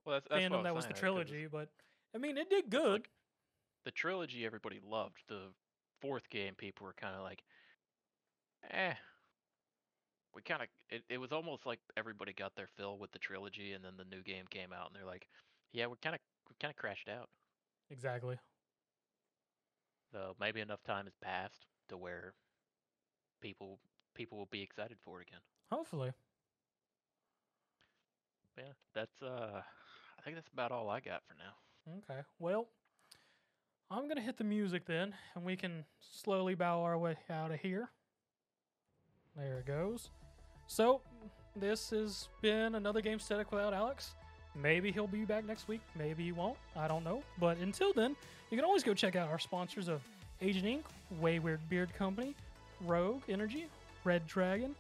well, 0.06 0.16
that's, 0.16 0.28
that's 0.30 0.44
fandom 0.44 0.64
that 0.64 0.76
was 0.76 0.86
the 0.86 0.94
saying, 0.94 1.16
like, 1.16 1.26
'cause 1.26 1.30
trilogy, 1.30 1.48
but 1.52 1.70
I 2.16 2.20
mean, 2.20 2.38
it 2.38 2.50
did 2.50 2.70
good. 2.70 2.92
like, 2.92 3.10
the 3.86 3.92
trilogy 3.92 4.46
everybody 4.46 4.80
loved. 4.84 5.24
The 5.28 5.50
fourth 6.02 6.30
game, 6.30 6.56
people 6.56 6.86
were 6.86 6.94
kind 6.94 7.16
of 7.16 7.24
like, 7.24 7.44
eh. 8.70 8.96
We 10.34 10.42
kind 10.42 10.62
of 10.64 10.70
it, 10.90 11.04
it 11.10 11.18
was 11.18 11.32
almost 11.32 11.66
like 11.66 11.80
everybody 11.98 12.34
got 12.34 12.56
their 12.56 12.68
fill 12.68 12.98
with 12.98 13.12
the 13.12 13.20
trilogy, 13.20 13.74
and 13.74 13.84
then 13.84 13.98
the 13.98 14.06
new 14.06 14.24
game 14.24 14.46
came 14.48 14.72
out, 14.74 14.88
and 14.88 14.96
they're 14.96 15.06
like, 15.06 15.28
yeah, 15.74 15.88
we 15.88 15.96
kind 15.98 16.16
of 16.16 16.22
we 16.50 16.56
kind 16.60 16.72
of 16.72 16.78
crashed 16.78 17.10
out. 17.10 17.30
exactly. 17.90 18.40
So 20.12 20.36
maybe 20.40 20.62
enough 20.62 20.84
time 20.84 21.06
has 21.06 21.16
passed 21.16 21.66
to 21.90 21.98
where 21.98 22.36
people 23.42 23.80
people 24.16 24.38
will 24.38 24.46
be 24.46 24.62
excited 24.62 24.98
for 25.02 25.20
it 25.20 25.28
again. 25.28 25.42
Hopefully. 25.72 26.14
Yeah, 28.58 28.74
that's 28.94 29.22
uh, 29.22 29.62
I 30.18 30.22
think 30.22 30.36
that's 30.38 30.48
about 30.54 30.72
all 30.72 30.90
I 30.90 31.00
got 31.02 31.24
for 31.28 31.34
now. 31.36 31.56
Okay. 31.88 32.22
Well, 32.40 32.70
I'm 33.94 34.08
gonna 34.08 34.22
hit 34.22 34.38
the 34.38 34.46
music 34.46 34.86
then, 34.86 35.14
and 35.36 35.44
we 35.44 35.58
can 35.58 35.84
slowly 36.00 36.56
bow 36.56 36.82
our 36.82 36.98
way 36.98 37.18
out 37.30 37.52
of 37.52 37.60
here. 37.60 37.90
There 39.36 39.58
it 39.58 39.66
goes. 39.66 40.10
So, 40.68 41.02
this 41.58 41.90
has 41.90 42.30
been 42.42 42.76
another 42.76 43.02
Game 43.02 43.20
Static 43.20 43.52
without 43.52 43.74
Alex. 43.74 44.16
Maybe 44.56 44.94
he'll 44.94 45.08
be 45.08 45.26
back 45.26 45.46
next 45.46 45.68
week. 45.68 45.82
Maybe 46.00 46.24
he 46.24 46.32
won't. 46.32 46.58
I 46.74 46.88
don't 46.88 47.04
know. 47.04 47.22
But 47.38 47.58
until 47.58 47.92
then, 47.92 48.16
you 48.50 48.58
can 48.58 48.64
always 48.64 48.82
go 48.82 48.94
check 48.94 49.18
out 49.18 49.28
our 49.28 49.40
sponsors 49.40 49.90
of 49.90 50.02
Agent 50.42 50.66
Inc., 50.66 50.84
Wayward 51.20 51.60
Beard 51.70 51.94
Company, 51.94 52.34
Rogue 52.86 53.24
Energy, 53.28 53.68
Red 54.06 54.26
Dragon, 54.26 54.74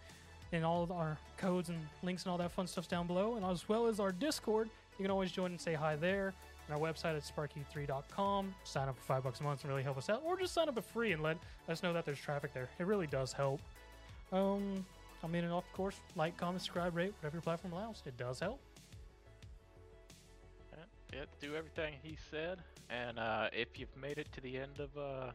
and 0.53 0.63
all 0.63 0.83
of 0.83 0.91
our 0.91 1.17
codes 1.35 1.67
and 1.67 1.79
links 2.01 2.23
and 2.23 2.31
all 2.31 2.37
that 2.37 2.51
fun 2.51 2.65
stuff's 2.65 2.87
down 2.87 3.07
below. 3.07 3.35
And 3.35 3.45
as 3.45 3.67
well 3.67 3.87
as 3.87 3.99
our 3.99 4.13
Discord, 4.13 4.69
you 4.97 5.03
can 5.03 5.11
always 5.11 5.33
join 5.33 5.51
and 5.51 5.59
say 5.59 5.73
hi 5.73 5.97
there. 5.97 6.33
And 6.71 6.81
our 6.81 6.93
website 6.93 7.17
at 7.17 7.23
sparky3.com. 7.23 8.55
Sign 8.63 8.87
up 8.87 8.95
for 8.95 9.03
five 9.03 9.23
bucks 9.23 9.41
a 9.41 9.43
month 9.43 9.63
and 9.63 9.69
really 9.69 9.83
help 9.83 9.97
us 9.97 10.09
out. 10.09 10.21
Or 10.23 10.37
just 10.37 10.53
sign 10.53 10.69
up 10.69 10.75
for 10.75 10.81
free 10.81 11.11
and 11.11 11.21
let 11.21 11.37
us 11.67 11.83
know 11.83 11.91
that 11.91 12.05
there's 12.05 12.19
traffic 12.19 12.53
there. 12.53 12.69
It 12.79 12.85
really 12.85 13.07
does 13.07 13.33
help. 13.33 13.59
Um, 14.31 14.85
I 15.21 15.27
mean, 15.27 15.43
and 15.43 15.51
of 15.51 15.65
course, 15.73 15.97
like, 16.15 16.37
comment, 16.37 16.61
subscribe, 16.61 16.95
rate, 16.95 17.13
whatever 17.19 17.35
your 17.35 17.41
platform 17.41 17.73
allows. 17.73 18.03
It 18.05 18.15
does 18.15 18.39
help. 18.39 18.61
Yeah, 21.13 21.25
do 21.41 21.55
everything 21.55 21.95
he 22.01 22.15
said, 22.31 22.59
and 22.89 23.19
uh, 23.19 23.49
if 23.51 23.77
you've 23.77 23.93
made 24.01 24.17
it 24.17 24.31
to 24.31 24.39
the 24.39 24.57
end 24.57 24.79
of 24.79 24.97
uh, 24.97 25.31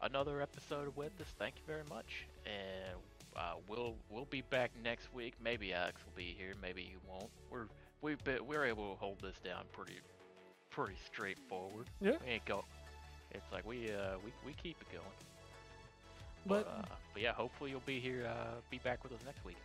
another 0.00 0.40
episode 0.40 0.96
with 0.96 1.12
us, 1.20 1.26
thank 1.38 1.56
you 1.56 1.62
very 1.66 1.84
much. 1.90 2.26
And 2.46 2.96
uh, 3.36 3.56
we'll 3.68 3.96
we'll 4.08 4.24
be 4.24 4.40
back 4.40 4.70
next 4.82 5.12
week. 5.12 5.34
Maybe 5.44 5.74
Alex 5.74 6.00
will 6.06 6.16
be 6.16 6.34
here, 6.38 6.54
maybe 6.62 6.80
he 6.80 6.96
won't. 7.06 7.28
We're 7.50 7.66
we've 8.00 8.24
been 8.24 8.46
we're 8.46 8.64
able 8.64 8.94
to 8.94 8.98
hold 8.98 9.20
this 9.20 9.38
down 9.44 9.64
pretty 9.72 9.98
pretty 10.78 10.98
straightforward. 11.12 11.86
Yeah. 12.00 12.12
We 12.24 12.32
ain't 12.34 12.44
go. 12.44 12.64
It's 13.32 13.50
like 13.52 13.66
we 13.66 13.90
uh 13.90 14.16
we 14.24 14.32
we 14.46 14.52
keep 14.52 14.76
it 14.80 14.86
going. 14.92 15.04
But 16.46 16.68
uh, 16.68 16.94
but 17.12 17.22
yeah, 17.22 17.32
hopefully 17.32 17.70
you'll 17.70 17.80
be 17.80 17.98
here, 17.98 18.26
uh, 18.26 18.60
be 18.70 18.78
back 18.78 19.02
with 19.02 19.12
us 19.12 19.18
next 19.26 19.44
week. 19.44 19.56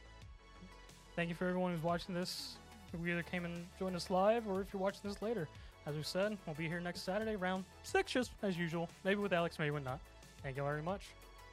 thank 1.16 1.30
you 1.30 1.36
for 1.36 1.48
everyone 1.48 1.72
who's 1.72 1.84
watching 1.84 2.16
this. 2.16 2.56
We 3.00 3.12
either 3.12 3.24
came 3.24 3.46
and 3.46 3.66
joined 3.80 3.96
us 3.96 4.10
live, 4.10 4.48
or 4.48 4.62
if 4.62 4.68
you're 4.74 4.82
watching 4.82 5.02
this 5.04 5.22
later. 5.22 5.48
As 5.86 5.96
we 5.96 6.04
said, 6.04 6.38
we'll 6.46 6.56
be 6.56 6.68
here 6.68 6.80
next 6.80 7.02
Saturday, 7.02 7.36
round 7.36 7.66
six, 7.84 8.12
just 8.12 8.32
as 8.42 8.58
usual. 8.58 8.90
Maybe 9.04 9.20
with 9.20 9.34
Alex, 9.34 9.60
maybe 9.60 9.72
with 9.72 9.84
not. 9.84 10.00
Thank 10.42 10.58
you 10.58 10.64
very 10.64 10.82
much. 10.82 11.10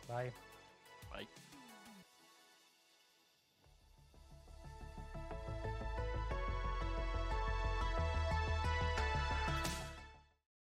Bye. 0.08 0.30
Bye. 1.12 1.26